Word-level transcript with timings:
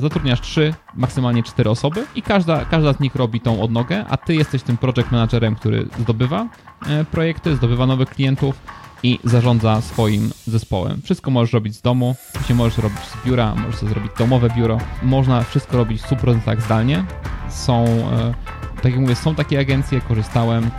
Zatrudniasz 0.00 0.40
trzy, 0.40 0.74
maksymalnie 0.94 1.42
cztery 1.42 1.70
osoby 1.70 2.06
i 2.14 2.22
każda, 2.22 2.64
każda 2.64 2.92
z 2.92 3.00
nich 3.00 3.14
robi 3.14 3.40
tą 3.40 3.62
odnogę, 3.62 4.04
a 4.08 4.16
ty 4.16 4.34
jesteś 4.34 4.62
tym 4.62 4.76
project 4.76 5.10
managerem, 5.10 5.54
który 5.54 5.88
zdobywa 5.98 6.48
e, 6.86 7.04
projekty, 7.04 7.56
zdobywa 7.56 7.86
nowych 7.86 8.08
klientów 8.08 8.56
i 9.02 9.18
zarządza 9.24 9.80
swoim 9.80 10.30
zespołem. 10.46 11.02
Wszystko 11.04 11.30
możesz 11.30 11.52
robić 11.52 11.76
z 11.76 11.82
domu, 11.82 12.16
oczywiście 12.30 12.54
możesz 12.54 12.78
robić 12.78 12.98
z 12.98 13.26
biura, 13.26 13.54
możesz 13.54 13.80
zrobić 13.80 14.12
domowe 14.18 14.50
biuro. 14.50 14.78
Można 15.02 15.42
wszystko 15.42 15.76
robić 15.76 16.02
w 16.02 16.10
100% 16.10 16.60
zdalnie. 16.60 17.04
Są, 17.48 17.84
e, 17.84 18.34
tak 18.76 18.92
jak 18.92 19.00
mówię, 19.00 19.14
są 19.14 19.34
takie 19.34 19.58
agencje, 19.58 20.00
korzystałem. 20.00 20.70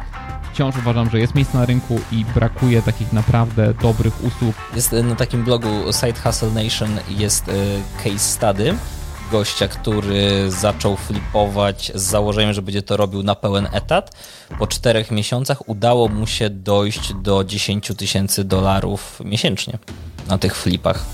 Wciąż 0.53 0.77
uważam, 0.77 1.09
że 1.09 1.19
jest 1.19 1.35
miejsce 1.35 1.57
na 1.57 1.65
rynku 1.65 1.99
i 2.11 2.25
brakuje 2.25 2.81
takich 2.81 3.13
naprawdę 3.13 3.73
dobrych 3.73 4.23
usług. 4.23 4.55
Jest 4.75 4.91
na 4.91 5.15
takim 5.15 5.43
blogu 5.43 5.67
Side 5.91 6.19
Hustle 6.23 6.63
Nation 6.63 6.89
jest 7.09 7.49
e, 7.49 7.53
case 8.03 8.19
study 8.19 8.75
gościa, 9.32 9.68
który 9.68 10.52
zaczął 10.52 10.95
flipować 10.95 11.91
z 11.95 12.02
założeniem, 12.02 12.53
że 12.53 12.62
będzie 12.62 12.81
to 12.81 12.98
robił 12.98 13.23
na 13.23 13.35
pełen 13.35 13.67
etat. 13.72 14.12
Po 14.59 14.67
czterech 14.67 15.12
miesiącach 15.12 15.70
udało 15.70 16.08
mu 16.08 16.27
się 16.27 16.49
dojść 16.49 17.13
do 17.13 17.44
10 17.44 17.91
tysięcy 17.98 18.44
dolarów 18.44 19.22
miesięcznie 19.25 19.77
na 20.27 20.38
tych 20.38 20.55
flipach. 20.55 21.05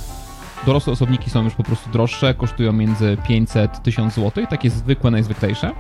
Dorosłe 0.65 0.93
osobniki 0.93 1.29
są 1.29 1.43
już 1.43 1.55
po 1.55 1.63
prostu 1.63 1.89
droższe, 1.89 2.33
kosztują 2.33 2.73
między 2.73 3.17
500 3.27 3.83
1000 3.83 4.13
zł, 4.13 4.45
takie 4.49 4.69
zwykłe, 4.69 5.11
najzwyklejsze. 5.11 5.71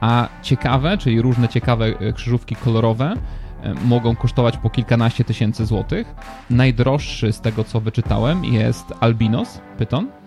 A 0.00 0.28
ciekawe, 0.42 0.98
czyli 0.98 1.22
różne 1.22 1.48
ciekawe 1.48 1.84
e, 1.86 2.12
krzyżówki 2.12 2.56
kolorowe, 2.56 3.14
e, 3.62 3.74
mogą 3.74 4.16
kosztować 4.16 4.56
po 4.56 4.70
kilkanaście 4.70 5.24
tysięcy 5.24 5.66
złotych. 5.66 6.14
Najdroższy 6.50 7.32
z 7.32 7.40
tego, 7.40 7.64
co 7.64 7.80
wyczytałem, 7.80 8.44
jest 8.44 8.84
Albinos 9.00 9.60
Python 9.78 10.21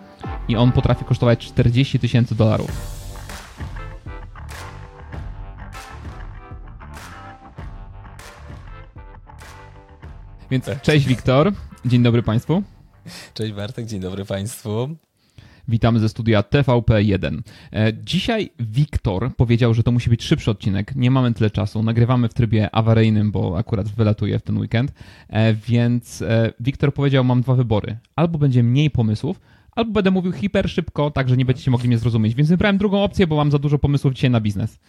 i 0.48 0.56
on 0.56 0.72
potrafi 0.72 1.06
kosztować 1.06 1.40
40 1.40 2.00
tysięcy 2.00 2.36
dolarów. 2.36 2.72
Więc 10.52 10.66
cześć 10.82 11.06
Wiktor, 11.06 11.54
dzień 11.86 12.04
dobry 12.04 12.24
Państwu. 12.24 12.64
Cześć 13.34 13.54
Bartek, 13.54 13.86
dzień 13.86 14.00
dobry 14.00 14.26
Państwu. 14.26 14.96
Witamy 15.68 16.00
ze 16.00 16.10
studia 16.10 16.42
TVP1. 16.42 17.42
E, 17.74 17.94
dzisiaj 18.04 18.50
Wiktor 18.60 19.36
powiedział, 19.36 19.74
że 19.74 19.84
to 19.84 19.92
musi 19.92 20.10
być 20.10 20.24
szybszy 20.24 20.52
odcinek. 20.52 20.96
Nie 20.96 21.12
mamy 21.12 21.34
tyle 21.34 21.50
czasu. 21.50 21.84
Nagrywamy 21.84 22.30
w 22.30 22.34
trybie 22.34 22.76
awaryjnym, 22.76 23.32
bo 23.32 23.58
akurat 23.58 23.88
wylatuje 23.88 24.40
w 24.40 24.42
ten 24.42 24.58
weekend. 24.58 24.94
E, 25.30 25.54
więc 25.54 26.22
e, 26.22 26.54
Wiktor 26.60 26.94
powiedział: 26.94 27.24
Mam 27.24 27.42
dwa 27.42 27.56
wybory. 27.56 27.98
Albo 28.16 28.38
będzie 28.38 28.64
mniej 28.64 28.90
pomysłów, 28.90 29.40
albo 29.76 29.92
będę 29.92 30.12
mówił 30.12 30.32
hiper 30.32 30.70
szybko, 30.70 31.12
tak 31.12 31.30
że 31.30 31.38
nie 31.38 31.46
będziecie 31.46 31.72
mogli 31.72 31.88
mnie 31.88 31.98
zrozumieć. 31.98 32.36
Więc 32.36 32.50
wybrałem 32.50 32.78
drugą 32.78 33.04
opcję, 33.04 33.28
bo 33.28 33.36
mam 33.36 33.52
za 33.52 33.60
dużo 33.60 33.80
pomysłów 33.80 34.14
dzisiaj 34.14 34.30
na 34.30 34.42
biznes. 34.42 34.80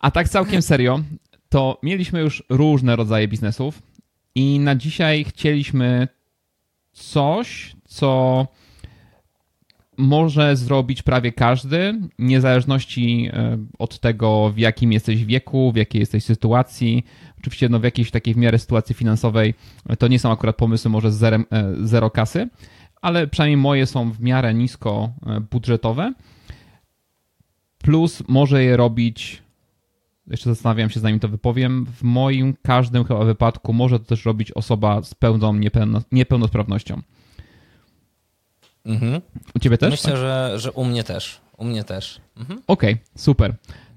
A 0.00 0.10
tak 0.10 0.28
całkiem 0.28 0.62
serio, 0.62 1.00
to 1.48 1.78
mieliśmy 1.82 2.20
już 2.20 2.42
różne 2.48 2.96
rodzaje 2.96 3.28
biznesów 3.28 3.82
i 4.34 4.60
na 4.60 4.76
dzisiaj 4.76 5.24
chcieliśmy 5.24 6.08
coś, 6.92 7.76
co 7.84 8.46
może 9.98 10.56
zrobić 10.56 11.02
prawie 11.02 11.32
każdy, 11.32 12.00
niezależności 12.18 13.30
e, 13.32 13.58
od 13.78 14.00
tego, 14.00 14.50
w 14.50 14.58
jakim 14.58 14.92
jesteś 14.92 15.24
wieku, 15.24 15.72
w 15.72 15.76
jakiej 15.76 16.00
jesteś 16.00 16.24
sytuacji. 16.24 17.04
Oczywiście 17.38 17.68
no, 17.68 17.80
w 17.80 17.84
jakiejś 17.84 18.10
takiej 18.10 18.34
w 18.34 18.36
miarę 18.36 18.58
sytuacji 18.58 18.94
finansowej 18.94 19.54
to 19.98 20.08
nie 20.08 20.18
są 20.18 20.32
akurat 20.32 20.56
pomysły 20.56 20.90
może 20.90 21.12
z 21.12 21.16
zerem, 21.16 21.44
e, 21.52 21.72
zero 21.82 22.10
kasy, 22.10 22.48
ale 23.06 23.26
przynajmniej 23.26 23.56
moje 23.56 23.86
są 23.86 24.10
w 24.12 24.20
miarę 24.20 24.54
nisko 24.54 25.12
e, 25.26 25.40
budżetowe. 25.40 26.12
Plus 27.78 28.22
może 28.28 28.64
je 28.64 28.76
robić, 28.76 29.42
jeszcze 30.26 30.50
zastanawiam 30.50 30.90
się 30.90 31.00
zanim 31.00 31.20
to 31.20 31.28
wypowiem, 31.28 31.86
w 31.86 32.02
moim 32.02 32.54
każdym 32.62 33.04
chyba 33.04 33.24
wypadku 33.24 33.72
może 33.72 33.98
to 33.98 34.04
też 34.04 34.24
robić 34.24 34.52
osoba 34.52 35.02
z 35.02 35.14
pełną 35.14 35.60
niepełnosprawnością. 36.12 37.02
Mhm. 38.84 39.20
U 39.54 39.58
ciebie 39.58 39.78
też? 39.78 39.90
Myślę, 39.90 40.10
tak? 40.10 40.20
że, 40.20 40.52
że 40.56 40.72
u 40.72 40.84
mnie 40.84 41.04
też. 41.04 41.40
U 41.56 41.64
mnie 41.64 41.84
też. 41.84 42.20
Mhm. 42.36 42.62
Okej, 42.66 42.92
okay, 42.92 43.04
super. 43.16 43.54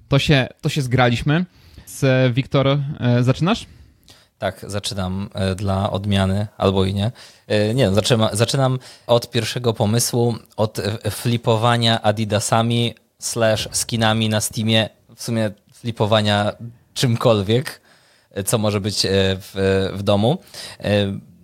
To 0.07 0.19
się, 0.19 0.47
to 0.61 0.69
się 0.69 0.81
zgraliśmy. 0.81 1.45
Z 1.85 2.33
Wiktor, 2.33 2.67
e, 2.99 3.23
zaczynasz? 3.23 3.65
Tak, 4.39 4.65
zaczynam 4.67 5.29
e, 5.33 5.55
dla 5.55 5.91
odmiany, 5.91 6.47
albo 6.57 6.85
i 6.85 6.93
nie. 6.93 7.11
E, 7.47 7.73
nie, 7.73 7.91
zaczynam, 7.91 8.29
zaczynam 8.33 8.79
od 9.07 9.29
pierwszego 9.29 9.73
pomysłu, 9.73 10.35
od 10.57 10.81
flipowania 11.09 12.01
adidasami 12.01 12.95
slash 13.19 13.67
skinami 13.71 14.29
na 14.29 14.41
Steamie, 14.41 14.89
w 15.15 15.23
sumie 15.23 15.51
flipowania 15.73 16.53
czymkolwiek, 16.93 17.81
co 18.45 18.57
może 18.57 18.81
być 18.81 19.07
w, 19.09 19.89
w 19.93 20.03
domu. 20.03 20.37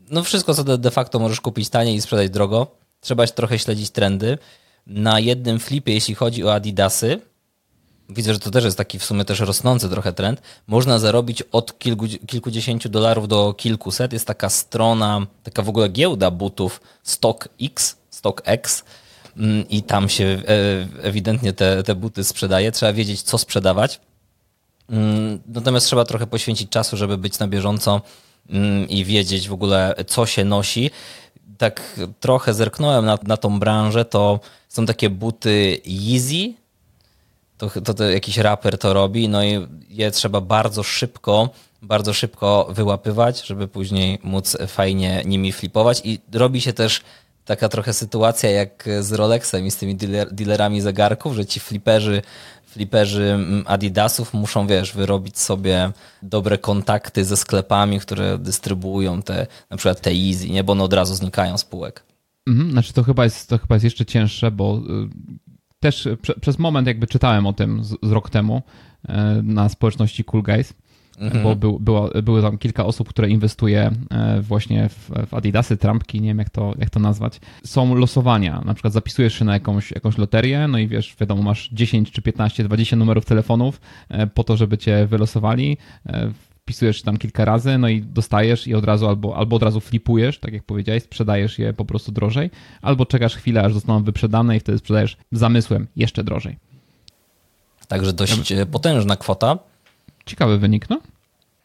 No 0.09 0.23
wszystko, 0.23 0.53
co 0.53 0.77
de 0.77 0.91
facto 0.91 1.19
możesz 1.19 1.41
kupić 1.41 1.69
taniej 1.69 1.95
i 1.95 2.01
sprzedać 2.01 2.29
drogo. 2.29 2.67
Trzeba 3.01 3.27
trochę 3.27 3.59
śledzić 3.59 3.89
trendy. 3.89 4.37
Na 4.87 5.19
jednym 5.19 5.59
flipie, 5.59 5.93
jeśli 5.93 6.15
chodzi 6.15 6.43
o 6.43 6.53
adidasy, 6.53 7.21
widzę, 8.09 8.33
że 8.33 8.39
to 8.39 8.51
też 8.51 8.63
jest 8.63 8.77
taki 8.77 8.99
w 8.99 9.05
sumie 9.05 9.25
też 9.25 9.39
rosnący 9.39 9.89
trochę 9.89 10.13
trend, 10.13 10.41
można 10.67 10.99
zarobić 10.99 11.41
od 11.41 11.79
kilku, 11.79 12.05
kilkudziesięciu 12.27 12.89
dolarów 12.89 13.27
do 13.27 13.53
kilkuset. 13.53 14.13
Jest 14.13 14.27
taka 14.27 14.49
strona, 14.49 15.27
taka 15.43 15.61
w 15.61 15.69
ogóle 15.69 15.89
giełda 15.89 16.31
butów 16.31 16.81
StockX, 17.03 17.97
StockX 18.09 18.83
mm, 19.37 19.69
i 19.69 19.83
tam 19.83 20.09
się 20.09 20.23
e, 20.23 21.03
ewidentnie 21.03 21.53
te, 21.53 21.83
te 21.83 21.95
buty 21.95 22.23
sprzedaje. 22.23 22.71
Trzeba 22.71 22.93
wiedzieć, 22.93 23.21
co 23.21 23.37
sprzedawać. 23.37 23.99
Mm, 24.89 25.39
natomiast 25.47 25.85
trzeba 25.85 26.05
trochę 26.05 26.27
poświęcić 26.27 26.69
czasu, 26.69 26.97
żeby 26.97 27.17
być 27.17 27.39
na 27.39 27.47
bieżąco 27.47 28.01
mm, 28.49 28.89
i 28.89 29.05
wiedzieć 29.05 29.49
w 29.49 29.53
ogóle, 29.53 29.95
co 30.07 30.25
się 30.25 30.45
nosi. 30.45 30.91
Tak 31.57 31.99
trochę 32.19 32.53
zerknąłem 32.53 33.05
na, 33.05 33.17
na 33.23 33.37
tą 33.37 33.59
branżę, 33.59 34.05
to 34.05 34.39
są 34.69 34.85
takie 34.85 35.09
buty 35.09 35.81
Yeezy, 35.85 36.53
to, 37.57 37.69
to, 37.69 37.93
to 37.93 38.03
jakiś 38.03 38.37
raper 38.37 38.77
to 38.77 38.93
robi, 38.93 39.29
no 39.29 39.43
i 39.43 39.67
je 39.89 40.11
trzeba 40.11 40.41
bardzo 40.41 40.83
szybko, 40.83 41.49
bardzo 41.81 42.13
szybko 42.13 42.67
wyłapywać, 42.69 43.45
żeby 43.47 43.67
później 43.67 44.19
móc 44.23 44.57
fajnie 44.67 45.23
nimi 45.25 45.51
flipować 45.51 46.01
i 46.03 46.19
robi 46.33 46.61
się 46.61 46.73
też 46.73 47.01
taka 47.45 47.69
trochę 47.69 47.93
sytuacja 47.93 48.49
jak 48.49 48.89
z 48.99 49.11
Rolexem 49.11 49.65
i 49.65 49.71
z 49.71 49.77
tymi 49.77 49.95
dealer, 49.95 50.33
dealerami 50.33 50.81
zegarków, 50.81 51.35
że 51.35 51.45
ci 51.45 51.59
fliperzy, 51.59 52.21
fliperzy 52.67 53.23
mm, 53.23 53.63
Adidasów 53.67 54.33
muszą, 54.33 54.67
wiesz, 54.67 54.93
wyrobić 54.93 55.39
sobie 55.39 55.91
dobre 56.21 56.57
kontakty 56.57 57.25
ze 57.25 57.37
sklepami, 57.37 57.99
które 57.99 58.37
dystrybuują 58.37 59.21
te, 59.21 59.47
na 59.69 59.77
przykład 59.77 60.01
te 60.01 60.11
Easy, 60.11 60.49
nie? 60.49 60.63
Bo 60.63 60.71
one 60.71 60.83
od 60.83 60.93
razu 60.93 61.15
znikają 61.15 61.57
z 61.57 61.65
półek. 61.65 62.03
Mhm, 62.47 62.71
znaczy 62.71 62.93
to 62.93 63.03
chyba, 63.03 63.23
jest, 63.23 63.49
to 63.49 63.57
chyba 63.57 63.75
jest 63.75 63.83
jeszcze 63.83 64.05
cięższe, 64.05 64.51
bo 64.51 64.77
y, 64.77 65.09
też 65.79 66.07
prze, 66.21 66.33
przez 66.33 66.59
moment 66.59 66.87
jakby 66.87 67.07
czytałem 67.07 67.47
o 67.47 67.53
tym 67.53 67.83
z, 67.83 67.95
z 68.03 68.11
rok 68.11 68.29
temu 68.29 68.61
e, 69.07 69.41
na 69.43 69.69
społeczności 69.69 70.23
Cool 70.23 70.43
Guys, 70.43 70.73
mhm. 71.19 71.43
bo 71.43 71.55
był, 71.55 71.79
było, 71.79 72.09
były 72.23 72.41
tam 72.41 72.57
kilka 72.57 72.85
osób, 72.85 73.09
które 73.09 73.29
inwestuje 73.29 73.91
e, 74.11 74.41
właśnie 74.41 74.89
w, 74.89 75.11
w 75.27 75.33
Adidasy, 75.33 75.77
trampki, 75.77 76.21
nie 76.21 76.27
wiem 76.27 76.39
jak 76.39 76.49
to, 76.49 76.73
jak 76.79 76.89
to 76.89 76.99
nazwać. 76.99 77.39
Są 77.65 77.95
losowania, 77.95 78.61
na 78.65 78.73
przykład 78.73 78.93
zapisujesz 78.93 79.39
się 79.39 79.45
na 79.45 79.53
jakąś, 79.53 79.91
jakąś 79.91 80.17
loterię, 80.17 80.67
no 80.67 80.77
i 80.77 80.87
wiesz, 80.87 81.15
wiadomo, 81.19 81.43
masz 81.43 81.69
10 81.69 82.11
czy 82.11 82.21
15, 82.21 82.63
20 82.63 82.95
numerów 82.95 83.25
telefonów 83.25 83.81
e, 84.09 84.27
po 84.27 84.43
to, 84.43 84.57
żeby 84.57 84.77
cię 84.77 85.07
wylosowali 85.07 85.77
wpisujesz 86.65 87.01
tam 87.01 87.17
kilka 87.17 87.45
razy, 87.45 87.77
no 87.77 87.89
i 87.89 88.01
dostajesz 88.01 88.67
i 88.67 88.75
od 88.75 88.85
razu 88.85 89.07
albo, 89.07 89.37
albo 89.37 89.55
od 89.55 89.63
razu 89.63 89.79
flipujesz, 89.79 90.39
tak 90.39 90.53
jak 90.53 90.63
powiedziałeś, 90.63 91.03
sprzedajesz 91.03 91.59
je 91.59 91.73
po 91.73 91.85
prostu 91.85 92.11
drożej, 92.11 92.49
albo 92.81 93.05
czekasz 93.05 93.35
chwilę, 93.35 93.63
aż 93.63 93.73
zostaną 93.73 94.03
wyprzedane 94.03 94.57
i 94.57 94.59
wtedy 94.59 94.77
sprzedajesz 94.77 95.17
zamysłem 95.31 95.87
jeszcze 95.95 96.23
drożej. 96.23 96.57
Także 97.87 98.13
dość 98.13 98.51
ja... 98.51 98.65
potężna 98.65 99.15
kwota. 99.15 99.59
Ciekawy 100.25 100.57
wynik, 100.57 100.89
no. 100.89 101.01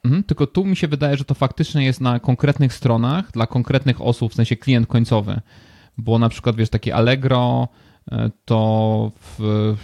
Mhm, 0.04 0.24
tylko 0.24 0.46
tu 0.46 0.64
mi 0.64 0.76
się 0.76 0.88
wydaje, 0.88 1.16
że 1.16 1.24
to 1.24 1.34
faktycznie 1.34 1.84
jest 1.84 2.00
na 2.00 2.20
konkretnych 2.20 2.74
stronach 2.74 3.30
dla 3.32 3.46
konkretnych 3.46 4.02
osób, 4.02 4.32
w 4.32 4.34
sensie 4.34 4.56
klient 4.56 4.86
końcowy. 4.86 5.40
Bo 5.98 6.18
na 6.18 6.28
przykład, 6.28 6.56
wiesz, 6.56 6.70
takie 6.70 6.94
Allegro 6.94 7.68
e, 8.12 8.30
to 8.44 9.12
w, 9.20 9.74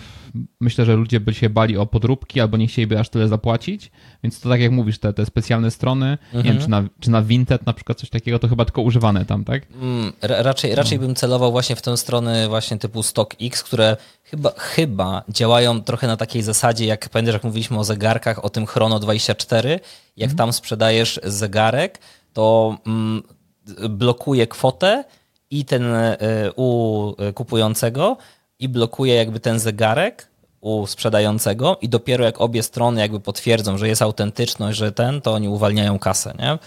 myślę, 0.61 0.85
że 0.85 0.97
ludzie 0.97 1.21
by 1.21 1.35
się 1.35 1.51
bali 1.51 1.77
o 1.77 1.87
podróbki 1.87 2.41
albo 2.41 2.57
nie 2.57 2.67
chcieliby 2.67 2.99
aż 2.99 3.09
tyle 3.09 3.29
zapłacić, 3.29 3.91
więc 4.23 4.41
to 4.41 4.49
tak 4.49 4.61
jak 4.61 4.73
mówisz, 4.73 4.99
te, 4.99 5.13
te 5.13 5.27
specjalne 5.27 5.71
strony, 5.71 6.07
mhm. 6.07 6.37
nie 6.37 6.43
wiem, 6.43 6.53
mhm. 6.53 6.65
czy 6.65 6.71
na, 6.71 7.01
czy 7.01 7.11
na 7.11 7.23
Vinted 7.23 7.67
na 7.67 7.73
przykład 7.73 7.99
coś 7.99 8.11
takiego, 8.11 8.39
to 8.39 8.49
chyba 8.49 8.65
tylko 8.65 8.83
używane 8.83 9.25
tam, 9.25 9.45
tak? 9.45 9.63
Mm, 9.83 10.13
raczej 10.23 10.75
raczej 10.75 10.99
no. 10.99 11.07
bym 11.07 11.15
celował 11.15 11.53
właśnie 11.53 11.77
w 11.77 11.83
tę 11.83 11.97
stronę 11.97 12.49
właśnie 12.49 12.79
typu 12.79 13.03
StockX, 13.03 13.63
które 13.63 13.97
chyba, 14.25 14.51
chyba 14.57 15.23
działają 15.29 15.83
trochę 15.83 16.07
na 16.07 16.17
takiej 16.17 16.43
zasadzie, 16.43 16.87
jak 16.87 17.09
pamiętasz, 17.09 17.35
jak 17.35 17.45
mówiliśmy 17.45 17.79
o 17.79 17.85
zegarkach, 17.85 18.45
o 18.45 18.51
tym 18.51 18.67
Chrono 18.67 18.99
24, 18.99 19.81
jak 20.17 20.31
mhm. 20.31 20.39
tam 20.39 20.53
sprzedajesz 20.53 21.21
zegarek, 21.25 21.99
to 22.33 22.77
mm, 22.87 23.23
blokuje 23.89 24.47
kwotę 24.47 25.05
i 25.51 25.65
ten 25.65 25.83
u 26.57 27.13
kupującego 27.35 28.17
i 28.59 28.69
blokuje 28.69 29.15
jakby 29.15 29.41
ten 29.41 29.59
zegarek 29.59 30.29
u 30.61 30.87
sprzedającego 30.87 31.79
i 31.83 31.89
dopiero 31.89 32.25
jak 32.25 32.41
obie 32.41 32.63
strony 32.63 33.01
jakby 33.01 33.21
potwierdzą, 33.21 33.79
że 33.79 33.89
jest 33.89 34.03
autentyczność, 34.03 34.79
że 34.79 34.93
ten, 34.93 35.21
to 35.21 35.33
oni 35.33 35.49
uwalniają 35.49 35.99
kasę, 35.99 36.35
nie? 36.39 36.59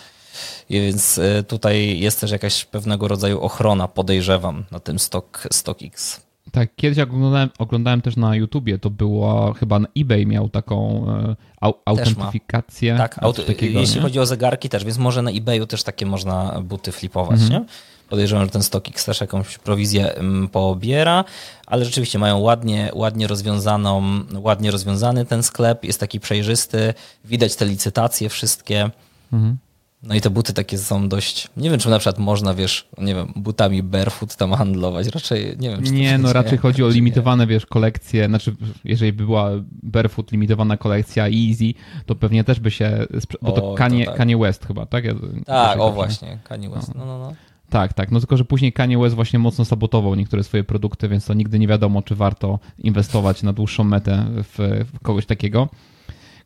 I 0.70 0.82
więc 0.82 1.20
tutaj 1.48 2.00
jest 2.00 2.22
też 2.22 2.32
jakaś 2.32 2.66
pewnego 2.66 3.08
rodzaju 3.08 3.42
ochrona, 3.42 3.88
podejrzewam, 3.88 4.66
na 4.72 4.80
tym 4.80 5.00
stock, 5.00 5.48
StockX. 5.52 6.22
Tak, 6.52 6.76
kiedyś 6.76 6.98
jak 6.98 7.10
oglądałem, 7.10 7.50
oglądałem 7.58 8.02
też 8.02 8.18
na 8.18 8.36
YouTubie, 8.36 8.80
to 8.80 8.90
było 8.90 9.54
chyba 9.54 9.80
na 9.80 9.88
eBay 9.98 10.26
miał 10.26 10.50
taką 10.50 11.06
e, 11.10 11.36
au, 11.62 11.74
autentyfikację. 11.86 12.98
Tak, 12.98 13.24
auto, 13.24 13.44
takiego, 13.44 13.80
jeśli 13.80 13.96
nie? 13.96 14.02
chodzi 14.02 14.20
o 14.20 14.26
zegarki 14.26 14.70
też, 14.70 14.86
więc 14.86 14.98
może 14.98 15.22
na 15.22 15.32
eBayu 15.32 15.66
też 15.66 15.84
takie 15.84 16.06
można 16.06 16.62
buty 16.62 16.92
flipować, 16.92 17.42
mhm. 17.42 17.52
nie? 17.52 17.70
Podejrzewam, 18.10 18.46
że 18.46 18.52
ten 18.52 18.64
StockX 18.64 19.06
też 19.06 19.22
jakąś 19.22 19.58
prowizję 19.58 20.16
mm, 20.16 20.48
pobiera, 20.48 21.26
ale 21.68 21.86
rzeczywiście 21.86 22.20
mają 22.20 22.38
ładnie, 22.38 22.92
ładnie 22.94 23.28
rozwiązaną, 23.28 24.22
ładnie 24.34 24.72
rozwiązany 24.72 25.26
ten 25.26 25.44
sklep, 25.44 25.84
jest 25.84 26.00
taki 26.00 26.20
przejrzysty, 26.20 26.94
widać 27.26 27.56
te 27.56 27.66
licytacje 27.66 28.30
wszystkie. 28.30 28.90
Mhm. 29.34 29.58
No 30.04 30.16
i 30.16 30.22
te 30.22 30.30
buty 30.30 30.54
takie 30.54 30.78
są 30.78 31.10
dość. 31.10 31.48
Nie 31.58 31.70
wiem, 31.70 31.80
czy 31.80 31.90
na 31.90 32.00
przykład 32.00 32.20
można, 32.20 32.54
wiesz, 32.54 32.88
nie 32.98 33.16
wiem, 33.16 33.34
butami 33.36 33.84
barefoot 33.84 34.36
tam 34.36 34.52
handlować. 34.52 35.08
Raczej 35.08 35.56
nie 35.60 35.70
wiem. 35.70 35.84
Czy 35.84 35.92
nie, 35.92 36.18
no 36.18 36.34
raczej 36.34 36.58
chodzi 36.58 36.84
o 36.84 36.90
limitowane, 36.90 37.48
wiesz, 37.48 37.66
kolekcje. 37.66 38.28
Znaczy, 38.28 38.56
jeżeli 38.84 39.14
by 39.14 39.26
była 39.26 39.50
barefoot 39.84 40.32
limitowana 40.32 40.78
kolekcja 40.78 41.28
Easy, 41.28 41.74
to 42.06 42.16
pewnie 42.16 42.44
też 42.44 42.60
by 42.60 42.72
się. 42.72 43.06
Bo 43.42 43.52
to, 43.52 43.72
o, 43.72 43.76
Kanye, 43.76 44.06
to 44.06 44.12
tak. 44.12 44.18
Kanye 44.18 44.38
West 44.38 44.66
chyba, 44.66 44.86
tak? 44.86 45.06
Ja, 45.06 45.14
tak, 45.46 45.80
o 45.80 45.92
właśnie, 45.92 46.40
Kanye 46.44 46.70
West. 46.70 46.96
No, 46.96 47.06
no, 47.06 47.20
no. 47.20 47.34
Tak, 47.70 47.94
tak. 47.94 48.12
No 48.12 48.20
tylko, 48.20 48.38
że 48.38 48.46
później 48.46 48.74
Kanye 48.74 48.98
West 48.98 49.16
właśnie 49.16 49.40
mocno 49.40 49.66
sabotował 49.66 50.16
niektóre 50.16 50.44
swoje 50.44 50.64
produkty, 50.64 51.10
więc 51.10 51.26
to 51.26 51.34
nigdy 51.34 51.60
nie 51.60 51.68
wiadomo, 51.68 52.02
czy 52.02 52.16
warto 52.16 52.60
inwestować 52.78 53.44
na 53.44 53.54
dłuższą 53.54 53.84
metę 53.84 54.26
w, 54.30 54.86
w 54.94 55.00
kogoś 55.00 55.26
takiego 55.26 55.70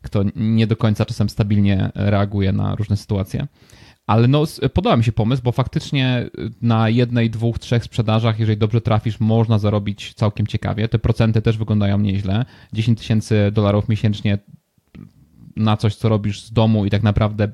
kto 0.04 0.24
nie 0.36 0.66
do 0.66 0.76
końca 0.76 1.04
czasem 1.04 1.28
stabilnie 1.28 1.90
reaguje 1.94 2.52
na 2.52 2.74
różne 2.74 2.96
sytuacje. 2.96 3.46
Ale 4.06 4.28
no, 4.28 4.44
podoba 4.74 4.96
mi 4.96 5.04
się 5.04 5.12
pomysł, 5.12 5.42
bo 5.42 5.52
faktycznie 5.52 6.30
na 6.62 6.88
jednej, 6.88 7.30
dwóch, 7.30 7.58
trzech 7.58 7.84
sprzedażach, 7.84 8.38
jeżeli 8.38 8.58
dobrze 8.58 8.80
trafisz, 8.80 9.20
można 9.20 9.58
zarobić 9.58 10.14
całkiem 10.14 10.46
ciekawie. 10.46 10.88
Te 10.88 10.98
procenty 10.98 11.42
też 11.42 11.58
wyglądają 11.58 11.98
nieźle. 11.98 12.44
10 12.72 12.98
tysięcy 12.98 13.50
dolarów 13.52 13.88
miesięcznie 13.88 14.38
na 15.56 15.76
coś, 15.76 15.94
co 15.96 16.08
robisz 16.08 16.42
z 16.42 16.52
domu 16.52 16.86
i 16.86 16.90
tak 16.90 17.02
naprawdę 17.02 17.48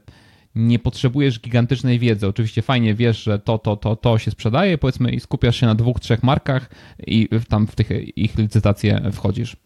nie 0.55 0.79
potrzebujesz 0.79 1.41
gigantycznej 1.41 1.99
wiedzy. 1.99 2.27
Oczywiście 2.27 2.63
fajnie 2.63 2.95
wiesz, 2.95 3.23
że 3.23 3.39
to, 3.39 3.59
to, 3.59 3.77
to, 3.77 3.97
to 3.97 4.19
się 4.19 4.31
sprzedaje, 4.31 4.79
powiedzmy, 4.79 5.11
i 5.11 5.21
skupiasz 5.21 5.57
się 5.57 5.67
na 5.67 5.75
dwóch, 5.75 6.01
trzech 6.01 6.23
markach 6.23 6.71
i 7.07 7.29
tam 7.49 7.67
w 7.67 7.75
tych 7.75 7.89
ich 8.17 8.39
licytacje 8.39 9.11
wchodzisz. 9.13 9.57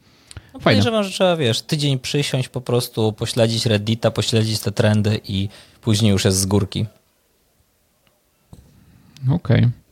No 0.54 0.60
podejrzewam, 0.60 1.04
że 1.04 1.10
trzeba, 1.10 1.36
wiesz, 1.36 1.62
tydzień 1.62 1.98
przysiąść, 1.98 2.48
po 2.48 2.60
prostu 2.60 3.12
pośledzić 3.12 3.66
Reddita, 3.66 4.10
pośledzić 4.10 4.60
te 4.60 4.72
trendy 4.72 5.20
i 5.28 5.48
później 5.80 6.12
już 6.12 6.24
jest 6.24 6.38
z 6.38 6.46
górki. 6.46 6.86
Okej. 9.30 9.58
Okay. 9.58 9.83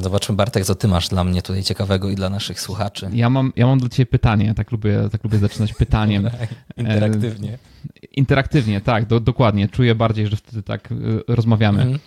Zobaczmy, 0.00 0.34
Bartek, 0.34 0.64
co 0.64 0.74
ty 0.74 0.88
masz 0.88 1.08
dla 1.08 1.24
mnie 1.24 1.42
tutaj 1.42 1.62
ciekawego 1.62 2.10
i 2.10 2.14
dla 2.14 2.30
naszych 2.30 2.60
słuchaczy. 2.60 3.10
Ja 3.12 3.30
mam, 3.30 3.52
ja 3.56 3.66
mam 3.66 3.78
dla 3.78 3.88
ciebie 3.88 4.06
pytanie. 4.06 4.46
Ja 4.46 4.54
tak 4.54 4.72
lubię, 4.72 5.08
tak 5.12 5.24
lubię 5.24 5.38
zaczynać 5.38 5.74
pytaniem. 5.74 6.30
Interaktywnie. 6.76 7.52
E, 7.52 7.58
interaktywnie, 8.06 8.80
tak, 8.80 9.06
do, 9.06 9.20
dokładnie. 9.20 9.68
Czuję 9.68 9.94
bardziej, 9.94 10.26
że 10.26 10.36
wtedy 10.36 10.62
tak 10.62 10.92
e, 10.92 10.94
rozmawiamy. 11.28 11.82
Mhm. 11.82 11.98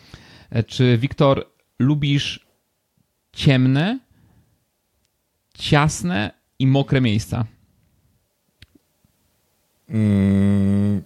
E, 0.50 0.63
czy, 0.63 0.98
Wiktor, 0.98 1.45
lubisz 1.80 2.48
ciemne, 3.34 4.00
ciasne 5.54 6.31
i 6.60 6.68
mokre 6.68 7.01
miejsca. 7.01 7.45
Mm, 9.89 11.01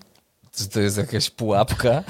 czy 0.51 0.69
to 0.69 0.80
jest 0.80 0.98
jakaś 0.98 1.30
pułapka? 1.30 2.03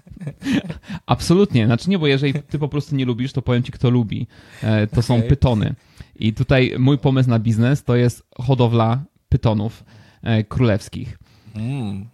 Absolutnie. 1.06 1.66
Znaczy 1.66 1.90
nie, 1.90 1.98
bo 1.98 2.06
jeżeli 2.06 2.42
ty 2.42 2.58
po 2.58 2.68
prostu 2.68 2.96
nie 2.96 3.04
lubisz, 3.04 3.32
to 3.32 3.42
powiem 3.42 3.62
ci, 3.62 3.72
kto 3.72 3.90
lubi. 3.90 4.26
E, 4.62 4.86
to 4.86 4.92
okay. 4.92 5.02
są 5.02 5.22
pytony. 5.22 5.74
I 6.16 6.32
tutaj 6.32 6.74
mój 6.78 6.98
pomysł 6.98 7.30
na 7.30 7.38
biznes 7.38 7.84
to 7.84 7.96
jest 7.96 8.22
hodowla 8.38 9.04
pytonów 9.28 9.84
e, 10.22 10.44
królewskich. 10.44 11.18
Mm. 11.54 12.08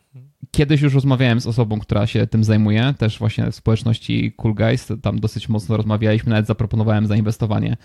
Kiedyś 0.55 0.81
już 0.81 0.95
rozmawiałem 0.95 1.41
z 1.41 1.47
osobą, 1.47 1.81
która 1.81 2.07
się 2.07 2.27
tym 2.27 2.45
zajmuje, 2.45 2.95
też 2.99 3.19
właśnie 3.19 3.51
w 3.51 3.55
społeczności 3.55 4.33
Cool 4.37 4.55
Guys, 4.55 4.89
tam 5.03 5.21
dosyć 5.21 5.49
mocno 5.49 5.77
rozmawialiśmy, 5.77 6.31
nawet 6.31 6.47
zaproponowałem 6.47 7.07
zainwestowanie. 7.07 7.77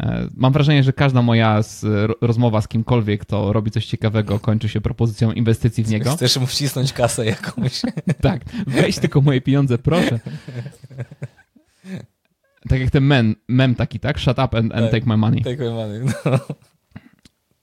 E, 0.00 0.28
mam 0.36 0.52
wrażenie, 0.52 0.82
że 0.82 0.92
każda 0.92 1.22
moja 1.22 1.60
rozmowa 2.20 2.60
z 2.60 2.68
kimkolwiek, 2.68 3.20
kto 3.20 3.52
robi 3.52 3.70
coś 3.70 3.86
ciekawego, 3.86 4.38
kończy 4.38 4.68
się 4.68 4.80
propozycją 4.80 5.32
inwestycji 5.32 5.84
w 5.84 5.88
niego. 5.88 6.16
Chcesz 6.16 6.36
mu 6.36 6.46
wcisnąć 6.46 6.92
kasę 6.92 7.26
jakąś. 7.26 7.82
tak, 8.22 8.40
weź 8.66 8.98
tylko 8.98 9.20
moje 9.20 9.40
pieniądze, 9.40 9.78
proszę. 9.78 10.20
Tak 12.68 12.80
jak 12.80 12.90
ten 12.90 13.04
mem, 13.04 13.34
mem 13.48 13.74
taki, 13.74 14.00
tak? 14.00 14.18
Shut 14.18 14.38
up 14.38 14.58
and, 14.58 14.72
and 14.72 14.72
tak, 14.72 14.90
take 14.90 15.06
my 15.06 15.16
money. 15.16 15.42
Take 15.42 15.64
my 15.64 15.70
money, 15.70 16.00
no. 16.24 16.38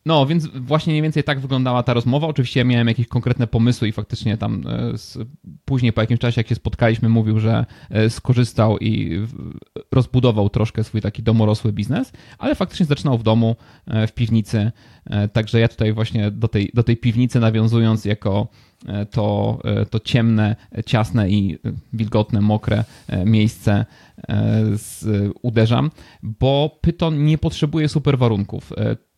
No, 0.05 0.25
więc 0.25 0.47
właśnie 0.47 0.91
mniej 0.91 1.01
więcej 1.01 1.23
tak 1.23 1.39
wyglądała 1.39 1.83
ta 1.83 1.94
rozmowa. 1.94 2.27
Oczywiście 2.27 2.59
ja 2.59 2.63
miałem 2.63 2.88
jakieś 2.88 3.07
konkretne 3.07 3.47
pomysły 3.47 3.88
i 3.88 3.91
faktycznie 3.91 4.38
tam 4.38 4.63
e, 4.67 4.94
później 5.65 5.94
po 5.94 6.01
jakimś 6.01 6.19
czasie, 6.19 6.39
jak 6.39 6.47
się 6.47 6.55
spotkaliśmy, 6.55 7.09
mówił, 7.09 7.39
że 7.39 7.65
e, 7.89 8.09
skorzystał 8.09 8.77
i 8.77 9.21
rozbudował 9.91 10.50
troszkę 10.50 10.83
swój 10.83 11.01
taki 11.01 11.23
domorosły 11.23 11.73
biznes, 11.73 12.11
ale 12.38 12.55
faktycznie 12.55 12.85
zaczynał 12.85 13.17
w 13.17 13.23
domu, 13.23 13.55
e, 13.88 14.07
w 14.07 14.13
piwnicy. 14.13 14.71
Także 15.33 15.59
ja 15.59 15.67
tutaj 15.67 15.94
właśnie 15.94 16.31
do 16.31 16.47
tej, 16.47 16.71
do 16.73 16.83
tej 16.83 16.97
piwnicy 16.97 17.39
nawiązując 17.39 18.06
jako 18.06 18.47
to, 19.11 19.59
to 19.89 19.99
ciemne, 19.99 20.56
ciasne 20.85 21.29
i 21.29 21.57
wilgotne, 21.94 22.41
mokre 22.41 22.83
miejsce 23.25 23.85
uderzam, 25.41 25.91
bo 26.23 26.79
Python 26.81 27.25
nie 27.25 27.38
potrzebuje 27.38 27.89
super 27.89 28.17
warunków 28.17 28.73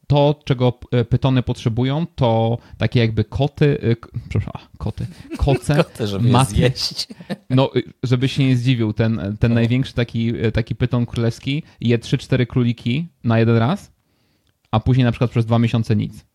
to, 0.07 0.39
czego 0.43 0.79
e, 0.91 1.05
pytony 1.05 1.43
potrzebują, 1.43 2.05
to 2.15 2.57
takie 2.77 2.99
jakby 2.99 3.23
koty, 3.23 3.77
e, 3.81 3.95
przepraszam, 4.29 4.69
koty, 4.77 5.05
koce, 5.37 5.75
koty, 5.83 6.07
żeby 6.07 6.29
maty, 6.29 6.51
zjeść. 6.51 7.07
No, 7.49 7.75
y, 7.75 7.83
żeby 8.03 8.27
się 8.27 8.45
nie 8.45 8.57
zdziwił, 8.57 8.93
ten, 8.93 9.37
ten 9.39 9.51
no. 9.51 9.55
największy 9.55 9.93
taki, 9.93 10.33
e, 10.41 10.51
taki 10.51 10.75
pyton 10.75 11.05
królewski 11.05 11.63
je 11.81 11.99
3-4 11.99 12.47
króliki 12.47 13.07
na 13.23 13.39
jeden 13.39 13.57
raz, 13.57 13.91
a 14.71 14.79
później 14.79 15.05
na 15.05 15.11
przykład 15.11 15.31
przez 15.31 15.45
dwa 15.45 15.59
miesiące 15.59 15.95
nic. 15.95 16.25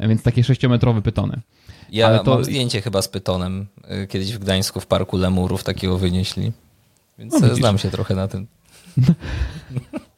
Więc 0.00 0.22
takie 0.22 0.44
sześciometrowe 0.44 1.02
pytony. 1.02 1.40
Ja 1.90 2.18
to... 2.18 2.34
mam 2.34 2.44
zdjęcie 2.44 2.80
chyba 2.80 3.02
z 3.02 3.08
pytonem. 3.08 3.66
Kiedyś 4.08 4.32
w 4.32 4.38
Gdańsku 4.38 4.80
w 4.80 4.86
parku 4.86 5.16
Lemurów 5.16 5.64
takiego 5.64 5.98
wynieśli. 5.98 6.52
Więc 7.18 7.40
no, 7.40 7.54
znam 7.54 7.78
się 7.78 7.90
trochę 7.90 8.14
na 8.14 8.28
tym. 8.28 8.46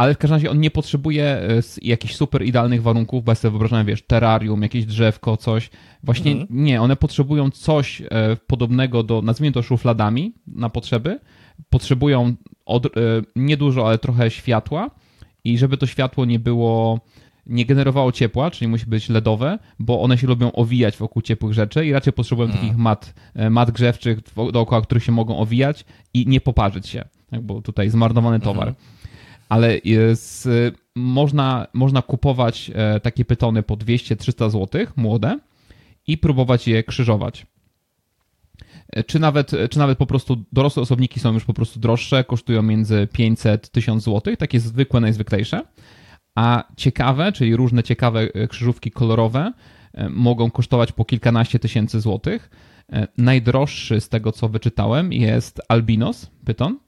ale 0.00 0.14
w 0.14 0.18
każdym 0.18 0.34
razie 0.34 0.50
on 0.50 0.60
nie 0.60 0.70
potrzebuje 0.70 1.24
e, 1.24 1.62
jakichś 1.82 2.14
super 2.14 2.42
idealnych 2.42 2.82
warunków, 2.82 3.24
bo 3.24 3.32
ja 3.32 3.36
sobie 3.36 3.50
wyobrażam, 3.50 3.86
wiesz, 3.86 4.02
terrarium, 4.02 4.62
jakieś 4.62 4.86
drzewko, 4.86 5.36
coś. 5.36 5.70
Właśnie 6.02 6.32
mhm. 6.32 6.64
nie, 6.64 6.82
one 6.82 6.96
potrzebują 6.96 7.50
coś 7.50 8.00
e, 8.02 8.06
podobnego 8.46 9.02
do, 9.02 9.22
nazwijmy 9.22 9.52
to 9.52 9.62
szufladami 9.62 10.34
na 10.46 10.68
potrzeby. 10.70 11.20
Potrzebują 11.70 12.34
od, 12.66 12.86
e, 12.86 12.90
niedużo, 13.36 13.86
ale 13.86 13.98
trochę 13.98 14.30
światła 14.30 14.90
i 15.44 15.58
żeby 15.58 15.76
to 15.76 15.86
światło 15.86 16.24
nie 16.24 16.38
było 16.38 17.00
nie 17.46 17.66
generowało 17.66 18.12
ciepła, 18.12 18.50
czyli 18.50 18.68
musi 18.68 18.86
być 18.86 19.08
LEDowe, 19.08 19.58
bo 19.78 20.02
one 20.02 20.18
się 20.18 20.26
lubią 20.26 20.52
owijać 20.52 20.96
wokół 20.96 21.22
ciepłych 21.22 21.52
rzeczy 21.52 21.86
i 21.86 21.92
raczej 21.92 22.12
potrzebują 22.12 22.48
hmm. 22.48 22.66
takich 22.66 22.78
mat, 22.78 23.14
mat 23.50 23.70
grzewczych 23.70 24.18
dookoła 24.52 24.82
których 24.82 25.04
się 25.04 25.12
mogą 25.12 25.38
owijać 25.38 25.84
i 26.14 26.26
nie 26.26 26.40
poparzyć 26.40 26.88
się, 26.88 27.04
tak, 27.30 27.40
bo 27.40 27.62
tutaj 27.62 27.90
zmarnowany 27.90 28.40
towar. 28.40 28.64
Hmm 28.64 28.99
ale 29.50 29.78
jest, 29.84 30.48
można, 30.96 31.66
można 31.72 32.02
kupować 32.02 32.70
e, 32.74 33.00
takie 33.00 33.24
pytony 33.24 33.62
po 33.62 33.76
200-300 33.76 34.50
zł, 34.50 34.86
młode, 34.96 35.38
i 36.06 36.18
próbować 36.18 36.68
je 36.68 36.84
krzyżować. 36.84 37.46
E, 38.88 39.04
czy 39.04 39.18
nawet, 39.18 39.50
czy 39.70 39.78
nawet 39.78 39.98
po 39.98 40.06
prostu 40.06 40.44
dorosłe 40.52 40.82
osobniki 40.82 41.20
są 41.20 41.32
już 41.32 41.44
po 41.44 41.54
prostu 41.54 41.80
droższe, 41.80 42.24
kosztują 42.24 42.62
między 42.62 43.08
500-1000 43.18 44.00
zł, 44.00 44.36
takie 44.36 44.60
zwykłe, 44.60 45.00
najzwyklejsze. 45.00 45.62
A 46.34 46.64
ciekawe, 46.76 47.32
czyli 47.32 47.56
różne 47.56 47.82
ciekawe 47.82 48.20
e, 48.20 48.48
krzyżówki 48.48 48.90
kolorowe 48.90 49.52
mogą 50.10 50.50
kosztować 50.50 50.92
po 50.92 51.04
kilkanaście 51.04 51.58
tysięcy 51.58 52.00
złotych. 52.00 52.50
Najdroższy 53.18 54.00
z 54.00 54.08
tego, 54.08 54.32
co 54.32 54.48
wyczytałem, 54.48 55.12
jest 55.12 55.60
Albinos 55.68 56.30
Pyton 56.44 56.78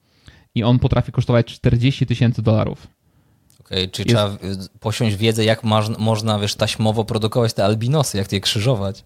i 0.55 0.63
on 0.63 0.79
potrafi 0.79 1.13
kosztować 1.13 1.47
40 1.47 2.07
tysięcy 2.07 2.43
dolarów. 2.43 2.87
Okej, 3.61 3.79
okay, 3.79 3.89
czyli 3.89 4.11
Jest... 4.11 4.41
trzeba 4.41 4.55
posiąść 4.81 5.17
wiedzę, 5.17 5.45
jak 5.45 5.65
można, 5.99 6.39
wiesz, 6.39 6.55
taśmowo 6.55 7.05
produkować 7.05 7.53
te 7.53 7.65
albinosy, 7.65 8.19
jak 8.19 8.33
je 8.33 8.41
krzyżować. 8.41 9.05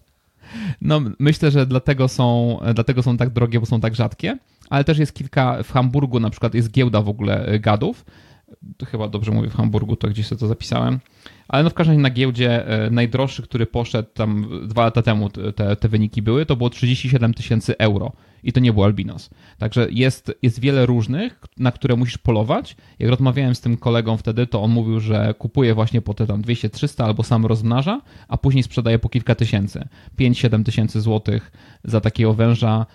No, 0.81 1.01
myślę, 1.19 1.51
że 1.51 1.65
dlatego 1.65 2.07
są, 2.07 2.59
dlatego 2.73 3.03
są 3.03 3.17
tak 3.17 3.29
drogie, 3.29 3.59
bo 3.59 3.65
są 3.65 3.81
tak 3.81 3.95
rzadkie, 3.95 4.37
ale 4.69 4.83
też 4.83 4.97
jest 4.97 5.13
kilka, 5.13 5.63
w 5.63 5.71
Hamburgu 5.71 6.19
na 6.19 6.29
przykład 6.29 6.53
jest 6.53 6.71
giełda 6.71 7.01
w 7.01 7.09
ogóle 7.09 7.59
gadów, 7.59 8.05
to 8.05 8.36
chyba 8.85 9.07
dobrze 9.07 9.31
mówię 9.31 9.49
w 9.49 9.55
Hamburgu, 9.55 9.95
to 9.95 10.07
gdzieś 10.07 10.27
sobie 10.27 10.39
to 10.39 10.47
zapisałem, 10.47 10.99
ale 11.47 11.63
no 11.63 11.69
w 11.69 11.73
każdym 11.73 11.93
razie 11.93 12.01
na 12.01 12.09
giełdzie 12.09 12.67
e, 12.67 12.89
najdroższy, 12.89 13.43
który 13.43 13.65
poszedł 13.65 14.09
tam 14.13 14.49
dwa 14.67 14.83
lata 14.85 15.01
temu 15.01 15.29
te, 15.29 15.75
te 15.75 15.89
wyniki 15.89 16.21
były, 16.21 16.45
to 16.45 16.55
było 16.55 16.69
37 16.69 17.33
tysięcy 17.33 17.77
euro 17.77 18.11
i 18.43 18.53
to 18.53 18.59
nie 18.59 18.73
był 18.73 18.83
albinos. 18.83 19.29
Także 19.57 19.87
jest, 19.91 20.31
jest 20.41 20.59
wiele 20.59 20.85
różnych, 20.85 21.39
na 21.57 21.71
które 21.71 21.95
musisz 21.95 22.17
polować. 22.17 22.75
Jak 22.99 23.09
rozmawiałem 23.09 23.55
z 23.55 23.61
tym 23.61 23.77
kolegą 23.77 24.17
wtedy, 24.17 24.47
to 24.47 24.61
on 24.61 24.71
mówił, 24.71 24.99
że 24.99 25.33
kupuje 25.37 25.73
właśnie 25.73 26.01
po 26.01 26.13
te 26.13 26.27
tam 26.27 26.41
200-300 26.41 27.03
albo 27.03 27.23
sam 27.23 27.45
rozmnaża, 27.45 28.01
a 28.27 28.37
później 28.37 28.63
sprzedaje 28.63 28.99
po 28.99 29.09
kilka 29.09 29.35
tysięcy. 29.35 29.87
5-7 30.19 30.63
tysięcy 30.63 31.01
złotych 31.01 31.51
za 31.83 32.01
takiego 32.01 32.33
węża 32.33 32.85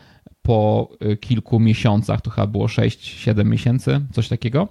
po 0.43 0.89
e, 1.01 1.17
kilku 1.17 1.61
miesiącach, 1.61 2.21
to 2.21 2.31
chyba 2.31 2.47
było 2.47 2.67
6-7 2.67 3.45
miesięcy, 3.45 4.01
coś 4.13 4.29
takiego. 4.29 4.69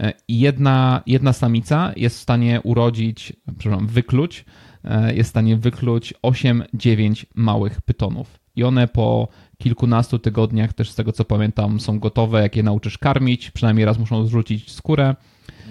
E, 0.00 0.12
jedna, 0.28 1.02
jedna 1.06 1.32
samica 1.32 1.92
jest 1.96 2.18
w 2.18 2.20
stanie 2.20 2.60
urodzić, 2.60 3.32
przepraszam, 3.58 3.86
wykluć, 3.86 4.44
e, 4.84 5.14
jest 5.14 5.28
w 5.28 5.30
stanie 5.30 5.56
wykluć 5.56 6.14
8-9 6.22 7.26
małych 7.34 7.80
pytonów. 7.80 8.38
I 8.56 8.64
one 8.64 8.88
po 8.88 9.28
kilkunastu 9.58 10.18
tygodniach, 10.18 10.72
też 10.72 10.90
z 10.90 10.94
tego 10.94 11.12
co 11.12 11.24
pamiętam, 11.24 11.80
są 11.80 11.98
gotowe. 11.98 12.42
Jak 12.42 12.56
je 12.56 12.62
nauczysz 12.62 12.98
karmić, 12.98 13.50
przynajmniej 13.50 13.86
raz 13.86 13.98
muszą 13.98 14.26
zrzucić 14.26 14.72
skórę, 14.72 15.14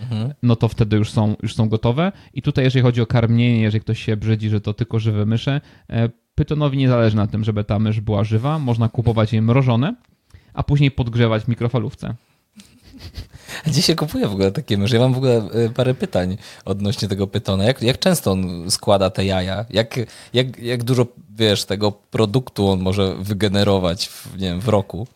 mhm. 0.01 0.33
no 0.43 0.55
to 0.55 0.67
wtedy 0.67 0.97
już 0.97 1.11
są, 1.11 1.35
już 1.43 1.55
są 1.55 1.69
gotowe. 1.69 2.11
I 2.33 2.41
tutaj, 2.41 2.63
jeżeli 2.63 2.83
chodzi 2.83 3.01
o 3.01 3.05
karmienie, 3.05 3.61
jeżeli 3.61 3.81
ktoś 3.81 4.03
się 4.03 4.17
brzydzi, 4.17 4.49
że 4.49 4.61
to 4.61 4.73
tylko 4.73 4.99
żywe 4.99 5.25
myszy, 5.25 5.61
e, 5.89 6.09
pytonowi 6.35 6.77
nie 6.77 6.89
zależy 6.89 7.15
na 7.15 7.27
tym, 7.27 7.43
żeby 7.43 7.63
ta 7.63 7.79
mysz 7.79 8.01
była 8.01 8.23
żywa. 8.23 8.59
Można 8.59 8.89
kupować 8.89 9.33
je 9.33 9.41
mrożone, 9.41 9.95
a 10.53 10.63
później 10.63 10.91
podgrzewać 10.91 11.43
w 11.43 11.47
mikrofalówce. 11.47 12.15
Gdzie 13.67 13.81
się 13.81 13.95
kupuje 13.95 14.27
w 14.27 14.31
ogóle 14.31 14.51
takie 14.51 14.77
myszy? 14.77 14.95
Ja 14.95 15.01
mam 15.01 15.13
w 15.13 15.17
ogóle 15.17 15.37
e, 15.37 15.69
parę 15.69 15.93
pytań 15.93 16.37
odnośnie 16.65 17.07
tego 17.07 17.27
pytona. 17.27 17.63
Jak, 17.63 17.81
jak 17.81 17.99
często 17.99 18.31
on 18.31 18.71
składa 18.71 19.09
te 19.09 19.25
jaja? 19.25 19.65
Jak, 19.69 19.99
jak, 20.33 20.59
jak 20.59 20.83
dużo, 20.83 21.07
wiesz, 21.35 21.65
tego 21.65 21.91
produktu 21.91 22.69
on 22.69 22.79
może 22.79 23.15
wygenerować 23.15 24.07
w, 24.07 24.37
nie 24.37 24.47
wiem, 24.47 24.61
w 24.61 24.67
roku? 24.67 25.07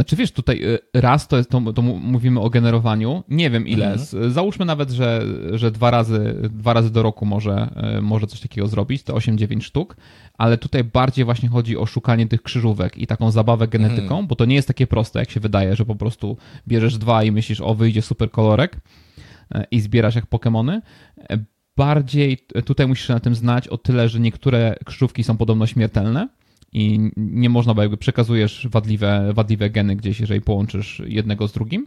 Znaczy 0.00 0.16
wiesz, 0.16 0.32
tutaj 0.32 0.64
y, 0.64 0.78
raz 0.94 1.28
to, 1.28 1.36
jest, 1.36 1.50
to, 1.50 1.72
to 1.72 1.82
mówimy 1.82 2.40
o 2.40 2.50
generowaniu, 2.50 3.24
nie 3.28 3.50
wiem 3.50 3.66
ile, 3.68 3.92
mhm. 3.92 4.32
załóżmy 4.32 4.64
nawet, 4.64 4.90
że, 4.90 5.22
że 5.52 5.70
dwa, 5.70 5.90
razy, 5.90 6.48
dwa 6.50 6.72
razy 6.72 6.90
do 6.90 7.02
roku 7.02 7.26
może, 7.26 7.70
y, 7.98 8.02
może 8.02 8.26
coś 8.26 8.40
takiego 8.40 8.68
zrobić, 8.68 9.02
to 9.02 9.14
8-9 9.14 9.60
sztuk, 9.60 9.96
ale 10.38 10.58
tutaj 10.58 10.84
bardziej 10.84 11.24
właśnie 11.24 11.48
chodzi 11.48 11.76
o 11.76 11.86
szukanie 11.86 12.26
tych 12.26 12.42
krzyżówek 12.42 12.98
i 12.98 13.06
taką 13.06 13.30
zabawę 13.30 13.68
genetyką, 13.68 14.02
mhm. 14.02 14.26
bo 14.26 14.36
to 14.36 14.44
nie 14.44 14.54
jest 14.54 14.68
takie 14.68 14.86
proste, 14.86 15.18
jak 15.18 15.30
się 15.30 15.40
wydaje, 15.40 15.76
że 15.76 15.84
po 15.84 15.94
prostu 15.94 16.36
bierzesz 16.68 16.98
dwa 16.98 17.24
i 17.24 17.32
myślisz, 17.32 17.60
o 17.60 17.74
wyjdzie 17.74 18.02
super 18.02 18.30
kolorek 18.30 18.76
y, 19.54 19.64
i 19.70 19.80
zbierasz 19.80 20.14
jak 20.14 20.26
Pokémony. 20.30 20.80
Bardziej 21.76 22.46
tutaj 22.64 22.86
musisz 22.86 23.08
na 23.08 23.20
tym 23.20 23.34
znać 23.34 23.68
o 23.68 23.78
tyle, 23.78 24.08
że 24.08 24.20
niektóre 24.20 24.76
krzyżówki 24.84 25.24
są 25.24 25.36
podobno 25.36 25.66
śmiertelne, 25.66 26.28
i 26.72 27.10
nie 27.16 27.50
można, 27.50 27.74
bo 27.74 27.82
jakby 27.82 27.96
przekazujesz 27.96 28.68
wadliwe, 28.70 29.32
wadliwe 29.34 29.70
geny 29.70 29.96
gdzieś, 29.96 30.20
jeżeli 30.20 30.40
połączysz 30.40 31.02
jednego 31.06 31.48
z 31.48 31.52
drugim, 31.52 31.86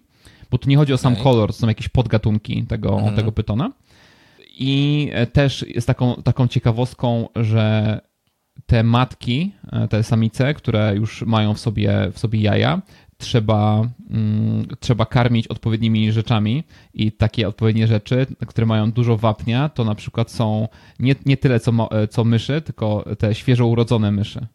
bo 0.51 0.57
tu 0.57 0.69
nie 0.69 0.77
chodzi 0.77 0.93
o 0.93 0.97
sam 0.97 1.13
okay. 1.13 1.23
kolor, 1.23 1.49
to 1.49 1.59
są 1.59 1.67
jakieś 1.67 1.89
podgatunki 1.89 2.63
tego, 2.63 2.93
mhm. 2.93 3.15
tego 3.15 3.31
pytona. 3.31 3.71
I 4.57 5.11
też 5.33 5.65
jest 5.67 5.87
taką, 5.87 6.15
taką 6.23 6.47
ciekawostką, 6.47 7.29
że 7.35 8.01
te 8.65 8.83
matki, 8.83 9.51
te 9.89 10.03
samice, 10.03 10.53
które 10.53 10.95
już 10.95 11.21
mają 11.21 11.53
w 11.53 11.59
sobie, 11.59 12.11
w 12.11 12.19
sobie 12.19 12.41
jaja, 12.41 12.81
trzeba, 13.17 13.87
mm, 14.09 14.67
trzeba 14.79 15.05
karmić 15.05 15.47
odpowiednimi 15.47 16.11
rzeczami 16.11 16.63
i 16.93 17.11
takie 17.11 17.47
odpowiednie 17.47 17.87
rzeczy, 17.87 18.25
które 18.47 18.67
mają 18.67 18.91
dużo 18.91 19.17
wapnia, 19.17 19.69
to 19.69 19.83
na 19.83 19.95
przykład 19.95 20.31
są 20.31 20.67
nie, 20.99 21.15
nie 21.25 21.37
tyle 21.37 21.59
co, 21.59 21.89
co 22.09 22.23
myszy, 22.23 22.61
tylko 22.61 23.05
te 23.17 23.35
świeżo 23.35 23.67
urodzone 23.67 24.11
myszy. 24.11 24.47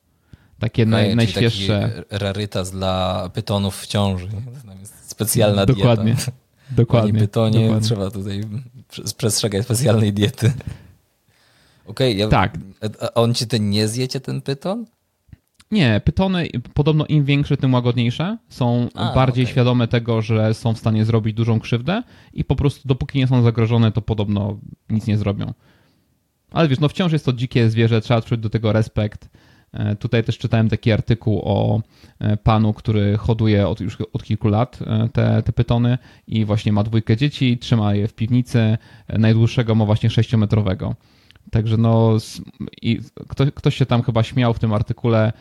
Takie 0.59 0.83
okay, 0.83 0.91
naj, 0.91 1.17
najświeższe. 1.17 2.05
Rarytas 2.11 2.71
dla 2.71 3.31
pytonów 3.35 3.81
w 3.81 3.87
ciąży. 3.87 4.29
Specjalna 5.03 5.67
dokładnie, 5.67 6.15
dieta. 6.15 6.33
Dokładnie. 6.71 7.13
Pani 7.13 7.21
pytonie 7.21 7.61
dokładnie. 7.61 7.87
trzeba 7.87 8.11
tutaj 8.11 8.41
przestrzegać 9.17 9.65
specjalnej 9.65 10.13
diety. 10.13 10.53
Okej, 11.87 12.13
okay, 12.13 12.15
ja, 12.15 12.29
tak. 12.29 12.59
a 13.01 13.15
on 13.15 13.35
ci 13.35 13.47
ten 13.47 13.71
nie 13.71 13.89
zjecie, 13.89 14.21
ten 14.21 14.41
pyton? 14.41 14.87
Nie, 15.71 16.01
pytony 16.05 16.49
podobno 16.75 17.07
im 17.07 17.25
większe, 17.25 17.57
tym 17.57 17.75
łagodniejsze. 17.75 18.39
Są 18.49 18.89
a, 18.95 19.15
bardziej 19.15 19.45
okay. 19.45 19.53
świadome 19.53 19.89
tego, 19.89 20.23
że 20.23 20.55
są 20.55 20.75
w 20.75 20.79
stanie 20.79 21.05
zrobić 21.05 21.35
dużą 21.35 21.61
krzywdę 21.61 22.03
i 22.33 22.45
po 22.45 22.57
prostu 22.57 22.89
dopóki 22.89 23.19
nie 23.19 23.27
są 23.27 23.43
zagrożone, 23.43 23.93
to 23.93 24.03
podobno 24.03 24.59
nic 24.91 25.07
nie 25.07 25.19
zrobią. 25.19 25.53
Ale 26.51 26.69
wiesz, 26.69 26.81
no 26.81 26.89
wciąż 26.89 27.13
jest 27.13 27.25
to 27.25 27.33
dzikie 27.33 27.71
zwierzę, 27.71 28.01
trzeba 28.01 28.23
czuć 28.23 28.41
do 28.41 28.51
tego 28.51 28.73
respekt. 28.73 29.29
E, 29.73 29.97
tutaj 29.97 30.25
też 30.25 30.39
czytałem 30.39 30.69
taki 30.69 30.93
artykuł 30.93 31.41
o 31.45 31.83
e, 32.19 32.37
panu, 32.37 32.73
który 32.73 33.17
hoduje 33.17 33.69
od, 33.69 33.81
już 33.81 33.99
od 34.13 34.25
kilku 34.25 34.49
lat 34.49 34.79
e, 34.87 35.09
te, 35.13 35.43
te 35.43 35.53
pytony 35.53 35.99
i 36.27 36.45
właśnie 36.45 36.73
ma 36.73 36.83
dwójkę 36.83 37.17
dzieci, 37.17 37.59
trzyma 37.59 37.95
je 37.95 38.09
w 38.09 38.15
piwnicy. 38.15 38.79
Najdłuższego 39.09 39.75
ma 39.75 39.85
właśnie 39.85 40.11
sześciometrowego. 40.11 40.95
Także 41.51 41.77
no, 41.77 42.17
i 42.83 43.01
ktoś, 43.29 43.49
ktoś 43.55 43.77
się 43.77 43.87
tam 43.87 44.03
chyba 44.03 44.23
śmiał 44.23 44.55
w 44.55 44.59
tym 44.59 44.73
artykule, 44.73 45.33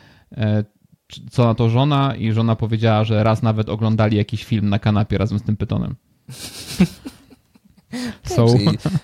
co 1.31 1.46
na 1.46 1.55
to 1.55 1.69
żona, 1.69 2.15
i 2.15 2.31
żona 2.31 2.55
powiedziała, 2.55 3.03
że 3.03 3.24
raz 3.24 3.43
nawet 3.43 3.69
oglądali 3.69 4.17
jakiś 4.17 4.46
film 4.46 4.69
na 4.69 4.79
kanapie 4.79 5.17
razem 5.17 5.39
z 5.39 5.43
tym 5.43 5.57
pytonem. 5.57 5.96
So. 8.24 8.46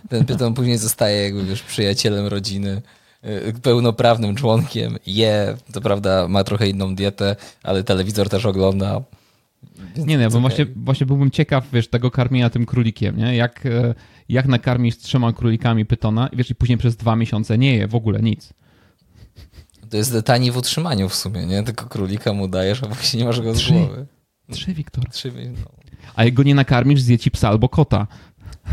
ten 0.10 0.25
pyton 0.25 0.53
później 0.53 0.77
zostaje 0.77 1.24
jakby 1.24 1.46
wiesz, 1.46 1.63
przyjacielem 1.63 2.27
rodziny. 2.27 2.82
Y, 3.25 3.53
pełnoprawnym 3.62 4.36
członkiem, 4.36 4.98
je, 5.06 5.58
to 5.74 5.82
prawda 5.82 6.27
ma 6.27 6.44
trochę 6.44 6.70
inną 6.70 6.96
dietę, 6.96 7.36
ale 7.63 7.84
telewizor 7.84 8.30
też 8.30 8.46
ogląda. 8.46 9.01
Nie, 9.98 10.18
nie, 10.18 10.18
bo 10.18 10.27
okay. 10.27 10.42
właśnie, 10.42 10.65
właśnie 10.75 11.06
byłbym 11.06 11.32
ciekaw, 11.32 11.65
wiesz, 11.74 11.88
tego 11.88 12.12
karmienia 12.12 12.50
tym 12.50 12.65
królikiem, 12.65 13.18
nie? 13.18 13.36
Jak, 13.36 13.65
e, 13.65 13.96
jak 14.30 14.46
nakarmisz 14.46 14.98
trzema 14.98 15.34
królikami 15.34 15.86
pytona 15.86 16.27
i 16.27 16.38
wiesz, 16.38 16.50
i 16.50 16.56
później 16.56 16.77
przez 16.77 16.96
dwa 16.96 17.15
miesiące 17.15 17.58
nie 17.58 17.75
je 17.75 17.88
w 17.88 17.96
ogóle 17.96 18.20
nic. 18.20 18.53
To 19.89 19.98
jest 19.98 20.15
tani 20.25 20.51
w 20.51 20.58
utrzymaniu 20.58 21.10
w 21.10 21.15
sumie, 21.15 21.46
nie? 21.46 21.63
Tylko 21.63 21.86
królika 21.86 22.34
mu 22.34 22.48
dajesz, 22.48 22.84
a 22.84 22.88
właśnie 22.88 23.20
nie 23.20 23.25
masz 23.25 23.42
go 23.42 23.56
z 23.56 23.58
Trzy. 23.58 23.74
głowy. 23.74 24.06
Trzy, 24.51 24.74
Wiktor. 24.74 25.10
Trzy, 25.10 25.32
no. 25.32 25.70
A 26.15 26.24
jak 26.24 26.34
go 26.34 26.44
nie 26.44 26.56
nakarmisz, 26.56 27.01
zje 27.01 27.20
ci 27.20 27.32
psa 27.32 27.50
albo 27.50 27.70
kota. 27.70 28.08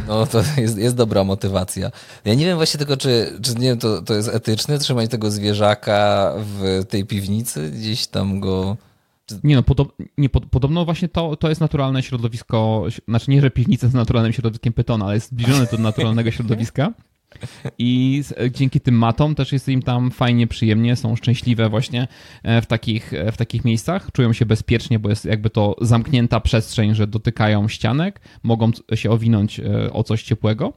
No 0.08 0.26
to 0.26 0.42
jest, 0.56 0.78
jest 0.78 0.96
dobra 0.96 1.24
motywacja. 1.24 1.90
Ja 2.24 2.34
nie 2.34 2.46
wiem 2.46 2.56
właśnie 2.56 2.78
tylko, 2.78 2.96
czy, 2.96 3.38
czy 3.42 3.54
nie 3.54 3.68
wiem, 3.68 3.78
to, 3.78 4.02
to 4.02 4.14
jest 4.14 4.28
etyczne 4.28 4.78
trzymać 4.78 5.10
tego 5.10 5.30
zwierzaka 5.30 6.34
w 6.38 6.84
tej 6.88 7.06
piwnicy, 7.06 7.70
gdzieś 7.70 8.06
tam 8.06 8.40
go... 8.40 8.76
Nie 9.44 9.56
no, 9.56 9.62
podob, 9.62 9.92
nie, 10.18 10.28
pod, 10.28 10.46
podobno 10.46 10.84
właśnie 10.84 11.08
to, 11.08 11.36
to 11.36 11.48
jest 11.48 11.60
naturalne 11.60 12.02
środowisko, 12.02 12.84
znaczy 13.08 13.30
nie, 13.30 13.40
że 13.40 13.50
piwnica 13.50 13.86
jest 13.86 13.94
naturalnym 13.94 14.32
środowiskiem 14.32 14.72
pytona, 14.72 15.04
ale 15.04 15.14
jest 15.14 15.26
zbliżone 15.26 15.66
do 15.72 15.78
naturalnego 15.78 16.30
środowiska. 16.36 16.92
I 17.78 18.22
dzięki 18.50 18.80
tym 18.80 18.94
matom 18.94 19.34
też 19.34 19.52
jest 19.52 19.68
im 19.68 19.82
tam 19.82 20.10
fajnie, 20.10 20.46
przyjemnie, 20.46 20.96
są 20.96 21.16
szczęśliwe 21.16 21.68
właśnie 21.68 22.08
e, 22.42 22.62
w 22.62 22.66
takich, 22.66 23.14
e, 23.14 23.32
w 23.32 23.36
takich 23.36 23.64
miejscach, 23.64 24.12
czują 24.12 24.32
się 24.32 24.46
bezpiecznie, 24.46 24.98
bo 24.98 25.08
jest 25.08 25.24
jakby 25.24 25.50
to 25.50 25.76
zamknięta 25.80 26.40
przestrzeń, 26.40 26.94
że 26.94 27.06
dotykają 27.06 27.68
ścianek, 27.68 28.20
mogą 28.42 28.70
się 28.94 29.10
owinąć 29.10 29.60
e, 29.60 29.92
o 29.92 30.04
coś 30.04 30.22
ciepłego. 30.22 30.72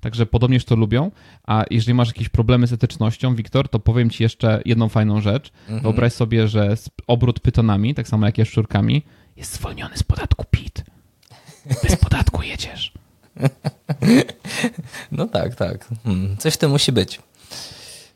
Także 0.00 0.26
podobnież 0.26 0.64
to 0.64 0.76
lubią. 0.76 1.10
A 1.46 1.64
jeżeli 1.70 1.94
masz 1.94 2.08
jakieś 2.08 2.28
problemy 2.28 2.66
z 2.66 2.72
etycznością, 2.72 3.34
Wiktor, 3.34 3.68
to 3.68 3.78
powiem 3.78 4.10
ci 4.10 4.22
jeszcze 4.22 4.62
jedną 4.64 4.88
fajną 4.88 5.20
rzecz. 5.20 5.52
Mhm. 5.60 5.82
Wyobraź 5.82 6.12
sobie, 6.12 6.48
że 6.48 6.74
obrót 7.06 7.40
pytonami, 7.40 7.94
tak 7.94 8.08
samo 8.08 8.26
jak 8.26 8.38
jaszczurkami, 8.38 9.02
jest 9.36 9.54
zwolniony 9.54 9.96
z 9.96 10.02
podatku 10.02 10.44
PIT. 10.50 10.84
Bez 11.82 11.96
podatku 11.96 12.42
jedziesz. 12.42 12.92
No 15.12 15.26
tak, 15.26 15.54
tak. 15.54 15.88
Hmm, 16.04 16.36
coś 16.36 16.54
w 16.54 16.56
tym 16.56 16.70
musi 16.70 16.92
być. 16.92 17.20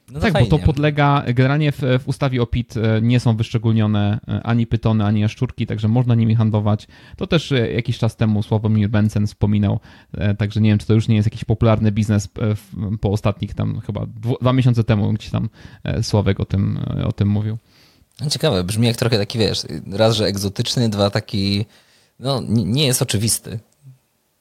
No 0.09 0.21
tak, 0.21 0.33
bo 0.33 0.47
to 0.47 0.59
podlega, 0.59 1.25
generalnie 1.27 1.73
w, 1.73 1.79
w, 1.79 2.09
ustawie 2.09 2.43
o 2.43 2.47
PIT 2.47 2.77
e, 2.77 3.03
nie 3.03 3.21
są 3.21 3.37
wyszczególnione 3.37 4.21
e, 4.29 4.43
ani 4.43 4.67
pytony, 4.67 5.05
ani 5.05 5.21
jaszczurki, 5.21 5.67
także 5.67 5.89
można 5.89 6.15
nimi 6.15 6.35
handlować. 6.35 6.87
To 7.17 7.27
też 7.27 7.53
e, 7.53 7.73
jakiś 7.73 7.99
czas 7.99 8.17
temu 8.17 8.43
Sławomir 8.43 8.89
Bensen 8.89 9.27
wspominał, 9.27 9.81
także 10.39 10.61
nie 10.61 10.71
wiem, 10.71 10.79
czy 10.79 10.87
to 10.87 10.95
już 10.95 11.09
nie 11.09 11.17
jest 11.17 11.27
jakiś 11.27 11.45
popularny 11.45 11.93
biznes 11.93 12.29
po 13.01 13.11
ostatnich 13.11 13.55
tam 13.55 13.81
chyba 13.81 14.07
dwa 14.41 14.53
miesiące 14.53 14.85
temu 14.85 15.13
gdzieś 15.13 15.31
tam 15.31 15.49
Sławek 16.03 16.41
o 16.41 16.45
tym, 16.45 16.79
o 17.05 17.13
tym 17.13 17.29
mówił. 17.29 17.59
No 18.21 18.31
ciekawe, 18.31 18.65
brzmi 18.65 18.87
jak 18.87 18.97
trochę 18.97 19.19
taki, 19.19 19.39
wiesz, 19.39 19.63
raz, 19.93 20.17
że 20.17 20.27
egzotyczny, 20.27 20.89
dwa 20.89 21.11
taki, 21.11 21.67
no 22.21 22.43
nie 22.49 22.87
jest 22.87 23.03
oczywisty. 23.03 23.59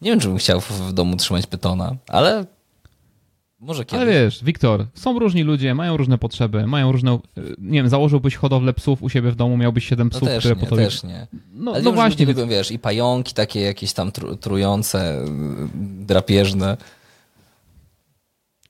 Nie 0.04 0.10
wiem, 0.12 0.20
czy 0.20 0.28
bym 0.28 0.38
chciał 0.38 0.62
w 0.62 0.94
domu 0.94 1.18
trzymać 1.18 1.48
pytona, 1.48 1.96
ale 2.08 2.46
Może 3.60 3.86
kiedyś. 3.86 4.02
Ale 4.02 4.12
wiesz, 4.12 4.44
Wiktor, 4.44 4.86
są 4.94 5.20
różni 5.20 5.44
ludzie, 5.44 5.76
mają 5.76 5.98
różne 5.98 6.18
potrzeby, 6.18 6.68
mają 6.68 6.92
różne. 6.92 7.20
Nie 7.58 7.80
wiem, 7.80 7.90
założyłbyś 7.90 8.36
hodowlę 8.36 8.74
psów 8.74 9.04
u 9.04 9.10
siebie 9.10 9.32
w 9.32 9.36
domu, 9.36 9.58
miałbyś 9.58 9.86
7 9.86 10.08
No 10.08 10.12
psów, 10.18 10.30
też 10.30 10.40
które 10.40 10.56
nie, 10.56 10.62
po 10.62 10.68
tobie. 10.68 10.84
też 10.86 11.04
nie. 11.04 11.28
No, 11.54 11.72
Ale 11.72 11.80
no 11.82 11.90
wiem, 11.90 11.96
właśnie. 11.96 12.26
lubią, 12.26 12.48
wiesz, 12.48 12.72
i 12.72 12.80
pająki 12.80 13.34
takie 13.34 13.62
jakieś 13.62 13.94
tam 13.94 14.12
tru, 14.12 14.36
trujące, 14.36 15.26
drapieżne. 16.00 16.78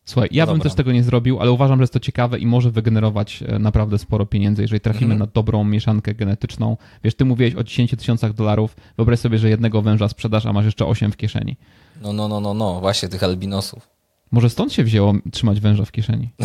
Słuchaj, 0.06 0.30
ja 0.32 0.46
No 0.46 0.52
bym 0.52 0.58
dobra. 0.60 0.70
też 0.70 0.78
tego 0.78 0.92
nie 0.92 1.04
zrobił, 1.04 1.40
ale 1.40 1.52
uważam, 1.52 1.80
że 1.80 1.84
jest 1.84 1.94
to 1.94 2.00
ciekawe 2.00 2.40
i 2.40 2.46
może 2.46 2.72
wygenerować 2.72 3.44
e, 3.48 3.60
naprawdę 3.60 3.98
sporo 3.98 4.26
pieniędzy, 4.26 4.62
jeżeli 4.62 4.82
trafimy 4.82 5.14
Mhm. 5.14 5.20
na 5.20 5.28
dobrą 5.34 5.64
mieszankę 5.64 6.14
genetyczną. 6.16 6.78
Wiesz, 7.04 7.16
ty 7.16 7.26
mówiłeś 7.26 7.56
o 7.56 7.64
10 7.64 7.92
tysiącach 7.98 8.34
dolarów, 8.34 8.76
wyobraź 8.98 9.20
sobie, 9.20 9.38
że 9.38 9.50
jednego 9.50 9.82
węża 9.82 10.10
sprzedasz, 10.10 10.46
a 10.46 10.54
masz 10.54 10.66
jeszcze 10.66 10.86
8 10.86 11.12
w 11.12 11.18
kieszeni. 11.18 11.58
No, 12.02 12.14
no, 12.14 12.28
no, 12.28 12.40
no, 12.40 12.54
no, 12.54 12.80
właśnie 12.80 13.10
tych 13.10 13.24
albinosów. 13.24 13.90
Może 14.32 14.50
stąd 14.50 14.74
się 14.74 14.84
wzięło 14.84 15.14
trzymać 15.32 15.60
węża 15.60 15.86
w 15.86 15.92
kieszeni? 15.92 16.30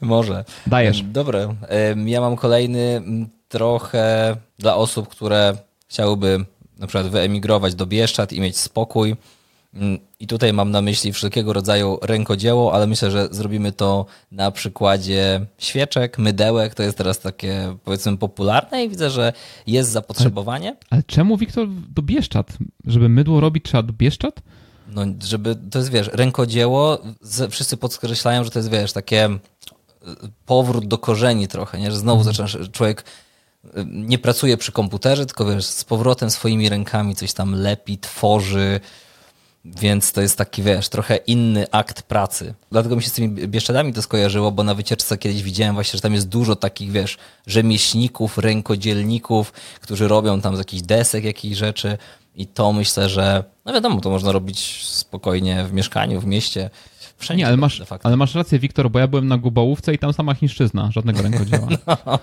Może. 0.00 0.44
Dajesz. 0.66 1.02
Dobra. 1.02 1.40
Em, 1.68 2.08
Ja 2.08 2.20
mam 2.20 2.36
kolejny 2.36 3.02
trochę 3.48 4.36
dla 4.58 4.76
osób, 4.76 5.08
które 5.08 5.56
chciałyby 5.88 6.44
na 6.78 6.86
przykład 6.86 7.12
wyemigrować 7.12 7.74
do 7.74 7.86
Bieszczad 7.86 8.32
i 8.32 8.40
mieć 8.40 8.56
spokój. 8.58 9.16
Mm, 9.74 9.98
I 10.20 10.26
tutaj 10.26 10.52
mam 10.52 10.70
na 10.70 10.82
myśli 10.82 11.12
wszelkiego 11.12 11.52
rodzaju 11.52 11.98
rękodzieło, 12.02 12.74
ale 12.74 12.86
myślę, 12.86 13.10
że 13.10 13.28
zrobimy 13.30 13.72
to 13.72 14.06
na 14.32 14.50
przykładzie 14.50 15.46
świeczek, 15.58 16.18
mydełek. 16.18 16.74
To 16.74 16.82
jest 16.82 16.98
teraz 16.98 17.18
takie 17.18 17.76
powiedzmy 17.84 18.16
popularne 18.16 18.84
i 18.84 18.88
widzę, 18.88 19.10
że 19.10 19.32
jest 19.66 19.90
zapotrzebowanie. 19.90 20.76
Ale 20.90 21.02
czemu, 21.02 21.36
Wiktor, 21.36 21.68
do 21.94 22.02
Bieszczad? 22.02 22.52
Żeby 22.86 23.08
mydło 23.08 23.40
robić, 23.40 23.64
trzeba 23.64 23.82
do 23.82 23.92
Bieszczad? 23.92 24.42
No, 24.88 25.02
żeby, 25.22 25.56
to 25.70 25.78
jest, 25.78 25.90
wiesz, 25.90 26.10
rękodzieło, 26.12 26.98
wszyscy 27.50 27.76
podkreślają, 27.76 28.44
że 28.44 28.50
to 28.50 28.58
jest, 28.58 28.70
wiesz, 28.70 28.92
takie 28.92 29.26
y, 29.26 29.38
powrót 30.46 30.86
do 30.86 30.98
korzeni 30.98 31.48
trochę, 31.48 31.80
nie? 31.80 31.90
Że 31.90 31.96
znowu 31.96 32.22
zaczynasz, 32.22 32.58
człowiek 32.72 33.04
y, 33.64 33.70
nie 33.86 34.18
pracuje 34.18 34.56
przy 34.56 34.72
komputerze, 34.72 35.26
tylko, 35.26 35.44
wiesz, 35.44 35.64
z 35.64 35.84
powrotem 35.84 36.30
swoimi 36.30 36.68
rękami 36.68 37.14
coś 37.14 37.32
tam 37.32 37.54
lepi, 37.54 37.98
tworzy, 37.98 38.80
więc 39.80 40.12
to 40.12 40.22
jest 40.22 40.38
taki, 40.38 40.62
wiesz, 40.62 40.88
trochę 40.88 41.16
inny 41.16 41.70
akt 41.70 42.02
pracy. 42.02 42.54
Dlatego 42.70 42.96
mi 42.96 43.02
się 43.02 43.08
z 43.08 43.12
tymi 43.12 43.28
Bieszczadami 43.28 43.92
to 43.92 44.02
skojarzyło, 44.02 44.52
bo 44.52 44.62
na 44.62 44.74
wycieczce 44.74 45.18
kiedyś 45.18 45.42
widziałem 45.42 45.74
właśnie, 45.74 45.96
że 45.96 46.00
tam 46.00 46.14
jest 46.14 46.28
dużo 46.28 46.56
takich, 46.56 46.90
wiesz, 46.90 47.18
rzemieślników, 47.46 48.38
rękodzielników, 48.38 49.52
którzy 49.80 50.08
robią 50.08 50.40
tam 50.40 50.56
z 50.56 50.58
jakichś 50.58 50.82
desek, 50.82 51.24
jakichś 51.24 51.56
rzeczy 51.56 51.98
i 52.36 52.46
to 52.46 52.72
myślę, 52.72 53.08
że, 53.08 53.44
no 53.64 53.72
wiadomo, 53.72 54.00
to 54.00 54.10
można 54.10 54.32
robić 54.32 54.86
spokojnie 54.86 55.64
w 55.64 55.72
mieszkaniu, 55.72 56.20
w 56.20 56.26
mieście, 56.26 56.70
wszędzie. 57.16 57.38
Nie, 57.38 57.46
ale 57.46 57.56
masz, 57.56 57.82
ale 58.02 58.16
masz 58.16 58.34
rację, 58.34 58.58
Wiktor, 58.58 58.90
bo 58.90 58.98
ja 58.98 59.06
byłem 59.06 59.28
na 59.28 59.38
Gubałówce 59.38 59.94
i 59.94 59.98
tam 59.98 60.12
sama 60.12 60.34
chińszczyzna, 60.34 60.90
żadnego 60.92 61.22
rękodzieła. 61.22 61.68
E, 61.86 62.18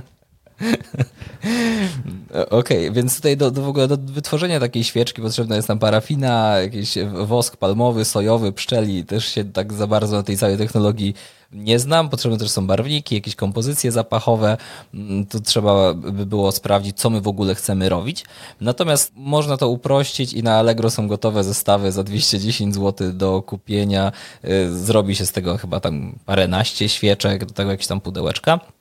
Okej, 2.50 2.92
więc 2.92 3.16
tutaj 3.16 3.36
do, 3.36 3.50
do, 3.50 3.62
w 3.62 3.68
ogóle 3.68 3.88
do 3.88 3.96
wytworzenia 3.96 4.60
takiej 4.60 4.84
świeczki 4.84 5.22
potrzebna 5.22 5.56
jest 5.56 5.68
nam 5.68 5.78
parafina, 5.78 6.58
jakiś 6.58 6.94
wosk 7.24 7.56
palmowy, 7.56 8.04
sojowy, 8.04 8.52
pszczeli. 8.52 9.04
Też 9.04 9.28
się 9.28 9.44
tak 9.44 9.72
za 9.72 9.86
bardzo 9.86 10.16
na 10.16 10.22
tej 10.22 10.36
całej 10.36 10.58
technologii 10.58 11.14
nie 11.52 11.78
znam. 11.78 12.08
Potrzebne 12.08 12.38
też 12.38 12.50
są 12.50 12.66
barwniki, 12.66 13.14
jakieś 13.14 13.36
kompozycje 13.36 13.92
zapachowe. 13.92 14.56
Mm, 14.94 15.26
Tu 15.26 15.40
trzeba 15.40 15.94
by 15.94 16.26
było 16.26 16.52
sprawdzić, 16.52 16.98
co 16.98 17.10
my 17.10 17.20
w 17.20 17.28
ogóle 17.28 17.54
chcemy 17.54 17.88
robić. 17.88 18.24
Natomiast 18.60 19.12
można 19.16 19.56
to 19.56 19.68
uprościć 19.68 20.32
i 20.32 20.42
na 20.42 20.58
Allegro 20.58 20.90
są 20.90 21.08
gotowe 21.08 21.44
zestawy 21.44 21.92
za 21.92 22.04
210 22.04 22.74
zł 22.74 23.12
do 23.12 23.42
kupienia. 23.42 24.12
Y, 24.44 24.78
Zrobi 24.78 25.16
się 25.16 25.26
z 25.26 25.32
tego 25.32 25.58
chyba 25.58 25.80
tam 25.80 26.18
paręnaście 26.26 26.88
świeczek, 26.88 27.44
do 27.44 27.54
tego 27.54 27.70
jakieś 27.70 27.86
tam 27.86 28.00
pudełeczka. 28.00 28.77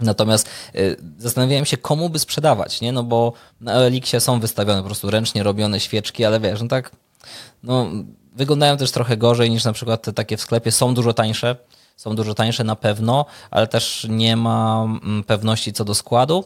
Natomiast 0.00 0.48
y, 0.74 0.96
zastanawiałem 1.18 1.64
się, 1.64 1.76
komu 1.76 2.10
by 2.10 2.18
sprzedawać, 2.18 2.80
nie? 2.80 2.92
No 2.92 3.02
bo 3.02 3.32
na 3.60 3.72
Elixie 3.72 4.20
są 4.20 4.40
wystawione 4.40 4.80
po 4.80 4.86
prostu 4.86 5.10
ręcznie 5.10 5.42
robione 5.42 5.80
świeczki, 5.80 6.24
ale 6.24 6.40
wiesz, 6.40 6.62
no 6.62 6.68
tak, 6.68 6.90
no 7.62 7.90
wyglądają 8.34 8.76
też 8.76 8.90
trochę 8.90 9.16
gorzej 9.16 9.50
niż 9.50 9.64
na 9.64 9.72
przykład 9.72 10.02
te 10.02 10.12
takie 10.12 10.36
w 10.36 10.40
sklepie. 10.40 10.72
Są 10.72 10.94
dużo 10.94 11.12
tańsze, 11.12 11.56
są 11.96 12.16
dużo 12.16 12.34
tańsze 12.34 12.64
na 12.64 12.76
pewno, 12.76 13.26
ale 13.50 13.66
też 13.66 14.06
nie 14.10 14.36
ma 14.36 14.84
mm, 15.02 15.24
pewności 15.24 15.72
co 15.72 15.84
do 15.84 15.94
składu. 15.94 16.44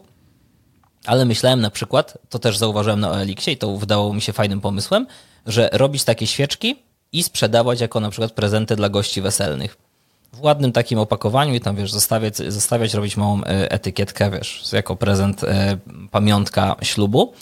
Ale 1.06 1.24
myślałem 1.24 1.60
na 1.60 1.70
przykład, 1.70 2.18
to 2.28 2.38
też 2.38 2.58
zauważyłem 2.58 3.00
na 3.00 3.20
Elixie 3.20 3.52
i 3.52 3.56
to 3.56 3.76
wydało 3.76 4.14
mi 4.14 4.20
się 4.20 4.32
fajnym 4.32 4.60
pomysłem, 4.60 5.06
że 5.46 5.70
robić 5.72 6.04
takie 6.04 6.26
świeczki 6.26 6.82
i 7.12 7.22
sprzedawać 7.22 7.80
jako 7.80 8.00
na 8.00 8.10
przykład 8.10 8.32
prezenty 8.32 8.76
dla 8.76 8.88
gości 8.88 9.22
weselnych 9.22 9.87
w 10.32 10.40
ładnym 10.40 10.72
takim 10.72 10.98
opakowaniu 10.98 11.54
i 11.54 11.60
tam, 11.60 11.76
wiesz, 11.76 11.92
zostawiać, 11.92 12.36
zostawiać 12.36 12.94
robić 12.94 13.16
małą 13.16 13.40
e, 13.44 13.70
etykietkę, 13.70 14.30
wiesz, 14.30 14.64
jako 14.72 14.96
prezent, 14.96 15.44
e, 15.44 15.78
pamiątka 16.10 16.76
ślubu. 16.82 17.32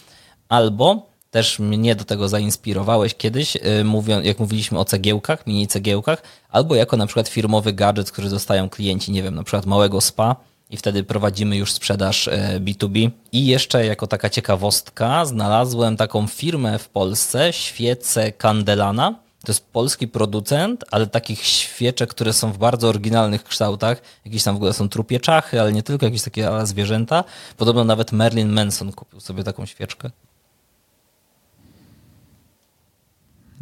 Albo 0.49 1.07
też 1.31 1.59
mnie 1.59 1.95
do 1.95 2.03
tego 2.03 2.29
zainspirowałeś 2.29 3.15
kiedyś, 3.15 3.57
e, 3.61 3.83
mówiąc, 3.83 4.25
jak 4.25 4.39
mówiliśmy 4.39 4.79
o 4.79 4.85
cegiełkach, 4.85 5.47
mini 5.47 5.67
cegiełkach, 5.67 6.23
albo 6.49 6.75
jako 6.75 6.97
na 6.97 7.05
przykład 7.05 7.27
firmowy 7.27 7.73
gadżet, 7.73 8.11
który 8.11 8.29
dostają 8.29 8.69
klienci, 8.69 9.11
nie 9.11 9.23
wiem, 9.23 9.35
na 9.35 9.43
przykład 9.43 9.65
małego 9.65 10.01
spa 10.01 10.35
i 10.69 10.77
wtedy 10.77 11.03
prowadzimy 11.03 11.57
już 11.57 11.73
sprzedaż 11.73 12.27
e, 12.27 12.59
B2B. 12.59 13.09
I 13.31 13.45
jeszcze 13.45 13.85
jako 13.85 14.07
taka 14.07 14.29
ciekawostka 14.29 15.25
znalazłem 15.25 15.97
taką 15.97 16.27
firmę 16.27 16.79
w 16.79 16.89
Polsce, 16.89 17.53
świece 17.53 18.31
Candelana, 18.31 19.15
to 19.47 19.51
jest 19.51 19.71
polski 19.71 20.07
producent, 20.07 20.85
ale 20.91 21.07
takich 21.07 21.43
świeczek, 21.43 22.09
które 22.09 22.33
są 22.33 22.51
w 22.51 22.57
bardzo 22.57 22.87
oryginalnych 22.87 23.43
kształtach. 23.43 24.01
Jakieś 24.25 24.43
tam 24.43 24.55
w 24.55 24.57
ogóle 24.57 24.73
są 24.73 24.89
trupie 24.89 25.19
czachy, 25.19 25.61
ale 25.61 25.73
nie 25.73 25.83
tylko, 25.83 26.05
jakieś 26.05 26.21
takie 26.21 26.47
ale 26.47 26.67
zwierzęta. 26.67 27.23
Podobno 27.57 27.83
nawet 27.83 28.11
Merlin 28.11 28.49
Manson 28.49 28.91
kupił 28.91 29.19
sobie 29.19 29.43
taką 29.43 29.65
świeczkę. 29.65 30.11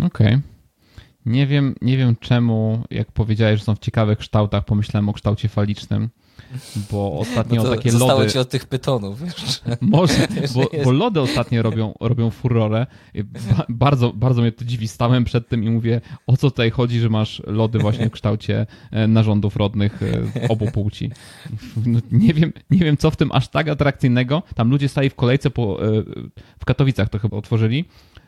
Okej. 0.05 0.41
Nie 1.25 1.47
wiem, 1.47 1.75
nie 1.81 1.97
wiem 1.97 2.15
czemu, 2.19 2.83
jak 2.89 3.11
powiedziałeś, 3.11 3.59
że 3.59 3.65
są 3.65 3.75
w 3.75 3.79
ciekawych 3.79 4.19
kształtach, 4.19 4.65
pomyślałem 4.65 5.09
o 5.09 5.13
kształcie 5.13 5.49
falicznym, 5.49 6.09
bo 6.91 7.19
ostatnio 7.19 7.63
No 7.63 7.69
takie 7.69 7.91
zostało 7.91 8.19
lody... 8.19 8.31
ci 8.31 8.39
od 8.39 8.49
tych 8.49 8.65
pytonów, 8.65 9.21
wiesz? 9.21 9.61
Może, 9.81 10.13
bo, 10.55 10.69
bo 10.83 10.91
lody 10.91 11.21
ostatnio 11.21 11.61
robią, 11.61 11.93
robią 11.99 12.29
furorę. 12.29 12.87
Ba, 13.23 13.65
bardzo, 13.69 14.13
bardzo 14.13 14.41
mnie 14.41 14.51
to 14.51 14.65
dziwi. 14.65 14.87
Stałem 14.87 15.23
przed 15.23 15.49
tym 15.49 15.63
i 15.63 15.69
mówię, 15.69 16.01
o 16.27 16.37
co 16.37 16.51
tutaj 16.51 16.71
chodzi, 16.71 16.99
że 16.99 17.09
masz 17.09 17.41
lody 17.47 17.79
właśnie 17.79 18.07
w 18.09 18.11
kształcie 18.11 18.65
e, 18.91 19.07
narządów 19.07 19.55
rodnych 19.55 19.99
e, 20.03 20.49
obu 20.49 20.71
płci. 20.71 21.11
No, 21.85 21.99
nie, 22.11 22.33
wiem, 22.33 22.53
nie 22.69 22.79
wiem, 22.79 22.97
co 22.97 23.11
w 23.11 23.15
tym 23.15 23.29
aż 23.31 23.47
tak 23.47 23.67
atrakcyjnego. 23.67 24.43
Tam 24.55 24.69
ludzie 24.69 24.89
stali 24.89 25.09
w 25.09 25.15
kolejce 25.15 25.49
po, 25.49 25.85
e, 25.85 26.03
w 26.59 26.65
Katowicach 26.65 27.09
to 27.09 27.19
chyba 27.19 27.37
otworzyli. 27.37 27.85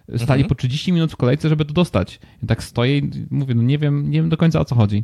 Stali 0.08 0.42
Mhm. 0.42 0.50
po 0.50 0.56
30 0.56 0.94
minut 0.94 1.12
w 1.12 1.16
kolejce, 1.16 1.50
żeby 1.50 1.66
to 1.66 1.74
dostać. 1.74 2.20
I 2.44 2.48
tak 2.48 2.64
stoję 2.64 2.98
i 2.98 3.12
mówię, 3.32 3.56
no 3.56 3.64
nie 3.64 3.78
wiem, 3.78 4.12
nie 4.12 4.22
wiem 4.22 4.30
do 4.30 4.38
końca 4.38 4.60
o 4.60 4.66
co 4.66 4.76
chodzi. 4.76 5.04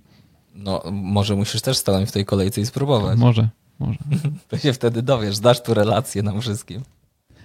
No, 0.53 0.83
może 0.91 1.35
musisz 1.35 1.61
też 1.61 1.77
stanąć 1.77 2.09
w 2.09 2.11
tej 2.11 2.25
kolejce 2.25 2.61
i 2.61 2.65
spróbować. 2.65 3.19
Może, 3.19 3.49
może. 3.79 3.99
To 4.47 4.57
się 4.57 4.73
wtedy 4.73 5.01
dowiesz, 5.01 5.39
dasz 5.39 5.63
tu 5.63 5.73
relację 5.73 6.23
nam 6.23 6.41
wszystkim. 6.41 6.81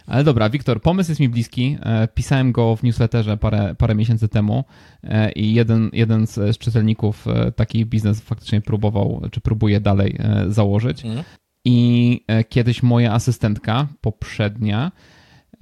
Ale 0.09 0.25
dobra, 0.25 0.51
Wiktor, 0.51 0.83
pomysł 0.83 1.11
jest 1.11 1.21
mi 1.21 1.29
bliski. 1.29 1.79
E, 1.83 2.09
Pisałem 2.09 2.53
go 2.53 2.77
w 2.77 2.83
newsletterze 2.83 3.37
parę, 3.37 3.75
parę 3.79 3.95
miesięcy 3.95 4.29
temu 4.29 4.65
e, 5.05 5.33
i 5.33 5.55
jeden, 5.55 5.91
jeden 5.93 6.27
z, 6.27 6.59
czytelników 6.59 7.29
e, 7.29 7.53
taki 7.53 7.87
biznes 7.87 8.21
faktycznie 8.21 8.61
próbował, 8.61 9.23
czy 9.31 9.41
próbuje 9.41 9.81
dalej 9.81 10.19
założyć. 10.49 11.05
Mhm. 11.05 11.25
I 11.65 12.25
kiedyś 12.49 12.83
moja 12.83 13.13
asystentka, 13.13 13.87
poprzednia, 14.01 14.93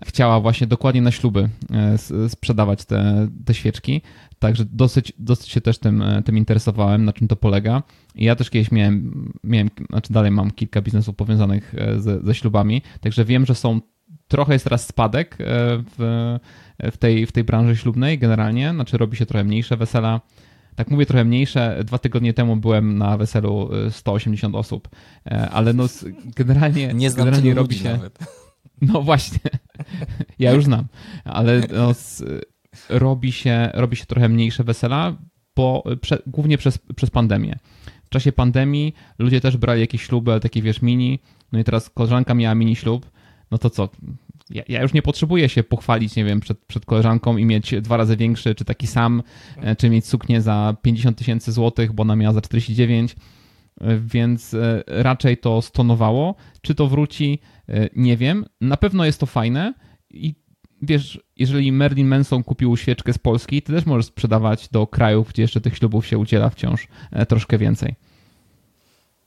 chciała 0.04 0.40
właśnie 0.40 0.66
dokładnie 0.66 1.02
na 1.02 1.10
śluby 1.10 1.48
e, 1.70 2.28
sprzedawać 2.28 2.84
te, 2.84 3.28
te 3.44 3.54
świeczki. 3.54 4.02
Także 4.38 4.64
dosyć, 4.64 5.12
dosyć 5.18 5.48
się 5.48 5.60
też 5.60 5.78
tym, 5.78 6.02
e, 6.02 6.22
tym 6.22 6.38
interesowałem, 6.38 7.04
na 7.04 7.12
czym 7.12 7.28
to 7.28 7.36
polega. 7.36 7.82
I 8.14 8.24
ja 8.24 8.36
też 8.36 8.50
kiedyś 8.50 8.70
miałem, 8.70 9.32
miałem 9.44 9.70
znaczy 9.90 10.12
dalej 10.12 10.30
mam 10.30 10.50
kilka 10.50 10.82
biznesów 10.82 11.16
powiązanych 11.16 11.74
e, 11.78 12.00
ze, 12.00 12.20
ze 12.20 12.34
ślubami, 12.34 12.82
także 13.00 13.24
wiem, 13.24 13.46
że 13.46 13.54
są 13.54 13.80
trochę 14.28 14.52
jest 14.52 14.64
teraz 14.64 14.86
spadek 14.86 15.36
w, 15.38 16.38
w, 16.92 16.96
tej, 16.96 17.26
w 17.26 17.32
tej 17.32 17.44
branży 17.44 17.76
ślubnej 17.76 18.18
generalnie, 18.18 18.70
znaczy 18.70 18.98
robi 18.98 19.16
się 19.16 19.26
trochę 19.26 19.44
mniejsze 19.44 19.76
wesela. 19.76 20.20
Tak 20.74 20.90
mówię 20.90 21.06
trochę 21.06 21.24
mniejsze. 21.24 21.80
Dwa 21.84 21.98
tygodnie 21.98 22.34
temu 22.34 22.56
byłem 22.56 22.98
na 22.98 23.16
weselu 23.16 23.70
e, 23.86 23.90
180 23.90 24.54
osób, 24.54 24.88
ale 25.50 25.72
no 25.72 25.84
generalnie, 26.36 26.94
Nie 26.94 27.10
znam 27.10 27.24
generalnie 27.24 27.54
robi 27.54 27.74
się. 27.74 27.92
nawet. 27.92 28.18
No 28.82 29.02
właśnie, 29.02 29.38
ja 30.38 30.52
już 30.52 30.64
znam, 30.64 30.84
ale 31.24 31.62
no, 31.72 31.90
s- 31.90 32.24
robi, 32.88 33.32
się, 33.32 33.70
robi 33.74 33.96
się 33.96 34.06
trochę 34.06 34.28
mniejsze 34.28 34.64
wesela, 34.64 35.16
bo 35.56 35.84
prze, 36.00 36.22
głównie 36.26 36.58
przez, 36.58 36.78
przez 36.96 37.10
pandemię. 37.10 37.58
W 38.04 38.08
czasie 38.08 38.32
pandemii 38.32 38.94
ludzie 39.18 39.40
też 39.40 39.56
brali 39.56 39.80
jakieś 39.80 40.02
śluby, 40.02 40.30
ale 40.30 40.40
takie 40.40 40.62
wiesz, 40.62 40.82
mini. 40.82 41.18
No 41.52 41.58
i 41.58 41.64
teraz 41.64 41.90
koleżanka 41.90 42.34
miała 42.34 42.54
mini 42.54 42.76
ślub, 42.76 43.10
no 43.50 43.58
to 43.58 43.70
co? 43.70 43.88
ja, 44.50 44.62
ja, 44.68 44.82
już 44.82 44.92
nie 44.92 45.02
potrzebuję 45.02 45.48
się 45.48 45.62
pochwalić, 45.62 46.16
nie 46.16 46.24
wiem, 46.24 46.40
przed, 46.40 46.58
przed 46.58 46.86
koleżanką 46.86 47.36
i 47.36 47.44
mieć 47.44 47.74
dwa 47.80 47.96
razy 47.96 48.16
większy, 48.16 48.54
czy 48.54 48.64
taki 48.64 48.86
sam, 48.86 49.22
e, 49.56 49.76
czy 49.76 49.90
mieć 49.90 50.06
suknię 50.06 50.40
za 50.40 50.76
50 50.82 51.18
tysięcy 51.18 51.52
złotych, 51.52 51.92
bo 51.92 52.02
ona 52.02 52.16
miała 52.16 52.34
za 52.34 52.40
49, 52.40 53.16
e, 53.80 53.98
więc 53.98 54.54
e, 54.54 54.82
raczej 54.86 55.36
to 55.38 55.62
stonowało. 55.62 56.34
Czy 56.62 56.74
to 56.74 56.86
wróci, 56.86 57.38
nie 57.96 58.16
wiem. 58.16 58.44
Na 58.60 58.76
pewno 58.76 59.04
jest 59.04 59.20
to 59.20 59.26
fajne 59.26 59.74
i 60.16 60.34
wiesz, 60.82 61.20
jeżeli 61.36 61.72
Merlin 61.72 62.06
Manson 62.06 62.44
kupił 62.44 62.76
świeczkę 62.76 63.12
z 63.12 63.18
Polski, 63.18 63.62
ty 63.62 63.72
też 63.72 63.86
możesz 63.86 64.06
sprzedawać 64.06 64.68
do 64.68 64.86
krajów, 64.86 65.28
gdzie 65.28 65.42
jeszcze 65.42 65.60
tych 65.60 65.76
ślubów 65.76 66.06
się 66.06 66.18
udziela 66.18 66.50
wciąż 66.50 66.88
troszkę 67.28 67.58
więcej. 67.58 67.94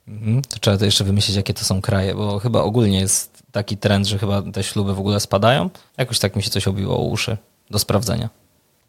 Mhm. 0.08 0.42
To 0.42 0.58
trzeba 0.58 0.76
to 0.76 0.84
jeszcze 0.84 1.04
wymyślić, 1.04 1.36
jakie 1.36 1.54
to 1.54 1.64
są 1.64 1.80
kraje, 1.80 2.14
bo 2.14 2.38
chyba 2.38 2.62
ogólnie 2.62 3.00
jest 3.00 3.42
taki 3.52 3.76
trend, 3.76 4.06
że 4.06 4.18
chyba 4.18 4.42
te 4.42 4.62
śluby 4.62 4.94
w 4.94 4.98
ogóle 4.98 5.20
spadają. 5.20 5.70
Jakoś 5.98 6.18
tak 6.18 6.36
mi 6.36 6.42
się 6.42 6.50
coś 6.50 6.68
obiło 6.68 6.98
o 6.98 7.04
uszy 7.04 7.36
do 7.70 7.78
sprawdzenia. 7.78 8.30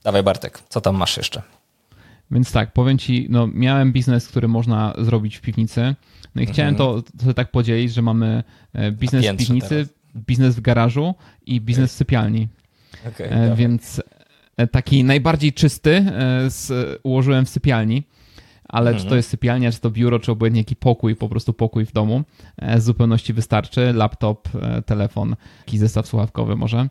Dawaj 0.04 0.24
Bartek, 0.24 0.60
co 0.70 0.82
tam 0.82 0.96
masz 0.96 1.18
jeszcze? 1.18 1.42
Więc 2.32 2.52
tak, 2.52 2.74
powiem 2.74 2.98
ci, 2.98 3.28
no 3.30 3.48
miałem 3.54 3.92
biznes, 3.92 4.28
który 4.28 4.48
można 4.48 4.94
zrobić 4.98 5.38
w 5.38 5.42
piwnicy. 5.42 5.96
No 6.36 6.42
i 6.42 6.46
chciałem 6.46 6.76
mhm. 6.76 7.02
to, 7.02 7.26
to 7.26 7.34
tak 7.34 7.52
podzielić, 7.52 7.94
że 7.94 8.02
mamy 8.02 8.44
e, 8.74 8.92
biznes 8.92 9.26
w 9.26 9.38
piwnicy, 9.38 9.70
teraz. 9.70 9.88
Biznes 10.16 10.56
w 10.56 10.62
garażu 10.62 11.16
i 11.46 11.62
biznes 11.62 11.94
w 11.94 11.96
sypialni. 11.96 12.48
Okay, 13.08 13.56
Więc 13.56 14.02
e, 14.58 14.68
taki 14.68 15.04
najbardziej 15.04 15.54
czysty 15.54 16.06
z, 16.48 17.00
ułożyłem 17.04 17.46
w 17.46 17.50
sypialni 17.50 18.04
ale 18.72 18.90
mhm. 18.90 18.98
czy 18.98 19.04
to 19.04 19.08
mhm. 19.08 19.18
jest 19.18 19.30
sypialnia, 19.30 19.72
czy 19.72 19.80
to 19.80 19.90
biuro, 19.90 20.20
czy 20.20 20.32
obojętnie 20.32 20.62
jaki 20.62 20.76
pokój, 20.76 21.16
po 21.16 21.30
prostu 21.30 21.54
pokój 21.54 21.86
w 21.86 21.92
domu, 21.92 22.24
e, 22.58 22.82
z 22.82 22.84
zupełności 22.84 23.34
wystarczy. 23.34 23.94
Laptop, 23.94 24.50
e, 24.56 24.82
telefon, 24.82 25.36
jakiś 25.60 25.80
zestaw 25.80 26.08
słuchawkowy 26.08 26.56
może. 26.56 26.88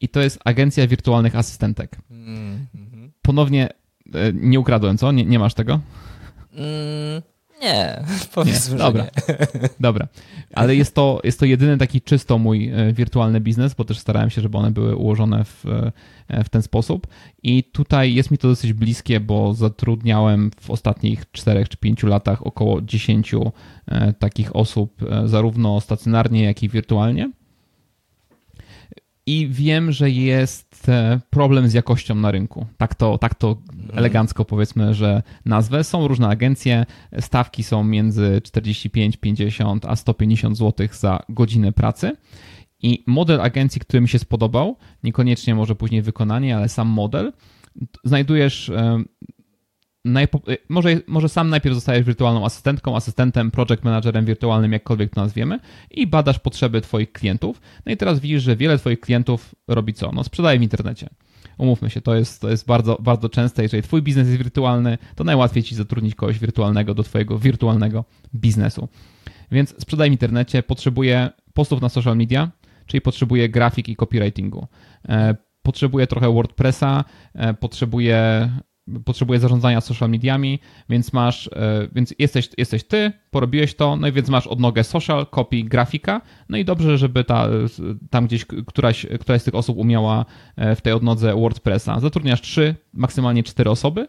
I 0.00 0.08
to 0.08 0.20
jest 0.20 0.38
agencja 0.44 0.86
wirtualnych 0.86 1.36
asystentek. 1.36 1.98
Mhm. 2.10 3.12
Ponownie 3.22 3.68
e, 4.14 4.32
nie 4.32 4.60
ukradłem, 4.60 4.98
co? 4.98 5.12
Nie, 5.12 5.24
nie 5.24 5.38
masz 5.38 5.54
tego? 5.54 5.80
Mm, 6.52 7.22
nie, 7.62 8.04
powiedzmy, 8.34 8.74
nie. 8.74 8.78
Dobra. 8.78 9.04
Nie. 9.04 9.68
Dobra, 9.80 10.08
ale 10.54 10.76
jest 10.76 10.94
to, 10.94 11.20
jest 11.24 11.40
to 11.40 11.46
jedyny 11.46 11.78
taki 11.78 12.00
czysto 12.00 12.38
mój 12.38 12.68
e, 12.68 12.92
wirtualny 12.92 13.40
biznes, 13.40 13.74
bo 13.74 13.84
też 13.84 13.98
starałem 13.98 14.30
się, 14.30 14.42
żeby 14.42 14.58
one 14.58 14.70
były 14.70 14.96
ułożone 14.96 15.44
w, 15.44 15.66
e, 16.28 16.44
w 16.44 16.48
ten 16.48 16.62
sposób. 16.62 17.06
I 17.42 17.64
tutaj 17.64 18.14
jest 18.14 18.30
mi 18.30 18.38
to 18.38 18.48
dosyć 18.48 18.72
bliskie, 18.72 19.20
bo 19.20 19.54
zatrudniałem 19.54 20.50
w 20.60 20.70
ostatnich 20.70 21.24
4 21.32 21.66
czy 21.66 21.76
5 21.76 22.02
latach 22.02 22.46
około 22.46 22.82
10 22.82 23.34
e, 23.34 24.12
takich 24.12 24.56
osób, 24.56 25.04
zarówno 25.24 25.80
stacjonarnie, 25.80 26.44
jak 26.44 26.62
i 26.62 26.68
wirtualnie 26.68 27.30
i 29.26 29.48
wiem, 29.48 29.92
że 29.92 30.10
jest 30.10 30.88
e, 30.88 31.20
problem 31.30 31.68
z 31.68 31.72
jakością 31.72 32.14
na 32.14 32.30
rynku. 32.30 32.66
Tak 32.76 32.94
to, 32.94 33.18
tak 33.18 33.34
to 33.34 33.56
mhm. 33.72 33.98
elegancko 33.98 34.44
powiedzmy, 34.44 34.94
że 34.94 35.22
nazwę. 35.44 35.84
Są 35.84 36.08
różne 36.08 36.28
agencje, 36.28 36.86
stawki 37.20 37.62
są 37.62 37.84
między 37.84 38.40
45, 38.44 39.16
50 39.16 39.84
a 39.86 39.96
150 39.96 40.58
zł 40.58 40.88
za 40.92 41.22
godzinę 41.28 41.72
pracy. 41.72 42.16
I 42.82 43.04
model 43.06 43.40
agencji, 43.40 43.80
który 43.80 44.00
mi 44.00 44.08
się 44.08 44.18
spodobał, 44.18 44.76
niekoniecznie 45.02 45.54
może 45.54 45.74
później 45.74 46.02
wykonanie, 46.02 46.56
ale 46.56 46.68
sam 46.68 46.88
model, 46.88 47.32
znajdujesz 48.04 48.68
e, 48.68 49.02
Y, 50.06 50.58
może, 50.68 51.00
może 51.06 51.28
sam 51.28 51.50
najpierw 51.50 51.74
zostajesz 51.74 52.06
wirtualną 52.06 52.44
asystentką, 52.44 52.96
asystentem, 52.96 53.50
project 53.50 53.84
managerem 53.84 54.24
wirtualnym, 54.24 54.72
jakkolwiek 54.72 55.14
to 55.14 55.20
nazwiemy, 55.20 55.58
i 55.90 56.06
badasz 56.06 56.38
potrzeby 56.38 56.80
Twoich 56.80 57.12
klientów. 57.12 57.60
No 57.86 57.92
i 57.92 57.96
teraz 57.96 58.20
widzisz, 58.20 58.42
że 58.42 58.56
wiele 58.56 58.78
Twoich 58.78 59.00
klientów 59.00 59.54
robi 59.68 59.94
co? 59.94 60.12
No, 60.12 60.24
sprzedaje 60.24 60.58
w 60.58 60.62
internecie. 60.62 61.08
Umówmy 61.58 61.90
się, 61.90 62.00
to 62.00 62.14
jest, 62.14 62.40
to 62.40 62.50
jest 62.50 62.66
bardzo, 62.66 62.98
bardzo 63.00 63.28
częste. 63.28 63.62
Jeżeli 63.62 63.82
Twój 63.82 64.02
biznes 64.02 64.28
jest 64.28 64.38
wirtualny, 64.38 64.98
to 65.14 65.24
najłatwiej 65.24 65.62
Ci 65.62 65.74
zatrudnić 65.74 66.14
kogoś 66.14 66.38
wirtualnego 66.38 66.94
do 66.94 67.02
Twojego 67.02 67.38
wirtualnego 67.38 68.04
biznesu. 68.34 68.88
Więc 69.52 69.74
sprzedaj 69.78 70.08
w 70.08 70.12
internecie, 70.12 70.62
potrzebuje 70.62 71.30
postów 71.54 71.80
na 71.80 71.88
social 71.88 72.16
media, 72.16 72.50
czyli 72.86 73.00
potrzebuje 73.00 73.48
grafik 73.48 73.88
i 73.88 73.96
copywritingu. 73.96 74.66
E, 75.08 75.36
potrzebuje 75.62 76.06
trochę 76.06 76.32
WordPressa, 76.32 77.04
e, 77.34 77.54
potrzebuje 77.54 78.50
potrzebuje 79.04 79.40
zarządzania 79.40 79.80
social 79.80 80.10
mediami, 80.10 80.58
więc 80.88 81.12
masz, 81.12 81.50
e, 81.52 81.88
więc 81.94 82.14
jesteś, 82.18 82.48
jesteś 82.58 82.84
ty, 82.84 83.12
porobiłeś 83.30 83.74
to, 83.74 83.96
no 83.96 84.08
i 84.08 84.12
więc 84.12 84.28
masz 84.28 84.46
odnogę 84.46 84.84
social, 84.84 85.26
copy, 85.26 85.62
grafika, 85.62 86.20
no 86.48 86.56
i 86.56 86.64
dobrze, 86.64 86.98
żeby 86.98 87.24
ta, 87.24 87.48
tam 88.10 88.26
gdzieś 88.26 88.44
któraś, 88.66 89.06
któraś 89.20 89.40
z 89.40 89.44
tych 89.44 89.54
osób 89.54 89.78
umiała 89.78 90.24
e, 90.56 90.76
w 90.76 90.80
tej 90.80 90.92
odnodze 90.92 91.34
WordPressa. 91.34 92.00
Zatrudniasz 92.00 92.40
trzy, 92.40 92.74
maksymalnie 92.92 93.42
cztery 93.42 93.70
osoby 93.70 94.08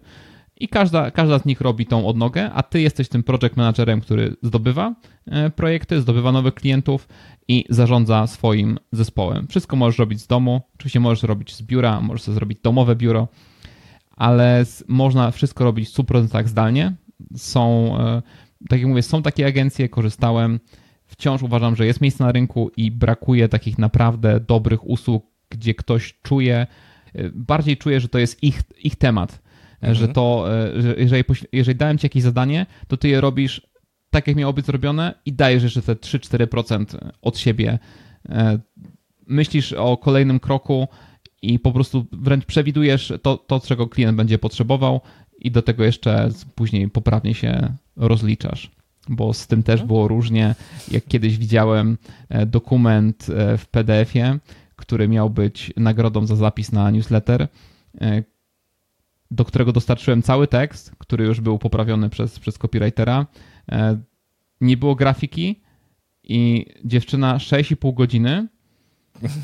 i 0.59 0.67
każda, 0.67 1.11
każda 1.11 1.39
z 1.39 1.45
nich 1.45 1.61
robi 1.61 1.85
tą 1.85 2.07
odnogę, 2.07 2.51
a 2.51 2.63
ty 2.63 2.81
jesteś 2.81 3.09
tym 3.09 3.23
project 3.23 3.57
managerem, 3.57 4.01
który 4.01 4.35
zdobywa 4.41 4.95
e, 5.25 5.49
projekty, 5.49 6.01
zdobywa 6.01 6.31
nowych 6.31 6.53
klientów 6.53 7.07
i 7.47 7.65
zarządza 7.69 8.27
swoim 8.27 8.79
zespołem. 8.91 9.47
Wszystko 9.47 9.75
możesz 9.75 9.99
robić 9.99 10.21
z 10.21 10.27
domu, 10.27 10.61
oczywiście 10.75 10.99
możesz 10.99 11.23
robić 11.23 11.55
z 11.55 11.61
biura, 11.61 12.01
możesz 12.01 12.23
zrobić 12.23 12.59
domowe 12.63 12.95
biuro, 12.95 13.27
ale 14.23 14.65
można 14.87 15.31
wszystko 15.31 15.63
robić 15.63 15.89
w 15.89 15.93
100% 15.93 16.47
zdalnie. 16.47 16.93
Są, 17.35 17.95
e, 17.99 18.21
tak 18.69 18.79
jak 18.79 18.89
mówię, 18.89 19.01
są 19.01 19.21
takie 19.21 19.45
agencje, 19.45 19.89
korzystałem. 19.89 20.59
Wciąż 21.05 21.43
uważam, 21.43 21.75
że 21.75 21.85
jest 21.85 22.01
miejsce 22.01 22.23
na 22.23 22.31
rynku 22.31 22.71
i 22.77 22.91
brakuje 22.91 23.49
takich 23.49 23.77
naprawdę 23.77 24.39
dobrych 24.39 24.89
usług, 24.89 25.25
gdzie 25.49 25.73
ktoś 25.73 26.13
czuje, 26.21 26.67
e, 27.13 27.29
bardziej 27.33 27.77
czuje, 27.77 27.99
że 27.99 28.09
to 28.09 28.19
jest 28.19 28.43
ich, 28.43 28.61
ich 28.83 28.95
temat. 28.95 29.31
E, 29.33 29.75
mhm. 29.75 29.95
Że 29.95 30.07
to, 30.07 30.45
że 30.75 30.95
jeżeli, 30.97 31.23
jeżeli 31.51 31.77
dałem 31.77 31.97
ci 31.97 32.05
jakieś 32.05 32.23
zadanie, 32.23 32.65
to 32.87 32.97
ty 32.97 33.07
je 33.07 33.21
robisz 33.21 33.67
tak, 34.09 34.27
jak 34.27 34.35
miało 34.35 34.53
być 34.53 34.65
zrobione 34.65 35.13
i 35.25 35.33
dajesz 35.33 35.63
jeszcze 35.63 35.81
te 35.81 35.95
3-4% 35.95 36.85
od 37.21 37.37
siebie. 37.37 37.79
Myślisz 39.27 39.73
o 39.73 39.97
kolejnym 39.97 40.39
kroku, 40.39 40.87
i 41.43 41.59
po 41.59 41.71
prostu 41.71 42.05
wręcz 42.11 42.45
przewidujesz 42.45 43.13
to, 43.21 43.37
to, 43.37 43.59
czego 43.59 43.87
klient 43.87 44.17
będzie 44.17 44.37
potrzebował 44.37 45.01
i 45.39 45.51
do 45.51 45.61
tego 45.61 45.83
jeszcze 45.83 46.29
później 46.55 46.89
poprawnie 46.89 47.33
się 47.33 47.73
rozliczasz. 47.95 48.71
Bo 49.09 49.33
z 49.33 49.47
tym 49.47 49.63
też 49.63 49.73
mhm. 49.73 49.87
było 49.87 50.07
różnie. 50.07 50.55
Jak 50.91 51.05
kiedyś 51.05 51.37
widziałem 51.37 51.97
e, 52.29 52.45
dokument 52.45 53.27
e, 53.29 53.57
w 53.57 53.67
PDF-ie, 53.67 54.39
który 54.75 55.07
miał 55.07 55.29
być 55.29 55.73
nagrodą 55.77 56.25
za 56.25 56.35
zapis 56.35 56.71
na 56.71 56.91
newsletter, 56.91 57.47
e, 58.01 58.23
do 59.31 59.45
którego 59.45 59.71
dostarczyłem 59.71 60.21
cały 60.21 60.47
tekst, 60.47 60.91
który 60.97 61.25
już 61.25 61.41
był 61.41 61.59
poprawiony 61.59 62.09
przez, 62.09 62.39
przez 62.39 62.57
copywritera. 62.57 63.27
Nie 64.61 64.77
było 64.77 64.95
grafiki 64.95 65.61
i 66.23 66.65
dziewczyna 66.85 67.37
6,5 67.37 67.93
godziny 67.93 68.47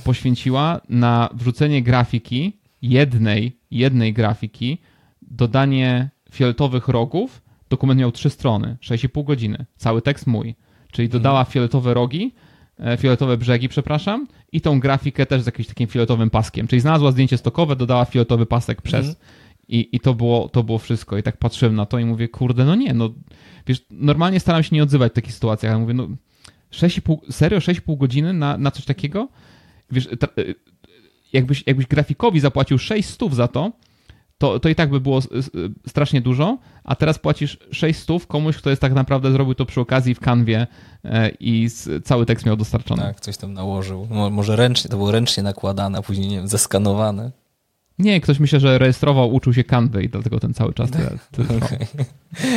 poświęciła 0.03 0.81
na 0.89 1.29
wrzucenie 1.33 1.83
grafiki, 1.83 2.59
jednej, 2.81 3.57
jednej 3.71 4.13
grafiki, 4.13 4.77
dodanie 5.21 6.09
fioletowych 6.31 6.87
rogów. 6.87 7.41
Dokument 7.69 7.99
miał 7.99 8.11
trzy 8.11 8.29
strony, 8.29 8.77
6,5 8.81 9.25
godziny. 9.25 9.65
Cały 9.77 10.01
tekst 10.01 10.27
mój. 10.27 10.55
Czyli 10.91 11.09
dodała 11.09 11.39
mhm. 11.39 11.53
fioletowe 11.53 11.93
rogi, 11.93 12.33
e, 12.79 12.97
fioletowe 12.97 13.37
brzegi, 13.37 13.69
przepraszam, 13.69 14.27
i 14.51 14.61
tą 14.61 14.79
grafikę 14.79 15.25
też 15.25 15.41
z 15.41 15.45
jakimś 15.45 15.67
takim 15.67 15.87
fioletowym 15.87 16.29
paskiem. 16.29 16.67
Czyli 16.67 16.79
znalazła 16.79 17.11
zdjęcie 17.11 17.37
stokowe, 17.37 17.75
dodała 17.75 18.05
fioletowy 18.05 18.45
pasek 18.45 18.81
przez. 18.81 19.07
Mhm. 19.07 19.25
I, 19.67 19.89
I 19.91 19.99
to, 19.99 20.13
było, 20.13 20.49
to 20.49 20.63
było 20.63 20.77
wszystko. 20.77 21.17
I 21.17 21.23
tak 21.23 21.37
patrzyłem 21.37 21.75
na 21.75 21.85
to 21.85 21.99
i 21.99 22.05
mówię, 22.05 22.27
kurde, 22.27 22.65
no 22.65 22.75
nie, 22.75 22.93
no 22.93 23.09
wiesz, 23.67 23.85
normalnie 23.91 24.39
staram 24.39 24.63
się 24.63 24.75
nie 24.75 24.83
odzywać 24.83 25.11
w 25.11 25.15
takich 25.15 25.33
sytuacjach, 25.33 25.71
ale 25.71 25.81
mówię, 25.81 25.93
no 25.93 26.07
6,5, 26.71 27.17
serio 27.31 27.59
6,5 27.59 27.97
godziny 27.97 28.33
na, 28.33 28.57
na 28.57 28.71
coś 28.71 28.85
takiego? 28.85 29.27
Wiesz, 29.91 30.05
y, 30.05 30.55
jakbyś, 31.33 31.63
jakbyś 31.67 31.85
grafikowi 31.85 32.39
zapłacił 32.39 32.77
6 32.77 33.09
stów 33.09 33.35
za 33.35 33.47
to, 33.47 33.71
to, 34.39 34.59
to 34.59 34.69
i 34.69 34.75
tak 34.75 34.89
by 34.89 34.99
było 34.99 35.19
strasznie 35.87 36.21
dużo, 36.21 36.57
a 36.83 36.95
teraz 36.95 37.19
płacisz 37.19 37.57
6 37.71 37.99
stów 37.99 38.27
komuś, 38.27 38.57
kto 38.57 38.69
jest 38.69 38.81
tak 38.81 38.93
naprawdę 38.93 39.31
zrobił 39.31 39.55
to 39.55 39.65
przy 39.65 39.81
okazji 39.81 40.15
w 40.15 40.19
kanwie 40.19 40.67
e, 41.03 41.29
i 41.39 41.67
cały 42.03 42.25
tekst 42.25 42.45
miał 42.45 42.57
dostarczony. 42.57 43.01
Tak, 43.01 43.19
coś 43.19 43.37
tam 43.37 43.53
nałożył. 43.53 44.07
Może 44.31 44.55
ręcznie, 44.55 44.89
to 44.89 44.97
było 44.97 45.11
ręcznie 45.11 45.43
nakładane, 45.43 45.97
a 45.97 46.01
później, 46.01 46.27
nie 46.27 46.37
wiem, 46.37 46.47
zeskanowane. 46.47 47.31
Nie, 47.99 48.21
ktoś 48.21 48.39
myślę, 48.39 48.59
że 48.59 48.77
rejestrował, 48.77 49.33
uczył 49.33 49.53
się 49.53 49.63
kanwy 49.63 50.03
i 50.03 50.09
dlatego 50.09 50.39
ten 50.39 50.53
cały 50.53 50.73
czas 50.73 50.89
okay. 51.57 51.87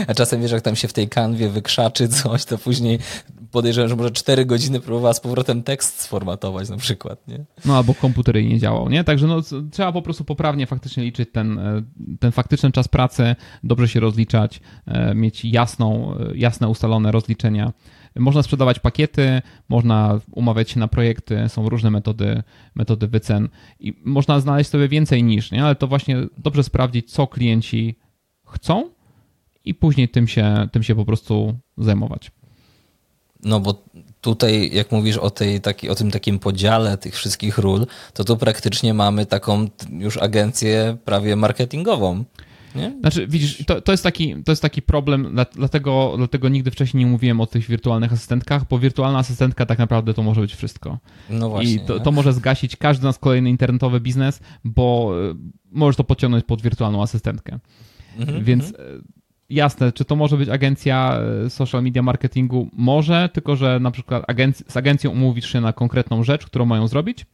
A 0.06 0.14
czasem 0.14 0.42
wiesz, 0.42 0.52
jak 0.52 0.62
tam 0.62 0.76
się 0.76 0.88
w 0.88 0.92
tej 0.92 1.08
kanwie 1.08 1.48
wykrzaczy 1.48 2.08
coś, 2.08 2.44
to 2.44 2.58
później 2.58 2.98
podejrzewam, 3.52 3.88
że 3.88 3.96
może 3.96 4.10
4 4.10 4.46
godziny 4.46 4.80
próbowała 4.80 5.14
z 5.14 5.20
powrotem 5.20 5.62
tekst 5.62 6.00
sformatować 6.00 6.68
na 6.68 6.76
przykład, 6.76 7.28
nie? 7.28 7.44
No 7.64 7.76
albo 7.76 7.94
komputer 7.94 8.36
jej 8.36 8.48
nie 8.48 8.58
działał, 8.58 8.88
nie? 8.88 9.04
Także 9.04 9.26
no, 9.26 9.40
trzeba 9.70 9.92
po 9.92 10.02
prostu 10.02 10.24
poprawnie 10.24 10.66
faktycznie 10.66 11.04
liczyć 11.04 11.28
ten, 11.32 11.58
e, 11.58 11.82
ten 12.20 12.32
faktyczny 12.32 12.72
czas 12.72 12.88
pracy, 12.88 13.36
dobrze 13.64 13.88
się 13.88 14.00
rozliczać, 14.00 14.60
e, 14.86 15.14
mieć 15.14 15.44
jasną, 15.44 16.14
e, 16.18 16.36
jasne 16.36 16.68
ustalone 16.68 17.12
rozliczenia 17.12 17.72
można 18.16 18.42
sprzedawać 18.42 18.78
pakiety, 18.78 19.42
można 19.68 20.20
umawiać 20.30 20.70
się 20.70 20.80
na 20.80 20.88
projekty, 20.88 21.48
są 21.48 21.68
różne 21.68 21.90
metody, 21.90 22.42
metody 22.74 23.08
wycen 23.08 23.48
i 23.80 23.94
można 24.04 24.40
znaleźć 24.40 24.70
sobie 24.70 24.88
więcej 24.88 25.24
niż, 25.24 25.50
nie? 25.50 25.64
ale 25.64 25.74
to 25.74 25.86
właśnie 25.86 26.16
dobrze 26.38 26.62
sprawdzić, 26.62 27.12
co 27.12 27.26
klienci 27.26 27.98
chcą 28.46 28.90
i 29.64 29.74
później 29.74 30.08
tym 30.08 30.28
się, 30.28 30.68
tym 30.72 30.82
się 30.82 30.94
po 30.94 31.04
prostu 31.04 31.58
zajmować. 31.78 32.30
No 33.44 33.60
bo 33.60 33.82
tutaj, 34.20 34.70
jak 34.72 34.92
mówisz 34.92 35.16
o, 35.16 35.30
tej, 35.30 35.60
taki, 35.60 35.88
o 35.88 35.94
tym 35.94 36.10
takim 36.10 36.38
podziale 36.38 36.98
tych 36.98 37.14
wszystkich 37.14 37.58
ról, 37.58 37.86
to 38.14 38.24
tu 38.24 38.36
praktycznie 38.36 38.94
mamy 38.94 39.26
taką 39.26 39.68
już 39.98 40.16
agencję 40.16 40.96
prawie 41.04 41.36
marketingową. 41.36 42.24
Nie? 42.74 42.96
Znaczy, 43.00 43.26
widzisz, 43.26 43.64
to, 43.66 43.80
to, 43.80 43.92
jest 43.92 44.04
taki, 44.04 44.42
to 44.44 44.52
jest 44.52 44.62
taki 44.62 44.82
problem, 44.82 45.36
dlatego, 45.54 46.14
dlatego 46.16 46.48
nigdy 46.48 46.70
wcześniej 46.70 47.04
nie 47.04 47.10
mówiłem 47.10 47.40
o 47.40 47.46
tych 47.46 47.66
wirtualnych 47.66 48.12
asystentkach, 48.12 48.68
bo 48.68 48.78
wirtualna 48.78 49.18
asystentka 49.18 49.66
tak 49.66 49.78
naprawdę 49.78 50.14
to 50.14 50.22
może 50.22 50.40
być 50.40 50.54
wszystko. 50.54 50.98
No 51.30 51.48
właśnie. 51.48 51.72
I 51.72 51.80
to, 51.80 52.00
to 52.00 52.12
może 52.12 52.32
zgasić 52.32 52.76
każdy 52.76 53.06
nasz 53.06 53.18
kolejny 53.18 53.50
internetowy 53.50 54.00
biznes, 54.00 54.40
bo 54.64 55.14
e, 55.30 55.34
możesz 55.70 55.96
to 55.96 56.04
podciągnąć 56.04 56.44
pod 56.44 56.62
wirtualną 56.62 57.02
asystentkę. 57.02 57.58
Mhm, 58.18 58.44
Więc 58.44 58.64
mhm. 58.64 59.02
Jasne, 59.52 59.92
czy 59.92 60.04
to 60.04 60.16
może 60.16 60.36
być 60.36 60.48
agencja 60.48 61.20
e, 61.44 61.50
social 61.50 61.82
media 61.82 62.02
marketingu? 62.02 62.68
Może, 62.72 63.28
tylko 63.32 63.56
że 63.56 63.80
na 63.80 63.90
przykład 63.90 64.24
agenc 64.28 64.64
z 64.68 64.76
agencją 64.76 65.10
umówisz 65.10 65.52
się 65.52 65.60
na 65.60 65.72
konkretną 65.72 66.24
rzecz, 66.24 66.46
którą 66.46 66.66
mają 66.66 66.88
zrobić, 66.88 67.26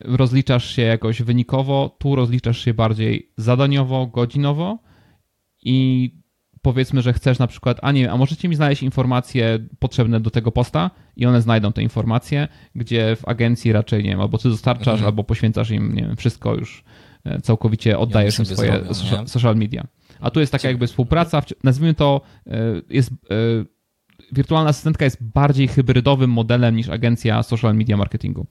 rozliczasz 0.00 0.76
się 0.76 0.82
jakoś 0.82 1.22
wynikowo, 1.22 1.96
tu 1.98 2.14
rozliczasz 2.16 2.64
się 2.64 2.74
bardziej 2.74 3.32
zadaniowo, 3.36 4.06
godzinowo 4.06 4.78
i 5.62 6.10
powiedzmy, 6.62 7.02
że 7.02 7.12
chcesz 7.12 7.38
na 7.38 7.46
przykład, 7.46 7.78
a 7.82 7.92
nie, 7.92 8.12
a 8.12 8.16
możecie 8.16 8.48
mi 8.48 8.54
znaleźć 8.54 8.82
informacje 8.82 9.58
potrzebne 9.78 10.20
do 10.20 10.30
tego 10.30 10.52
posta 10.52 10.90
i 11.16 11.26
one 11.26 11.42
znajdą 11.42 11.72
te 11.72 11.82
informacje, 11.82 12.48
gdzie 12.74 13.16
w 13.16 13.28
agencji 13.28 13.72
raczej, 13.72 14.04
nie 14.04 14.10
wiem, 14.10 14.20
albo 14.20 14.38
ty 14.38 14.48
dostarczasz, 14.48 14.88
mhm. 14.88 15.06
albo 15.06 15.24
poświęcasz 15.24 15.70
im, 15.70 15.94
nie 15.94 16.02
wiem, 16.02 16.16
wszystko 16.16 16.54
już 16.54 16.84
e, 17.24 17.40
całkowicie 17.40 17.98
oddajesz 17.98 18.38
im 18.38 18.44
swoje 18.44 18.72
zrobią, 18.72 18.94
social, 18.94 19.28
social 19.28 19.56
media. 19.56 19.86
A 20.20 20.30
tu 20.30 20.40
jest 20.40 20.52
taka 20.52 20.68
jakby 20.68 20.86
współpraca, 20.86 21.42
nazwijmy 21.64 21.94
to, 21.94 22.20
e, 22.46 22.52
jest, 22.90 23.10
e, 23.10 23.14
wirtualna 24.32 24.70
asystentka 24.70 25.04
jest 25.04 25.18
bardziej 25.20 25.68
hybrydowym 25.68 26.30
modelem 26.30 26.76
niż 26.76 26.88
agencja 26.88 27.42
social 27.42 27.74
media 27.74 27.96
marketingu. 27.96 28.46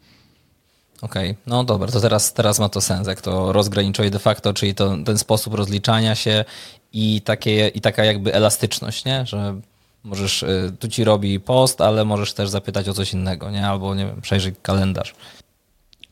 Okej, 1.01 1.31
okay. 1.31 1.43
no 1.47 1.63
dobra, 1.63 1.87
to 1.87 1.99
teraz, 1.99 2.33
teraz 2.33 2.59
ma 2.59 2.69
to 2.69 2.81
sens, 2.81 3.07
jak 3.07 3.21
to 3.21 3.53
rozgraniczuje 3.53 4.11
de 4.11 4.19
facto, 4.19 4.53
czyli 4.53 4.75
to, 4.75 4.97
ten 5.05 5.17
sposób 5.17 5.53
rozliczania 5.53 6.15
się 6.15 6.45
i, 6.93 7.21
takie, 7.21 7.67
i 7.67 7.81
taka 7.81 8.05
jakby 8.05 8.33
elastyczność, 8.33 9.05
nie? 9.05 9.25
że 9.25 9.61
możesz, 10.03 10.43
y, 10.43 10.71
tu 10.79 10.87
ci 10.87 11.03
robi 11.03 11.39
post, 11.39 11.81
ale 11.81 12.05
możesz 12.05 12.33
też 12.33 12.49
zapytać 12.49 12.89
o 12.89 12.93
coś 12.93 13.13
innego, 13.13 13.51
nie? 13.51 13.67
albo 13.67 13.95
nie 13.95 14.05
wiem, 14.05 14.21
przejrzyj 14.21 14.55
kalendarz. 14.61 15.15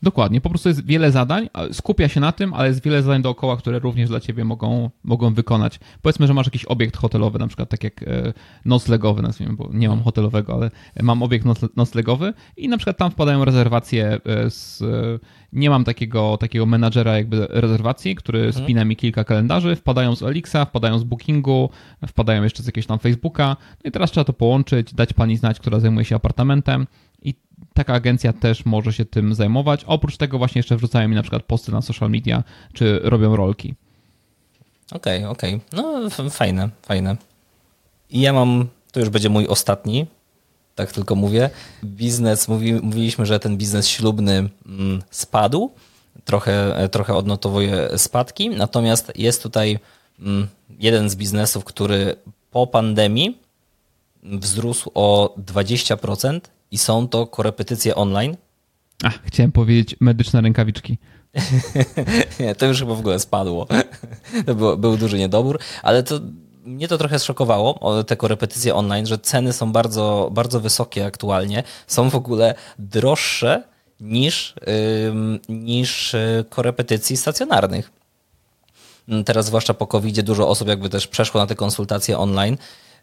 Dokładnie, 0.03 0.41
po 0.41 0.49
prostu 0.49 0.69
jest 0.69 0.85
wiele 0.85 1.11
zadań, 1.11 1.49
skupia 1.71 2.07
się 2.07 2.19
na 2.19 2.31
tym, 2.31 2.53
ale 2.53 2.67
jest 2.67 2.83
wiele 2.83 3.03
zadań 3.03 3.21
dookoła, 3.21 3.57
które 3.57 3.79
również 3.79 4.09
dla 4.09 4.19
ciebie 4.19 4.43
mogą, 4.43 4.89
mogą 5.03 5.33
wykonać. 5.33 5.79
Powiedzmy, 6.01 6.27
że 6.27 6.33
masz 6.33 6.47
jakiś 6.47 6.65
obiekt 6.65 6.97
hotelowy, 6.97 7.39
na 7.39 7.47
przykład 7.47 7.69
tak 7.69 7.83
jak 7.83 8.03
e, 8.03 8.33
noclegowy, 8.65 9.21
nazwijmy, 9.21 9.55
bo 9.55 9.69
nie 9.73 9.89
mam 9.89 10.01
hotelowego, 10.03 10.53
ale 10.53 10.71
mam 11.01 11.23
obiekt 11.23 11.45
noclegowy 11.75 12.33
i 12.57 12.67
na 12.67 12.77
przykład 12.77 12.97
tam 12.97 13.11
wpadają 13.11 13.45
rezerwacje 13.45 14.19
e, 14.25 14.49
z... 14.49 14.83
Nie 15.53 15.69
mam 15.69 15.83
takiego, 15.83 16.37
takiego 16.37 16.65
menadżera 16.65 17.17
jakby 17.17 17.47
rezerwacji, 17.49 18.15
który 18.15 18.39
mhm. 18.39 18.65
spina 18.65 18.85
mi 18.85 18.95
kilka 18.95 19.23
kalendarzy, 19.23 19.75
wpadają 19.75 20.15
z 20.15 20.23
Elixa, 20.23 20.65
wpadają 20.65 20.99
z 20.99 21.03
Bookingu, 21.03 21.69
wpadają 22.07 22.43
jeszcze 22.43 22.63
z 22.63 22.65
jakiegoś 22.65 22.87
tam 22.87 22.99
Facebooka, 22.99 23.57
no 23.83 23.87
i 23.87 23.91
teraz 23.91 24.11
trzeba 24.11 24.25
to 24.25 24.33
połączyć, 24.33 24.93
dać 24.93 25.13
pani 25.13 25.37
znać, 25.37 25.59
która 25.59 25.79
zajmuje 25.79 26.05
się 26.05 26.15
apartamentem 26.15 26.87
i 27.21 27.33
taka 27.73 27.93
agencja 27.93 28.33
też 28.33 28.65
może 28.65 28.93
się 28.93 29.05
tym 29.05 29.35
zajmować. 29.35 29.83
Oprócz 29.83 30.17
tego 30.17 30.37
właśnie 30.37 30.59
jeszcze 30.59 30.77
wrzucają 30.77 31.07
mi 31.07 31.15
na 31.15 31.21
przykład 31.21 31.43
posty 31.43 31.71
na 31.71 31.81
social 31.81 32.09
media, 32.09 32.43
czy 32.73 32.99
robią 33.03 33.35
rolki. 33.35 33.75
Okej, 34.91 35.17
okay, 35.17 35.29
okej. 35.29 35.55
Okay. 35.55 35.83
No 36.21 36.29
fajne, 36.29 36.69
fajne. 36.81 37.17
I 38.09 38.21
ja 38.21 38.33
mam, 38.33 38.67
to 38.91 38.99
już 38.99 39.09
będzie 39.09 39.29
mój 39.29 39.47
ostatni, 39.47 40.07
tak 40.75 40.91
tylko 40.91 41.15
mówię. 41.15 41.49
Biznes, 41.83 42.47
mówi, 42.47 42.73
mówiliśmy, 42.73 43.25
że 43.25 43.39
ten 43.39 43.57
biznes 43.57 43.87
ślubny 43.87 44.49
mm, 44.65 45.01
spadł, 45.11 45.71
trochę, 46.25 46.87
trochę 46.91 47.15
odnotowuje 47.15 47.89
spadki, 47.97 48.49
natomiast 48.49 49.11
jest 49.15 49.43
tutaj 49.43 49.79
mm, 50.19 50.47
jeden 50.79 51.09
z 51.09 51.15
biznesów, 51.15 51.63
który 51.63 52.15
po 52.51 52.67
pandemii 52.67 53.37
wzrósł 54.23 54.91
o 54.93 55.35
20% 55.45 56.39
i 56.71 56.77
są 56.77 57.07
to 57.07 57.27
korepetycje 57.27 57.95
online. 57.95 58.37
A, 59.03 59.09
chciałem 59.23 59.51
powiedzieć 59.51 59.95
medyczne 59.99 60.41
rękawiczki. 60.41 60.97
nie, 62.39 62.55
to 62.55 62.65
już 62.65 62.79
chyba 62.79 62.95
w 62.95 62.99
ogóle 62.99 63.19
spadło. 63.19 63.67
to 64.45 64.55
był, 64.55 64.77
był 64.77 64.97
duży 64.97 65.17
niedobór, 65.17 65.59
ale 65.83 66.03
to 66.03 66.19
mnie 66.65 66.87
to 66.87 66.97
trochę 66.97 67.19
zszokowało, 67.19 68.03
te 68.03 68.17
korepetycje 68.17 68.75
online, 68.75 69.05
że 69.05 69.17
ceny 69.17 69.53
są 69.53 69.71
bardzo, 69.71 70.29
bardzo 70.31 70.59
wysokie 70.59 71.05
aktualnie. 71.05 71.63
Są 71.87 72.09
w 72.09 72.15
ogóle 72.15 72.55
droższe 72.79 73.63
niż, 73.99 74.55
niż 75.49 76.13
y, 76.13 76.45
korepetycji 76.49 77.17
stacjonarnych. 77.17 77.91
Teraz, 79.25 79.45
zwłaszcza 79.45 79.73
po 79.73 79.87
covid 79.87 80.21
dużo 80.21 80.49
osób 80.49 80.67
jakby 80.67 80.89
też 80.89 81.07
przeszło 81.07 81.41
na 81.41 81.47
te 81.47 81.55
konsultacje 81.55 82.17
online 82.17 82.57
Mm, 82.57 82.57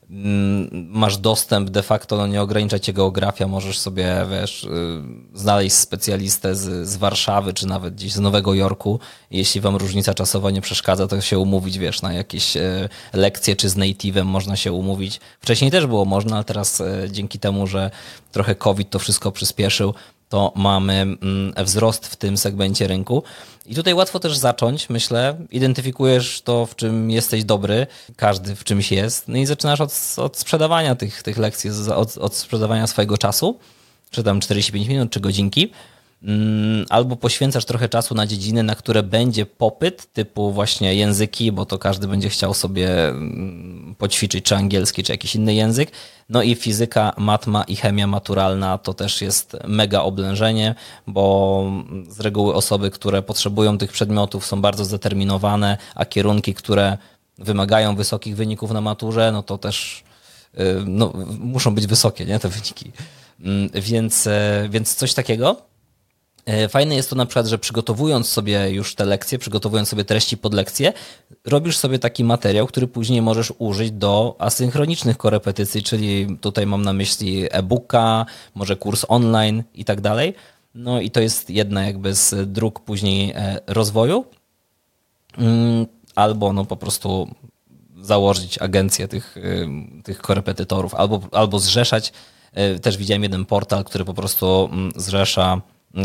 masz 0.09 1.19
dostęp 1.19 1.71
de 1.71 1.83
facto, 1.83 2.17
no 2.17 2.27
nie 2.27 2.43
ogranicza 2.43 2.79
cię 2.79 2.93
geografia, 2.93 3.49
możesz 3.49 3.79
sobie, 3.79 4.27
wiesz, 4.31 4.65
y, 4.65 4.69
znaleźć 5.35 5.77
specjalistę 5.77 6.55
z, 6.57 6.89
z 6.89 6.97
Warszawy, 6.97 7.53
czy 7.53 7.67
nawet 7.67 7.95
gdzieś 7.95 8.13
z 8.13 8.21
Nowego 8.21 8.55
Jorku. 8.55 9.01
Jeśli 9.31 9.61
wam 9.61 9.77
różnica 9.77 10.15
czasowa 10.15 10.51
nie 10.51 10.61
przeszkadza, 10.61 11.07
to 11.07 11.21
się 11.21 11.39
umówić, 11.39 11.79
wiesz, 11.79 12.03
na 12.03 12.13
jakieś 12.13 12.57
e, 12.57 12.89
lekcje, 13.13 13.57
czy 13.57 13.69
z 13.69 13.77
native'em 13.77 14.25
można 14.25 14.57
się 14.57 14.73
umówić. 14.73 15.21
Wcześniej 15.41 15.71
też 15.71 15.87
było 15.87 16.05
można, 16.05 16.37
ale 16.37 16.45
teraz 16.45 16.81
e, 16.81 17.09
dzięki 17.11 17.39
temu, 17.39 17.67
że 17.67 17.91
trochę 18.33 18.55
COVID 18.55 18.91
to 18.91 18.99
wszystko 18.99 19.33
przyspieszył, 19.33 19.95
to 20.29 20.53
mamy 20.57 21.01
mm, 21.01 21.55
wzrost 21.65 22.07
w 22.07 22.17
tym 22.17 22.37
segmencie 22.37 22.87
rynku. 22.87 23.23
I 23.67 23.75
tutaj 23.75 23.95
łatwo 23.95 24.21
też 24.21 24.37
zacząć, 24.37 24.89
myślę. 24.89 25.37
Identyfikujesz 25.51 26.43
to, 26.43 26.67
w 26.67 26.77
czym 26.77 27.11
jesteś 27.11 27.45
dobry, 27.45 27.87
każdy 28.17 28.57
w 28.57 28.65
czymś 28.65 28.93
jest, 28.93 29.29
no 29.29 29.39
i 29.39 29.47
zaczynasz 29.47 29.81
od, 29.81 30.15
od 30.17 30.37
sprzedawania 30.37 30.95
tych, 30.95 31.23
tych 31.23 31.39
lekcji, 31.39 31.71
od, 31.95 32.19
od 32.19 32.37
sprzedawania 32.37 32.87
swojego 32.87 33.19
czasu, 33.19 33.59
czy 34.11 34.23
tam 34.23 34.41
45 34.41 34.89
minut, 34.89 35.11
czy 35.11 35.21
godzinki. 35.21 35.73
Mm, 36.25 36.87
albo 36.91 37.17
poświęcasz 37.17 37.65
trochę 37.65 37.89
czasu 37.89 38.15
na 38.15 38.27
dziedziny, 38.27 38.63
na 38.63 38.75
które 38.75 39.03
będzie 39.03 39.47
popyt, 39.47 40.13
typu 40.13 40.53
właśnie 40.53 40.95
języki, 40.95 41.53
bo 41.53 41.67
to 41.67 41.79
każdy 41.79 42.09
będzie 42.09 42.29
chciał 42.29 42.55
sobie 42.55 43.09
mm, 43.09 43.95
poćwiczyć, 43.99 44.45
czy 44.45 44.57
angielski, 44.57 45.03
czy 45.03 45.13
jakiś 45.13 45.35
inny 45.35 45.55
język. 45.55 45.91
No 46.29 46.43
i 46.43 46.55
fizyka, 46.55 47.13
matma 47.17 47.65
i 47.65 47.77
chemia 47.77 48.07
maturalna 48.07 48.79
to 48.79 48.95
też 48.95 49.23
jest 49.23 49.57
mega 49.69 50.03
oblężenie, 50.03 50.75
bo 51.07 51.65
z 52.09 52.21
reguły 52.21 52.55
osoby, 52.55 52.91
które 52.91 53.23
potrzebują 53.23 53.79
tych 53.79 53.93
przedmiotów 53.93 54.47
są 54.47 54.61
bardzo 54.61 54.85
zdeterminowane, 54.85 55.79
a 55.95 56.05
kierunki, 56.05 56.55
które 56.55 56.99
wymagają 57.39 57.97
wysokich 57.97 58.37
wyników 58.37 58.71
na 58.71 58.81
maturze, 58.81 59.33
no 59.33 59.43
to 59.43 59.59
też 59.59 60.05
y, 60.55 60.59
no, 60.87 61.13
muszą 61.39 61.75
być 61.75 61.87
wysokie, 61.87 62.25
nie, 62.25 62.39
te 62.39 62.49
wyniki. 62.49 62.93
Mm, 63.41 63.71
więc, 63.75 64.27
e, 64.27 64.69
więc 64.71 64.95
coś 64.95 65.15
takiego. 65.15 65.74
E, 66.47 66.69
fajne 66.69 66.95
jest 66.95 67.11
to 67.11 67.17
na 67.17 67.27
przykład, 67.27 67.47
że 67.47 67.59
przygotowując 67.59 68.29
sobie 68.29 68.71
już 68.71 68.95
te 68.95 69.05
lekcje, 69.05 69.39
przygotowując 69.39 69.89
sobie 69.89 70.05
treści 70.05 70.37
pod 70.37 70.55
lekcje, 70.55 70.93
robisz 71.45 71.79
sobie 71.79 71.99
taki 71.99 72.25
materiał, 72.25 72.67
który 72.67 72.87
później 72.87 73.23
możesz 73.23 73.53
użyć 73.59 73.91
do 73.91 74.37
asynchronicznych 74.39 75.17
korepetycji, 75.17 75.83
czyli 75.83 76.39
tutaj 76.41 76.67
mam 76.67 76.83
na 76.83 76.93
myśli 76.93 77.47
e-booka, 77.51 78.27
może 78.55 78.77
kurs 78.77 79.05
online 79.09 79.63
i 79.75 79.85
tak 79.85 80.01
dalej. 80.01 80.35
No 80.75 81.01
i 81.01 81.11
to 81.11 81.21
jest 81.21 81.51
jedna 81.51 81.87
jakby 81.87 82.15
z 82.15 82.53
dróg 82.53 82.81
później 82.81 83.33
e, 83.37 83.61
rozwoju. 83.67 84.25
Mm, 85.39 85.87
albo 86.15 86.53
no 86.53 86.65
po 86.65 86.77
prostu 86.77 87.29
założyć 88.01 88.59
agencję 88.59 89.09
tych, 89.09 89.37
e, 89.37 90.03
tych 90.03 90.19
korepetytorów, 90.19 90.95
albo, 90.95 91.21
albo 91.33 91.59
zrzeszać. 91.59 92.13
Też 92.83 92.97
widziałem 92.97 93.23
jeden 93.23 93.45
portal, 93.45 93.85
który 93.85 94.05
po 94.05 94.15
prostu 94.15 94.69
mm, 94.73 94.93
zrzesza 94.97 95.61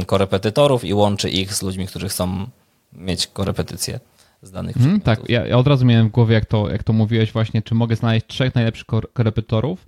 korepetytorów 0.06 0.86
i 0.86 0.94
łączy 0.94 1.30
ich 1.30 1.54
z 1.54 1.62
ludźmi, 1.62 1.88
którzy 1.88 2.10
chcą 2.10 2.48
mieć 2.94 3.28
korepetycje 3.28 4.00
z 4.42 4.52
danych 4.52 4.76
hmm, 4.76 5.02
Tak, 5.02 5.30
ja, 5.30 5.48
ja, 5.48 5.58
od 5.58 5.68
razu 5.68 5.86
miałem 5.86 6.08
w 6.08 6.12
głowie, 6.12 6.34
jak 6.34 6.46
to, 6.46 6.70
jak 6.70 6.84
to 6.84 6.94
mówiłeś 6.94 7.32
właśnie, 7.32 7.62
czy 7.62 7.76
mogę 7.76 7.96
znaleźć 7.96 8.28
trzech 8.28 8.56
najlepszych 8.56 8.86
korepetytorów 9.14 9.88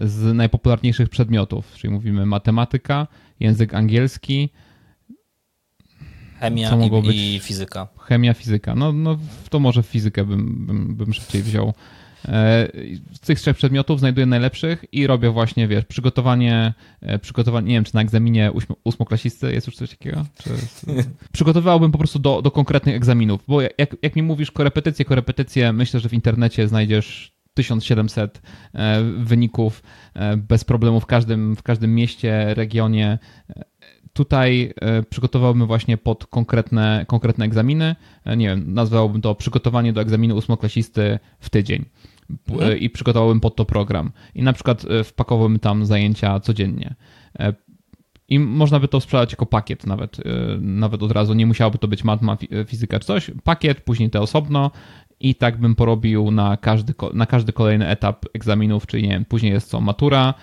z 0.00 0.34
najpopularniejszych 0.34 1.08
przedmiotów, 1.08 1.72
czyli 1.74 1.92
mówimy 1.92 2.26
matematyka, 2.26 3.06
język 3.40 3.74
angielski, 3.74 4.50
Chemia 6.40 6.76
i, 7.12 7.34
i, 7.34 7.40
fizyka. 7.40 7.88
Chemia, 7.98 8.34
fizyka. 8.34 8.74
No, 8.74 8.92
no 8.92 9.18
to 9.50 9.58
może 9.58 9.82
fizykę 9.82 10.24
bym, 10.24 10.66
bym, 10.66 10.94
bym 10.94 11.12
szybciej 11.14 11.42
wziął. 11.42 11.74
Z 13.12 13.20
tych 13.20 13.40
trzech 13.40 13.56
przedmiotów 13.56 13.98
znajduję 13.98 14.26
najlepszych 14.26 14.84
i 14.92 15.06
robię 15.06 15.30
właśnie, 15.30 15.68
wiesz, 15.68 15.84
przygotowanie, 15.84 16.74
przygotowanie 17.20 17.68
nie 17.68 17.74
wiem, 17.74 17.84
czy 17.84 17.94
na 17.94 18.00
egzaminie 18.00 18.50
ósmoklasisty 18.84 19.52
jest 19.52 19.66
już 19.66 19.76
coś 19.76 19.90
takiego? 19.90 20.26
Czy... 20.42 20.50
Przygotowywałbym 21.32 21.92
po 21.92 21.98
prostu 21.98 22.18
do, 22.18 22.42
do 22.42 22.50
konkretnych 22.50 22.96
egzaminów, 22.96 23.40
bo 23.48 23.60
jak, 23.60 23.96
jak 24.02 24.16
mi 24.16 24.22
mówisz 24.22 24.50
korepetycje, 24.50 25.04
korepetycje, 25.04 25.72
myślę, 25.72 26.00
że 26.00 26.08
w 26.08 26.12
internecie 26.12 26.68
znajdziesz 26.68 27.40
1700 27.54 28.42
e, 28.74 29.02
wyników 29.02 29.82
e, 30.14 30.36
bez 30.36 30.64
problemu 30.64 31.00
w 31.00 31.06
każdym, 31.06 31.56
w 31.56 31.62
każdym 31.62 31.94
mieście, 31.94 32.54
regionie. 32.54 33.18
Tutaj 34.20 34.72
e, 34.80 35.02
przygotowałbym 35.02 35.66
właśnie 35.66 35.96
pod 35.96 36.26
konkretne, 36.26 37.04
konkretne 37.08 37.44
egzaminy. 37.44 37.96
Nie 38.36 38.48
wiem, 38.48 38.74
nazwałbym 38.74 39.22
to 39.22 39.34
przygotowanie 39.34 39.92
do 39.92 40.00
egzaminu 40.00 40.36
ósmoklasisty 40.36 41.18
w 41.38 41.50
tydzień. 41.50 41.84
Mhm. 42.50 42.78
I 42.78 42.90
przygotowałbym 42.90 43.40
pod 43.40 43.56
to 43.56 43.64
program. 43.64 44.10
I 44.34 44.42
na 44.42 44.52
przykład 44.52 44.86
wpakowałbym 45.04 45.58
tam 45.58 45.86
zajęcia 45.86 46.40
codziennie. 46.40 46.94
I 48.28 48.38
można 48.38 48.80
by 48.80 48.88
to 48.88 49.00
sprzedać 49.00 49.32
jako 49.32 49.46
pakiet 49.46 49.86
nawet, 49.86 50.16
nawet 50.60 51.02
od 51.02 51.12
razu. 51.12 51.34
Nie 51.34 51.46
musiałoby 51.46 51.78
to 51.78 51.88
być 51.88 52.04
matma, 52.04 52.36
fizyka 52.66 52.98
czy 52.98 53.06
coś. 53.06 53.30
Pakiet, 53.44 53.80
później 53.80 54.10
te 54.10 54.20
osobno 54.20 54.70
i 55.20 55.34
tak 55.34 55.60
bym 55.60 55.74
porobił 55.74 56.30
na 56.30 56.56
każdy, 56.56 56.94
na 57.14 57.26
każdy 57.26 57.52
kolejny 57.52 57.88
etap 57.88 58.26
egzaminów, 58.34 58.86
czyli 58.86 59.02
nie 59.02 59.08
wiem, 59.08 59.24
później 59.24 59.52
jest 59.52 59.68
co, 59.68 59.80
matura, 59.80 60.34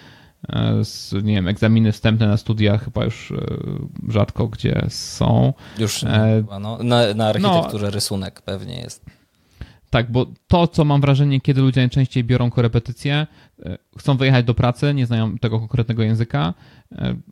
e, 0.50 1.22
nie 1.24 1.34
wiem, 1.34 1.48
egzaminy 1.48 1.92
wstępne 1.92 2.28
na 2.28 2.38
studiach 2.38 2.84
chyba 2.84 3.06
już 3.06 3.32
e, 3.32 3.36
rzadko 4.08 4.48
gdzie 4.48 4.86
są. 4.90 5.54
Już 5.80 6.04
e, 6.04 6.44
no, 6.62 6.78
na, 6.84 7.14
na 7.14 7.28
architekturze 7.28 7.86
no, 7.86 7.92
rysunek 7.92 8.42
pewnie 8.42 8.80
jest. 8.80 9.06
Tak, 9.90 10.12
bo 10.12 10.26
to, 10.48 10.68
co 10.68 10.86
mam 10.86 11.02
wrażenie, 11.02 11.42
kiedy 11.42 11.62
ludzie 11.62 11.82
najczęściej 11.82 12.24
biorą 12.24 12.50
korepetycje, 12.50 13.28
e, 13.66 13.78
chcą 13.98 14.18
wyjechać 14.18 14.46
do 14.46 14.54
pracy, 14.54 14.94
nie 14.94 15.06
znają 15.06 15.38
tego 15.38 15.60
konkretnego 15.60 16.04
języka, 16.04 16.54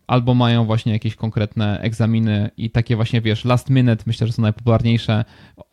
albo 0.07 0.33
mają 0.33 0.65
właśnie 0.65 0.93
jakieś 0.93 1.15
konkretne 1.15 1.79
egzaminy 1.79 2.49
i 2.57 2.69
takie 2.69 2.95
właśnie, 2.95 3.21
wiesz, 3.21 3.45
last 3.45 3.69
minute, 3.69 4.03
myślę, 4.07 4.27
że 4.27 4.33
są 4.33 4.41
najpopularniejsze, 4.41 5.25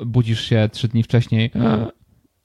budzisz 0.07 0.44
się 0.44 0.68
trzy 0.72 0.88
dni 0.88 1.02
wcześniej, 1.02 1.50
e, 1.55 1.87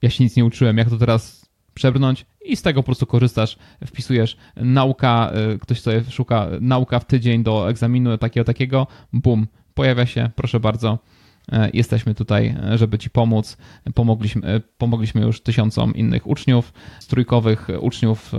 ja 0.02 0.10
się 0.10 0.24
nic 0.24 0.36
nie 0.36 0.46
uczyłem, 0.46 0.78
jak 0.78 0.90
to 0.90 0.98
teraz 0.98 1.37
przebrnąć 1.78 2.26
i 2.46 2.56
z 2.56 2.62
tego 2.62 2.84
po 2.84 2.86
prostu 2.86 3.06
korzystasz, 3.06 3.58
wpisujesz 3.86 4.38
nauka, 4.56 5.32
ktoś 5.62 5.82
sobie 5.82 6.04
szuka 6.10 6.48
nauka 6.62 7.00
w 7.00 7.06
tydzień 7.06 7.44
do 7.44 7.70
egzaminu 7.70 8.18
takiego, 8.18 8.44
takiego, 8.44 8.88
bum, 9.14 9.48
pojawia 9.74 10.06
się, 10.06 10.30
proszę 10.36 10.60
bardzo, 10.60 11.00
E, 11.52 11.70
jesteśmy 11.74 12.16
tutaj, 12.16 12.56
e, 12.74 12.78
żeby 12.78 12.98
Ci 12.98 13.10
pomóc. 13.10 13.58
Pomogliśmy, 13.94 14.62
pomogliśmy 14.78 15.22
już 15.22 15.42
tysiącom 15.42 15.96
innych 15.96 16.28
uczniów, 16.28 16.74
trójkowych 17.08 17.68
uczniów. 17.80 18.32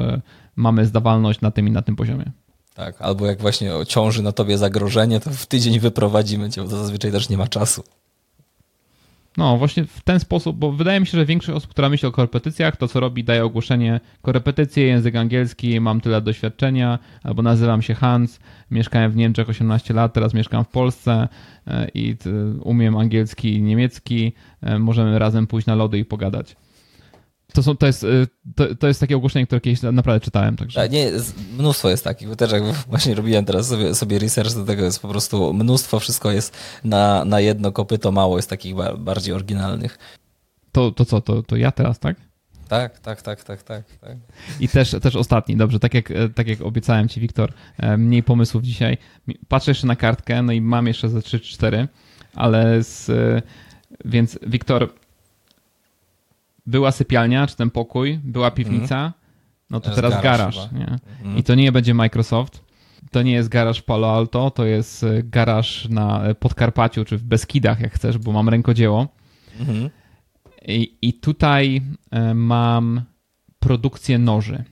Mamy 0.57 0.87
zdawalność 0.87 1.41
na 1.41 1.51
tym 1.51 1.69
i 1.69 1.71
na 1.71 1.83
tym 1.83 1.97
poziomie. 1.97 2.33
Tak, 2.75 3.03
albo 3.03 3.27
jak 3.27 3.41
właśnie 3.41 3.73
ciąży 3.87 4.23
na 4.23 4.33
tobie 4.33 4.59
zagrożenie, 4.59 5.21
to 5.21 5.31
w 5.31 5.47
tydzień 5.47 5.81
wyprowadzimy 5.81 6.51
cię, 6.51 6.63
bo 6.63 6.69
to 6.69 6.77
zazwyczaj 6.77 7.13
też 7.13 7.29
nie 7.29 7.37
ma 7.37 7.47
czasu. 7.47 7.83
No, 9.39 9.59
właśnie 9.59 9.85
w 9.85 10.01
ten 10.01 10.21
sposób, 10.21 10.57
bo 10.57 10.73
wydaje 10.73 11.01
mi 11.01 11.07
się, 11.07 11.19
że 11.19 11.27
większość 11.27 11.57
osób, 11.57 11.71
która 11.71 11.89
myśli 11.89 12.09
o 12.09 12.13
korepetycjach, 12.13 12.77
to 12.77 12.89
co 12.89 13.01
robi, 13.01 13.25
daje 13.25 13.45
ogłoszenie 13.45 14.01
korepetycje, 14.23 14.87
język 14.87 15.17
angielski, 15.17 15.81
mam 15.81 16.01
tyle 16.01 16.21
doświadczenia, 16.21 16.99
albo 17.23 17.43
nazywam 17.43 17.83
się 17.83 17.95
Hans, 17.95 18.41
mieszkałem 18.71 19.11
w 19.11 19.17
Niemczech 19.17 19.49
18 19.49 19.95
lat, 19.95 20.13
teraz 20.13 20.35
mieszkam 20.35 20.65
w 20.65 20.69
Polsce 20.69 21.29
e, 21.67 21.89
i 21.95 22.17
umiem 22.63 22.97
angielski 22.97 23.55
i 23.55 23.63
niemiecki, 23.63 24.33
e, 24.63 24.79
możemy 24.79 25.19
razem 25.19 25.47
pójść 25.47 25.67
na 25.67 25.75
lody 25.75 25.99
i 25.99 26.05
pogadać. 26.05 26.57
To, 27.59 27.63
są, 27.63 27.77
to, 27.77 27.87
jest, 27.87 28.05
y, 28.05 28.27
to, 28.55 28.75
to 28.75 28.87
jest 28.89 29.01
takie 29.01 29.17
ogłoszenie, 29.17 29.47
które 29.47 29.61
kiedyś 29.61 29.83
naprawdę 29.83 30.21
czytałem. 30.21 30.57
Także. 30.57 30.81
Tak, 30.81 30.91
nie, 30.91 31.11
mnóstwo 31.59 31.91
jest 31.91 32.05
takich, 32.05 32.29
bo 32.29 32.37
też 32.37 32.53
jak 32.53 32.63
właśnie 32.65 33.15
robiłem 33.15 33.45
teraz 33.45 33.69
sobie, 33.69 33.95
sobie 33.95 34.19
research 34.19 34.55
do 34.55 34.65
tego, 34.65 34.85
jest 34.85 35.03
po 35.03 35.09
prostu 35.09 35.53
mnóstwo, 35.53 36.01
wszystko 36.01 36.31
jest 36.31 36.57
na, 36.85 37.25
na 37.25 37.41
jedno 37.41 37.73
kopyto, 37.73 38.13
mało 38.13 38.37
jest 38.37 38.51
takich 38.51 38.75
bardziej 38.99 39.35
oryginalnych. 39.35 39.99
To, 40.73 40.91
to 40.91 41.05
co, 41.05 41.21
to, 41.21 41.43
to 41.43 41.57
ja 41.57 41.73
teraz, 41.73 41.99
tak? 41.99 42.17
Tak, 42.69 42.99
tak, 42.99 43.23
tak, 43.23 43.45
tak, 43.45 43.63
tak. 43.63 43.85
tak. 44.01 44.17
I 44.61 44.69
też, 44.69 44.91
też 45.03 45.17
ostatni, 45.17 45.57
dobrze, 45.57 45.79
tak 45.79 45.95
jak, 45.95 46.13
tak 46.35 46.49
jak 46.49 46.61
obiecałem 46.61 47.09
ci, 47.09 47.21
Wiktor, 47.21 47.53
e, 47.79 47.97
mniej 47.97 48.23
pomysłów 48.23 48.63
dzisiaj. 48.63 48.99
Patrzę 49.49 49.71
jeszcze 49.71 49.87
na 49.87 49.97
kartkę, 49.97 50.43
no 50.43 50.53
i 50.53 50.61
mam 50.61 50.87
jeszcze 50.87 51.09
ze 51.09 51.19
3-4, 51.19 51.89
ale 52.35 52.83
z, 52.83 53.11
e, 53.11 53.43
więc 54.05 54.39
Wiktor, 54.47 54.89
była 56.69 56.93
sypialnia, 56.93 57.47
czy 57.47 57.57
ten 57.57 57.71
pokój, 57.71 58.21
była 58.25 58.51
piwnica, 58.51 59.01
mm. 59.01 59.13
no 59.71 59.81
to 59.81 59.95
teraz, 59.95 60.23
garaż. 60.23 60.59
Mm. 60.73 61.37
I 61.37 61.43
to 61.43 61.55
nie 61.55 61.73
będzie 61.73 61.95
Microsoft, 61.95 62.65
to 63.11 63.23
nie 63.23 63.33
jest 63.33 63.49
garaż 63.49 63.83
Palo 63.83 64.15
Alto, 64.17 64.51
to 64.51 64.65
jest 64.65 65.05
e, 65.05 65.23
garaż 65.23 65.89
na 65.89 66.25
e, 66.25 66.35
Podkarpaciu, 66.35 67.05
czy 67.05 67.19
w 67.19 67.23
Beskidach, 67.23 67.81
jak 67.81 67.93
chcesz, 67.93 68.19
bo 68.19 68.33
mam 68.33 68.49
rękodzieło. 68.49 69.09
Mm. 69.61 69.91
I, 70.67 70.97
I, 71.03 71.13
tutaj 71.13 71.83
e, 72.11 72.35
mam 72.35 73.03
produkcję 73.59 74.19
noży. 74.19 74.65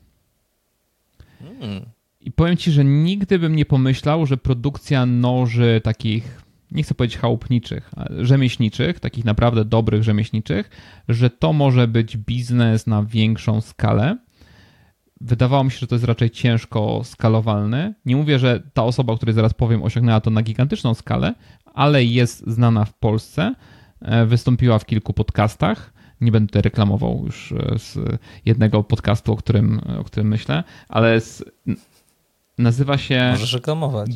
Mm. 1.40 1.86
I 2.20 2.32
powiem 2.32 2.56
ci, 2.56 2.72
że 2.72 2.84
nigdy 2.84 3.38
bym 3.38 3.56
nie 3.56 3.64
pomyślał, 3.64 4.26
że 4.26 4.36
produkcja 4.36 5.06
noży 5.06 5.80
takich 5.84 6.45
nie 6.70 6.82
chcę 6.82 6.94
powiedzieć 6.94 7.18
chałupniczych, 7.18 7.90
rzemieślniczych, 8.20 9.00
takich 9.00 9.24
naprawdę 9.24 9.64
dobrych 9.64 10.02
rzemieślniczych, 10.02 10.70
że 11.08 11.30
to 11.30 11.52
może 11.52 11.88
być 11.88 12.16
biznes 12.16 12.86
na 12.86 13.02
większą 13.02 13.60
skalę. 13.60 14.16
Wydawało 15.20 15.64
mi 15.64 15.70
się, 15.70 15.78
że 15.78 15.86
to 15.86 15.94
jest 15.94 16.04
raczej 16.04 16.30
ciężko 16.30 17.00
skalowalny. 17.04 17.94
Nie 18.04 18.16
mówię, 18.16 18.38
że 18.38 18.62
ta 18.74 18.84
osoba, 18.84 19.12
o 19.12 19.16
której 19.16 19.34
zaraz 19.34 19.54
powiem, 19.54 19.82
osiągnęła 19.82 20.20
to 20.20 20.30
na 20.30 20.42
gigantyczną 20.42 20.94
skalę, 20.94 21.34
ale 21.74 22.04
jest 22.04 22.46
znana 22.46 22.84
w 22.84 22.94
Polsce. 22.94 23.54
E, 24.00 24.26
wystąpiła 24.26 24.78
w 24.78 24.86
kilku 24.86 25.12
podcastach. 25.12 25.92
Nie 26.20 26.32
będę 26.32 26.46
tutaj 26.46 26.62
reklamował 26.62 27.22
już 27.24 27.52
e, 27.52 27.78
z 27.78 27.98
jednego 28.44 28.84
podcastu, 28.84 29.32
o 29.32 29.36
którym, 29.36 29.80
o 30.00 30.04
którym 30.04 30.28
myślę, 30.28 30.64
ale 30.88 31.20
z, 31.20 31.44
nazywa 32.58 32.98
się. 32.98 33.28
Możesz 33.32 33.52
reklamować. 33.52 34.10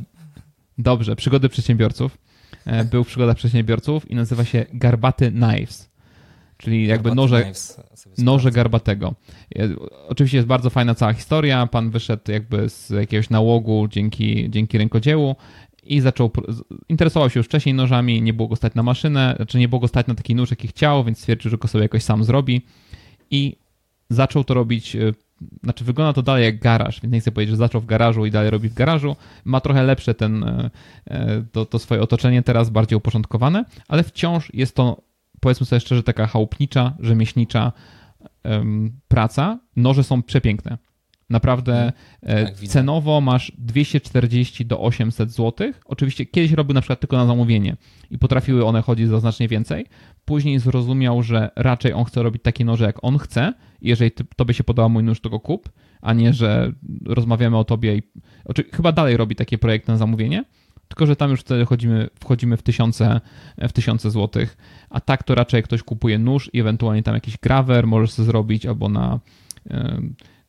Dobrze, 0.79 1.17
przygody 1.17 1.49
przedsiębiorców. 1.49 2.19
E, 2.67 2.85
był 2.85 3.05
Przygoda 3.05 3.35
Przedsiębiorców 3.35 4.11
i 4.11 4.15
nazywa 4.15 4.45
się 4.45 4.67
Garbaty 4.73 5.33
Knives. 5.33 5.91
Czyli 6.57 6.87
jakby 6.87 7.15
noże, 7.15 7.53
noże 8.19 8.51
garbatego. 8.51 9.15
E, 9.59 9.69
oczywiście 10.09 10.37
jest 10.37 10.49
bardzo 10.49 10.71
fajna 10.71 10.95
cała 10.95 11.13
historia. 11.13 11.67
Pan 11.67 11.91
wyszedł 11.91 12.33
jakby 12.33 12.69
z 12.69 12.91
jakiegoś 12.91 13.31
nałogu 13.31 13.89
dzięki, 13.89 14.51
dzięki 14.51 14.79
rękodziełu 14.79 15.37
i 15.83 16.01
zaczął, 16.01 16.31
interesował 16.89 17.31
się 17.31 17.41
już 17.41 17.47
wcześniej 17.47 17.75
nożami, 17.75 18.23
nie 18.23 18.33
było 18.33 18.49
go 18.49 18.57
stać 18.57 18.75
na 18.75 18.83
maszynę, 18.83 19.33
znaczy 19.37 19.59
nie 19.59 19.69
było 19.69 19.81
go 19.81 19.89
stać 19.89 20.07
na 20.07 20.15
taki 20.15 20.35
nóż, 20.35 20.51
jaki 20.51 20.69
chciał, 20.69 21.05
więc 21.05 21.19
stwierdził, 21.19 21.51
że 21.51 21.59
go 21.59 21.69
sobie 21.69 21.83
jakoś 21.83 22.03
sam 22.03 22.25
zrobi 22.25 22.67
i 23.31 23.57
zaczął 24.11 24.45
to 24.45 24.55
robić 24.55 24.97
e, 24.97 25.13
znaczy 25.63 25.85
wygląda 25.85 26.13
to 26.13 26.23
dalej 26.23 26.45
jak 26.45 26.59
garaż, 26.59 27.01
więc 27.01 27.13
nie 27.13 27.21
chcę 27.21 27.33
powiedzieć, 27.33 27.51
że 27.51 27.57
zaczął 27.57 27.81
w 27.81 27.87
garażu 27.87 28.27
i 28.27 28.31
dalej 28.31 28.51
robi 28.51 28.69
w 28.69 28.75
garażu. 28.75 29.17
Ma 29.45 29.61
trochę 29.61 29.83
lepsze 29.83 30.15
ten, 30.15 30.45
e, 30.45 30.71
e, 31.07 31.45
to, 31.53 31.67
to 31.67 31.79
swoje 31.79 32.03
otoczenie 32.03 32.43
teraz, 32.43 32.71
bardziej 32.71 32.97
uporządkowane, 32.97 33.65
ale 33.89 34.03
wciąż 34.03 34.55
jest 34.55 34.77
to, 34.77 35.03
powiedzmy 35.41 35.67
sobie 35.67 35.81
szczerze, 35.81 36.03
taka 36.03 36.27
chałupnicza, 36.27 36.93
rzemieślnicza 37.01 37.73
um, 38.45 39.01
praca. 39.09 39.59
Noże 39.77 40.05
są 40.05 40.23
przepiękne. 40.23 40.79
Naprawdę 41.31 41.93
mhm. 42.23 42.47
tak, 42.47 42.69
cenowo 42.69 43.21
masz 43.21 43.53
240 43.59 44.67
do 44.67 44.81
800 44.81 45.31
zł. 45.31 45.73
Oczywiście 45.85 46.27
kiedyś 46.27 46.53
robił 46.53 46.75
na 46.75 46.81
przykład 46.81 47.01
tylko 47.01 47.17
na 47.17 47.27
zamówienie 47.27 47.77
i 48.11 48.19
potrafiły 48.19 48.65
one 48.65 48.83
chodzić 48.83 49.09
za 49.09 49.21
znacznie 49.21 49.49
więcej. 49.49 49.87
Później 50.25 50.59
zrozumiał, 50.59 51.23
że 51.23 51.51
raczej 51.57 51.93
on 51.93 52.05
chce 52.05 52.23
robić 52.23 52.43
takie 52.43 52.65
noże, 52.65 52.85
jak 52.85 53.05
on 53.05 53.19
chce. 53.19 53.55
Jeżeli 53.83 54.11
ty, 54.11 54.25
tobie 54.37 54.55
się 54.55 54.65
podoba 54.65 54.89
mój 54.89 55.03
nóż, 55.03 55.21
to 55.21 55.31
go 55.31 55.41
kup, 55.41 55.69
a 56.01 56.13
nie, 56.13 56.33
że 56.33 56.73
rozmawiamy 57.07 57.59
o 57.59 57.65
tobie 57.65 57.97
i... 57.97 58.03
Znaczy, 58.45 58.65
chyba 58.73 58.93
dalej 58.93 59.17
robi 59.17 59.37
takie 59.37 59.59
projekty 59.59 59.93
na 59.93 59.99
zamówienie, 59.99 60.45
tylko 60.89 61.07
że 61.07 61.17
tam 61.17 61.31
już 61.31 61.41
wtedy 61.41 61.67
wchodzimy, 61.67 62.09
wchodzimy 62.21 62.57
w, 62.57 62.63
tysiące, 62.63 63.21
w 63.59 63.73
tysiące 63.73 64.11
złotych, 64.11 64.57
a 64.91 65.01
tak 65.01 65.23
to 65.23 65.35
raczej 65.35 65.63
ktoś 65.63 65.83
kupuje 65.83 66.19
nóż 66.19 66.51
i 66.53 66.61
ewentualnie 66.61 67.03
tam 67.03 67.15
jakiś 67.15 67.39
grawer 67.39 67.87
możesz 67.87 68.11
sobie 68.11 68.27
zrobić 68.27 68.67
albo 68.67 68.89
na 68.89 69.21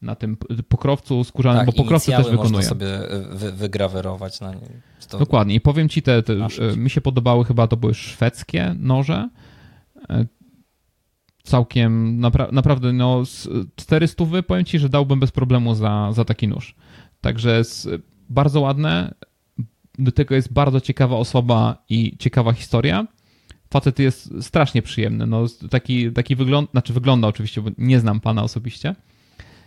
na 0.02 0.16
tym 0.16 0.38
pokrowcu 0.68 1.24
skórzanym, 1.24 1.66
tak, 1.66 1.76
bo 1.76 1.84
pokrowcy 1.84 2.12
też 2.12 2.18
wykonuje. 2.26 2.52
można 2.52 2.62
sobie 2.62 2.88
wy, 3.32 3.52
wygrawerować 3.52 4.40
na 4.40 4.54
nim. 4.54 4.70
To... 5.10 5.18
Dokładnie. 5.18 5.56
I 5.56 5.62
powiem 5.62 5.90
ci, 5.90 6.02
te, 6.02 6.24
te 6.24 6.36
mi 6.78 6.90
się 6.90 7.02
podobały 7.02 7.46
chyba, 7.46 7.68
to 7.68 7.78
były 7.78 7.94
szwedzkie 7.94 8.76
noże. 8.80 9.30
E, 11.52 11.58
całkiem, 11.58 12.20
napra 12.20 12.48
naprawdę, 12.52 12.94
no, 12.94 13.24
400 13.76 14.26
powiem 14.48 14.66
ci, 14.66 14.80
że 14.80 14.90
dałbym 14.90 15.20
bez 15.20 15.32
problemu 15.32 15.76
za, 15.76 16.12
za 16.12 16.26
taki 16.26 16.48
nóż. 16.48 16.76
Także 17.22 17.58
jest 17.58 17.90
bardzo 18.30 18.62
ładne. 18.62 19.14
Do 20.00 20.12
tego 20.12 20.36
jest 20.36 20.54
bardzo 20.54 20.82
ciekawa 20.82 21.16
osoba 21.16 21.84
i 21.90 22.18
ciekawa 22.18 22.54
historia. 22.54 23.08
facet 23.70 24.00
jest 24.00 24.44
strasznie 24.44 24.82
przyjemny. 24.82 25.28
No, 25.28 25.46
taki, 25.70 26.12
taki 26.12 26.36
wygląd, 26.36 26.72
znaczy 26.72 26.94
wygląda 26.94 27.28
oczywiście, 27.28 27.62
bo 27.62 27.70
nie 27.78 28.00
znam 28.00 28.20
pana 28.20 28.44
osobiście, 28.44 28.96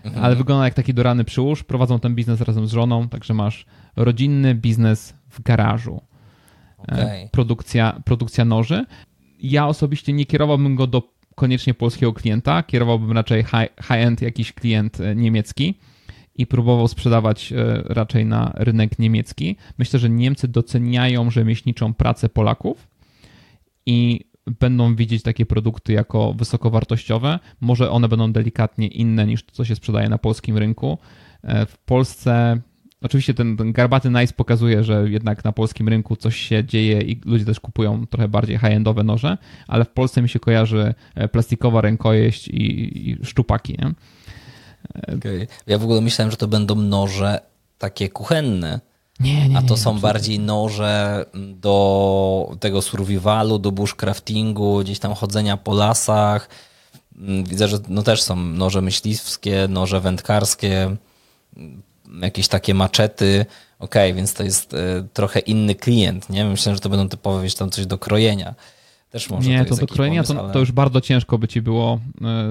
mhm. 0.05 0.25
ale 0.25 0.37
wygląda 0.37 0.65
jak 0.65 0.75
taki 0.75 0.95
dorany 0.95 1.25
przyłóż. 1.25 1.63
Prowadzą 1.63 2.01
ten 2.01 2.15
biznes 2.15 2.41
razem 2.41 2.67
z 2.67 2.73
żoną, 2.73 3.09
także 3.09 3.35
masz 3.35 3.67
rodzinny 3.97 4.55
biznes 4.55 5.15
w 5.31 5.43
garażu. 5.43 6.01
Okay. 6.79 7.29
Produkcja, 7.33 8.01
produkcja 8.05 8.45
noży. 8.45 8.85
Ja 9.41 9.67
osobiście 9.67 10.13
nie 10.13 10.27
kierowałbym 10.27 10.77
go 10.77 10.87
do 10.87 11.14
koniecznie 11.35 11.75
polskiego 11.75 12.13
klienta, 12.13 12.63
kierowałbym 12.63 13.13
raczej 13.13 13.45
high-end 13.83 14.23
jakiś 14.23 14.53
klient 14.53 15.01
e, 15.01 15.17
niemiecki 15.17 15.75
i 16.35 16.47
próbował 16.47 16.89
sprzedawać 16.89 17.53
e, 17.53 17.83
raczej 17.85 18.27
na 18.27 18.53
rynek 18.55 18.99
niemiecki. 18.99 19.57
Myślę, 19.79 19.99
że 19.99 20.11
Niemcy 20.11 20.49
doceniają 20.49 21.31
rzemieślniczą 21.31 21.95
pracę 21.95 22.29
Polaków 22.29 22.89
i 23.87 24.25
będą 24.61 24.97
widzieć 24.97 25.23
takie 25.23 25.47
produkty 25.47 25.93
jako 25.93 26.33
wysokowartościowe. 26.33 27.39
Może 27.61 27.91
one 27.91 28.09
będą 28.09 28.33
delikatnie 28.33 28.87
inne 28.87 29.27
niż 29.27 29.45
to, 29.45 29.53
co 29.53 29.65
się 29.65 29.77
sprzedaje 29.77 30.09
na 30.09 30.19
polskim 30.19 30.59
rynku. 30.59 30.99
E, 31.43 31.67
w 31.67 31.79
Polsce 31.79 32.61
Oczywiście 33.05 33.35
ten, 33.35 33.57
ten 33.57 33.73
garbaty 33.73 34.11
nice 34.11 34.33
pokazuje, 34.33 34.85
że 34.85 35.11
jednak 35.11 35.45
na 35.45 35.53
polskim 35.53 35.89
rynku 35.89 36.17
coś 36.17 36.37
się 36.37 36.65
dzieje 36.65 37.01
i 37.01 37.21
ludzie 37.25 37.45
też 37.45 37.61
kupują 37.61 38.07
trochę 38.07 38.29
bardziej 38.29 38.59
high-endowe 38.59 39.05
noże, 39.05 39.39
ale 39.69 39.85
w 39.85 39.89
Polsce 39.89 40.23
mi 40.23 40.29
się 40.29 40.41
kojarzy 40.41 40.95
e, 41.15 41.29
plastikowa 41.29 41.81
rękojeść 41.81 42.49
i, 42.49 43.11
i 43.11 43.25
szczupaki. 43.25 43.77
Nie? 43.79 43.93
Okay. 45.17 45.47
Ja 45.67 45.79
w 45.79 45.85
ogóle 45.85 46.01
myślałem, 46.01 46.31
że 46.31 46.37
to 46.37 46.49
będą 46.49 46.75
noże 46.75 47.41
takie 47.79 48.09
kuchenne. 48.09 48.81
Nie, 49.21 49.49
nie, 49.49 49.59
A 49.59 49.63
to 49.63 49.75
nie, 49.75 49.81
są 49.81 50.01
bardziej 50.01 50.41
noże 50.41 51.25
do 51.35 52.57
tego 52.61 52.83
survivalu, 52.83 53.59
do 53.59 53.73
bushcraftingu, 53.73 54.81
gdzieś 54.81 54.99
tam 54.99 55.15
chodzenia 55.15 55.57
po 55.57 55.75
lasach. 55.75 56.49
Mm, 57.17 57.45
widzę, 57.45 57.69
że 57.69 57.79
no 57.89 58.03
też 58.03 58.23
są 58.23 58.37
noże 58.37 58.83
myśliwskie, 58.83 59.67
noże 59.69 60.01
wędkarskie, 60.01 60.97
jakieś 62.23 62.49
takie 62.49 62.75
maczety. 62.75 63.47
Okej, 63.79 64.11
okay, 64.11 64.17
więc 64.17 64.35
to 64.35 64.45
jest 64.45 64.75
y, 64.75 64.77
trochę 65.13 65.41
inny 65.41 65.75
klient, 65.75 66.31
nie? 66.31 66.45
Myślę, 66.45 66.75
że 66.75 66.81
to 66.81 66.89
będą 66.89 67.09
typowe, 67.09 67.43
wiesz, 67.43 67.55
tam 67.55 67.71
coś 67.71 67.87
do 67.87 67.99
krojenia. 67.99 68.55
Też 69.11 69.31
może 69.31 69.51
nie, 69.51 69.65
to, 69.65 69.75
to 69.75 69.81
do 69.81 69.87
krojenia 69.87 70.23
pomysł, 70.23 70.47
to, 70.47 70.53
to, 70.53 70.59
już 70.59 70.73
bardzo 70.73 71.01
ciężko 71.01 71.39
by 71.39 71.49
ci 71.49 71.63
było 71.63 72.01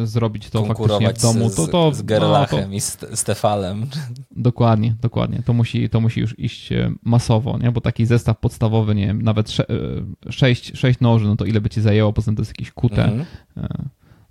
y, 0.03 0.07
zrobić 0.07 0.49
to 0.49 0.65
faktycznie 0.65 1.13
w 1.13 1.21
domu. 1.21 1.49
Z, 1.49 1.55
to, 1.55 1.67
to, 1.67 1.93
z 1.93 2.01
Gerlachem 2.01 2.59
no, 2.59 2.67
to... 2.67 2.73
i 2.73 2.81
z 2.81 2.97
Stefalem. 3.13 3.87
Dokładnie, 4.31 4.95
dokładnie. 5.01 5.41
To 5.45 5.53
musi, 5.53 5.89
to 5.89 6.01
musi 6.01 6.19
już 6.19 6.39
iść 6.39 6.71
e, 6.71 6.91
masowo, 7.03 7.57
nie? 7.57 7.71
bo 7.71 7.81
taki 7.81 8.05
zestaw 8.05 8.39
podstawowy, 8.39 8.95
nie 8.95 9.07
wiem, 9.07 9.21
nawet 9.21 9.49
6, 10.29 10.71
6 10.75 10.99
noży, 10.99 11.25
no 11.25 11.35
to 11.35 11.45
ile 11.45 11.61
by 11.61 11.69
ci 11.69 11.81
zajęło, 11.81 12.13
poza 12.13 12.25
tym 12.25 12.35
to 12.35 12.41
jest 12.41 12.51
jakieś 12.51 12.71
kute. 12.71 13.03
Mhm. 13.03 13.25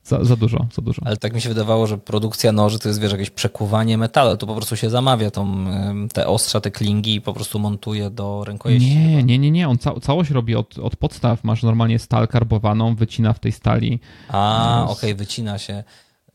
Za, 0.04 0.24
za, 0.24 0.36
dużo, 0.36 0.66
za 0.74 0.82
dużo. 0.82 1.02
Ale 1.04 1.16
tak 1.16 1.34
mi 1.34 1.40
się 1.40 1.48
wydawało, 1.48 1.86
że 1.86 1.98
produkcja 1.98 2.52
noży 2.52 2.78
to 2.78 2.88
jest, 2.88 3.00
wiesz, 3.00 3.12
jakieś 3.12 3.30
przekuwanie 3.30 3.98
metalu. 3.98 4.36
Tu 4.36 4.46
po 4.46 4.54
prostu 4.54 4.76
się 4.76 4.90
zamawia 4.90 5.30
tą, 5.30 5.64
te 6.12 6.26
ostrza, 6.26 6.60
te 6.60 6.70
klingi 6.70 7.14
i 7.14 7.20
po 7.20 7.32
prostu 7.32 7.58
montuje 7.58 8.10
do 8.10 8.44
rękojeści. 8.44 8.96
Nie, 8.96 9.10
chyba. 9.10 9.20
nie, 9.20 9.38
nie, 9.38 9.50
nie. 9.50 9.68
On 9.68 9.78
ca 9.78 10.00
całość 10.00 10.30
robi 10.30 10.54
od, 10.54 10.78
od 10.78 10.96
podstaw. 10.96 11.44
Masz 11.44 11.62
normalnie 11.62 11.98
stal 11.98 12.28
karbowaną, 12.28 12.94
wycina 12.94 13.32
w 13.32 13.38
tej 13.38 13.52
stali. 13.52 14.00
A, 14.28 14.82
okej, 14.84 14.94
okay, 14.94 15.14
wycina 15.14 15.58
się. 15.58 15.84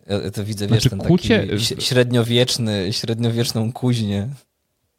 Ja 0.07 0.31
to 0.31 0.45
widzę, 0.45 0.67
wiesz, 0.67 0.81
znaczy, 0.81 0.89
ten 0.89 0.99
kucie... 0.99 1.47
taki 1.47 1.81
średniowieczny, 1.81 2.93
średniowieczną 2.93 3.71
kuźnię 3.71 4.29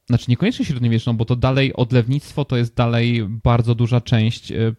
znaczy 0.09 0.25
niekoniecznie 0.29 0.65
średniowieczną, 0.65 1.17
bo 1.17 1.25
to 1.25 1.37
dalej 1.37 1.75
odlewnictwo 1.75 2.45
to 2.45 2.57
jest 2.57 2.75
dalej 2.75 3.25
bardzo 3.29 3.75
duża 3.75 4.01
część 4.01 4.53
e, 4.53 4.57
e, 4.57 4.75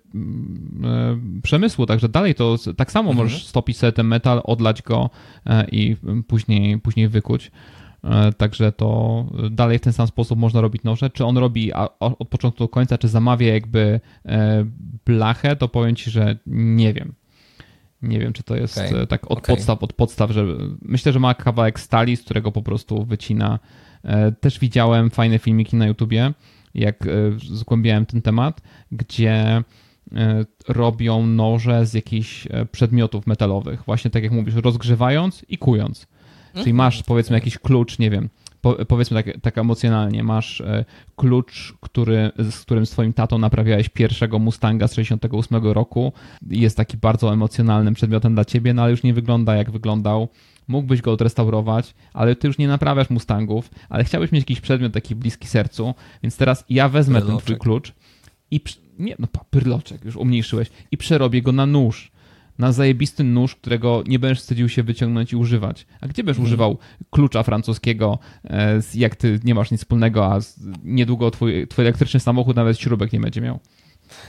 przemysłu, 1.44 1.86
także 1.86 2.10
dalej 2.10 2.36
to 2.36 2.58
tak 2.78 2.92
samo 2.92 3.10
mhm. 3.10 3.28
możesz 3.28 3.48
stopić 3.48 3.78
sobie 3.78 3.92
ten 3.92 4.08
metal, 4.08 4.42
odlać 4.44 4.82
go 4.82 5.10
e, 5.46 5.66
i 5.72 5.96
później, 6.28 6.80
później 6.80 7.08
wykuć. 7.08 7.52
Także 8.38 8.72
to 8.72 9.26
dalej 9.52 9.80
w 9.80 9.82
ten 9.82 9.94
sam 9.94 10.08
sposób 10.08 10.40
można 10.40 10.62
robić 10.62 10.84
noże. 10.84 11.10
Czy 11.10 11.26
on 11.26 11.38
robi 11.38 11.74
od 12.00 12.30
początku 12.30 12.64
do 12.64 12.68
końca, 12.68 12.98
czy 12.98 13.08
zamawia 13.08 13.54
jakby 13.54 14.00
blachę, 15.06 15.56
to 15.56 15.68
powiem 15.68 15.96
ci, 15.96 16.12
że 16.12 16.38
nie 16.48 16.94
wiem. 16.94 17.14
Nie 18.02 18.20
wiem, 18.20 18.34
czy 18.34 18.44
to 18.44 18.56
jest 18.56 18.78
okay. 18.78 19.08
tak 19.08 19.32
od 19.32 19.38
okay. 19.38 19.56
podstaw, 19.56 19.84
od 19.84 19.94
podstaw, 19.94 20.32
że 20.32 20.46
myślę, 20.82 21.12
że 21.12 21.20
ma 21.20 21.34
kawałek 21.34 21.80
stali, 21.80 22.16
z 22.16 22.24
którego 22.24 22.52
po 22.52 22.62
prostu 22.62 23.06
wycina 23.06 23.60
też 24.42 24.60
widziałem 24.60 25.10
fajne 25.10 25.40
filmiki 25.40 25.76
na 25.76 25.88
YouTubie, 25.88 26.34
jak 26.76 27.08
e, 27.08 27.10
zgłębiałem 27.54 28.06
ten 28.06 28.22
temat, 28.22 28.62
gdzie 28.92 29.34
e, 29.34 29.64
robią 30.68 31.26
noże 31.26 31.86
z 31.86 31.94
jakichś 31.94 32.48
przedmiotów 32.72 33.28
metalowych. 33.28 33.84
Właśnie 33.86 34.12
tak 34.12 34.24
jak 34.24 34.32
mówisz, 34.32 34.56
rozgrzewając 34.56 35.46
i 35.50 35.58
kując. 35.58 36.08
Czyli 36.54 36.72
mhm. 36.72 36.76
masz 36.76 37.04
powiedzmy 37.04 37.38
jakiś 37.38 37.58
klucz, 37.58 38.00
nie 38.00 38.10
wiem, 38.10 38.30
powiedzmy 38.88 39.24
tak, 39.24 39.42
tak 39.42 39.58
emocjonalnie, 39.58 40.24
masz 40.24 40.64
klucz, 41.16 41.74
który, 41.82 42.32
z 42.38 42.62
którym 42.62 42.86
swoim 42.86 43.14
tatą 43.14 43.38
naprawiałeś 43.38 43.90
pierwszego 43.90 44.40
Mustanga 44.40 44.88
z 44.88 44.94
68 44.94 45.64
roku. 45.64 46.14
Jest 46.50 46.78
taki 46.78 46.98
bardzo 46.98 47.34
emocjonalnym 47.34 47.94
przedmiotem 47.94 48.34
dla 48.34 48.46
ciebie, 48.46 48.74
no 48.74 48.82
ale 48.82 48.92
już 48.92 49.04
nie 49.04 49.14
wygląda 49.14 49.56
jak 49.56 49.72
wyglądał 49.72 50.28
mógłbyś 50.70 51.02
go 51.02 51.12
odrestaurować, 51.12 51.94
ale 52.14 52.36
ty 52.36 52.48
już 52.48 52.58
nie 52.58 52.68
naprawiasz 52.68 53.10
Mustangów, 53.10 53.70
ale 53.90 54.04
chciałbyś 54.04 54.32
mieć 54.32 54.42
jakiś 54.42 54.62
przedmiot 54.62 54.94
taki 54.94 55.16
bliski 55.16 55.48
sercu, 55.48 55.94
więc 56.24 56.38
teraz 56.38 56.66
ja 56.70 56.90
wezmę 56.90 57.20
pyrloczek. 57.20 57.46
ten 57.46 57.46
twój 57.46 57.58
klucz 57.58 57.94
i 58.52 58.62
nie, 59.00 59.16
no 59.20 59.28
pyrloczek 59.50 60.06
już 60.06 60.16
umniejszyłeś 60.16 60.70
i 60.92 60.98
przerobię 60.98 61.42
go 61.42 61.52
na 61.52 61.66
nóż. 61.66 62.12
Na 62.58 62.72
zajebisty 62.72 63.24
nóż, 63.24 63.56
którego 63.56 64.04
nie 64.08 64.20
będziesz 64.20 64.40
wstydził 64.40 64.70
się 64.70 64.84
wyciągnąć 64.84 65.34
i 65.34 65.36
używać. 65.36 65.86
A 66.02 66.08
gdzie 66.08 66.24
będziesz 66.24 66.38
hmm. 66.38 66.48
używał 66.48 66.78
klucza 67.10 67.44
francuskiego, 67.44 68.20
e, 68.44 68.82
jak 68.94 69.16
ty 69.16 69.40
nie 69.44 69.56
masz 69.56 69.72
nic 69.72 69.82
wspólnego, 69.82 70.26
a 70.26 70.40
niedługo 70.84 71.32
twój, 71.32 71.68
twój 71.68 71.86
elektryczny 71.86 72.20
samochód 72.20 72.56
nawet 72.56 72.80
śrubek 72.80 73.14
nie 73.14 73.20
będzie 73.20 73.42
miał. 73.42 73.60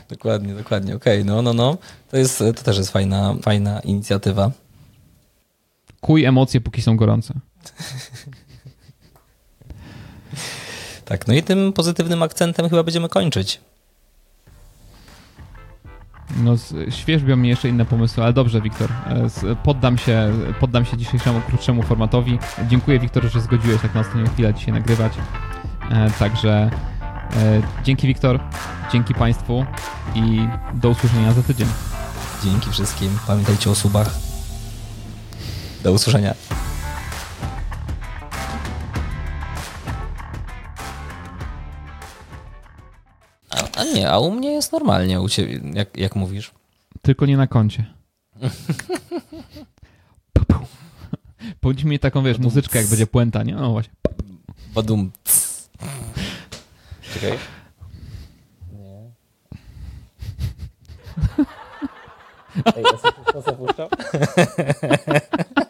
Dokładnie, 0.08 0.54
dokładnie. 0.54 0.96
Okej, 0.96 1.22
okay, 1.22 1.34
no, 1.34 1.42
no, 1.42 1.52
no. 1.52 1.78
To, 2.10 2.16
jest, 2.16 2.38
to 2.38 2.52
też 2.52 2.78
jest 2.78 2.90
fajna, 2.90 3.34
fajna 3.42 3.80
inicjatywa. 3.80 4.50
Kuj 6.00 6.24
emocje, 6.24 6.60
póki 6.60 6.82
są 6.82 6.96
gorące. 6.96 7.34
tak, 11.04 11.26
no 11.26 11.34
i 11.34 11.42
tym 11.42 11.72
pozytywnym 11.72 12.22
akcentem 12.22 12.68
chyba 12.68 12.82
będziemy 12.82 13.08
kończyć. 13.08 13.60
No, 16.36 16.54
świeżbią 16.90 17.36
mi 17.36 17.48
jeszcze 17.48 17.68
inne 17.68 17.84
pomysły, 17.84 18.22
ale 18.22 18.32
dobrze, 18.32 18.60
Wiktor. 18.60 18.90
E, 18.90 19.56
poddam 19.56 19.98
się, 19.98 20.32
poddam 20.60 20.84
się 20.84 20.96
dzisiejszemu 20.96 21.40
krótszemu 21.40 21.82
formatowi. 21.82 22.38
Dziękuję, 22.68 22.98
Wiktor, 22.98 23.24
że 23.24 23.40
zgodziłeś 23.40 23.82
tak 23.82 23.94
na 23.94 24.00
ostatnią 24.00 24.26
chwilę 24.26 24.54
dzisiaj 24.54 24.74
nagrywać. 24.74 25.12
E, 25.90 26.10
także 26.10 26.70
e, 27.36 27.62
dzięki, 27.84 28.06
Wiktor, 28.06 28.40
dzięki 28.92 29.14
Państwu 29.14 29.64
i 30.14 30.40
do 30.74 30.88
usłyszenia 30.88 31.32
za 31.32 31.42
tydzień. 31.42 31.68
Dzięki 32.44 32.70
wszystkim. 32.70 33.18
Pamiętajcie 33.26 33.70
o 33.70 33.74
subach. 33.74 34.29
Do 35.82 35.92
usłyszenia. 35.92 36.34
A, 43.50 43.80
a, 43.80 43.84
nie, 43.84 44.10
a 44.10 44.18
u 44.18 44.30
mnie 44.30 44.52
jest 44.52 44.72
normalnie, 44.72 45.20
u 45.20 45.28
ciebie, 45.28 45.60
jak, 45.74 45.96
jak 45.96 46.16
mówisz. 46.16 46.52
Tylko 47.02 47.26
nie 47.26 47.36
na 47.36 47.46
koncie. 47.46 47.84
Powiedz 51.60 51.84
mi 51.84 51.98
taką, 51.98 52.22
wiesz, 52.22 52.38
muzyczkę, 52.38 52.78
jak 52.78 52.88
będzie 52.88 53.06
puenta, 53.06 53.42
nie? 53.42 53.54
No 53.54 53.70
właśnie. 53.70 53.94
Badum. 54.74 55.12
Czekaj. 57.14 57.38
Nie. 58.72 59.10
Ej, 62.76 62.84
to, 63.32 63.42
to 63.42 63.88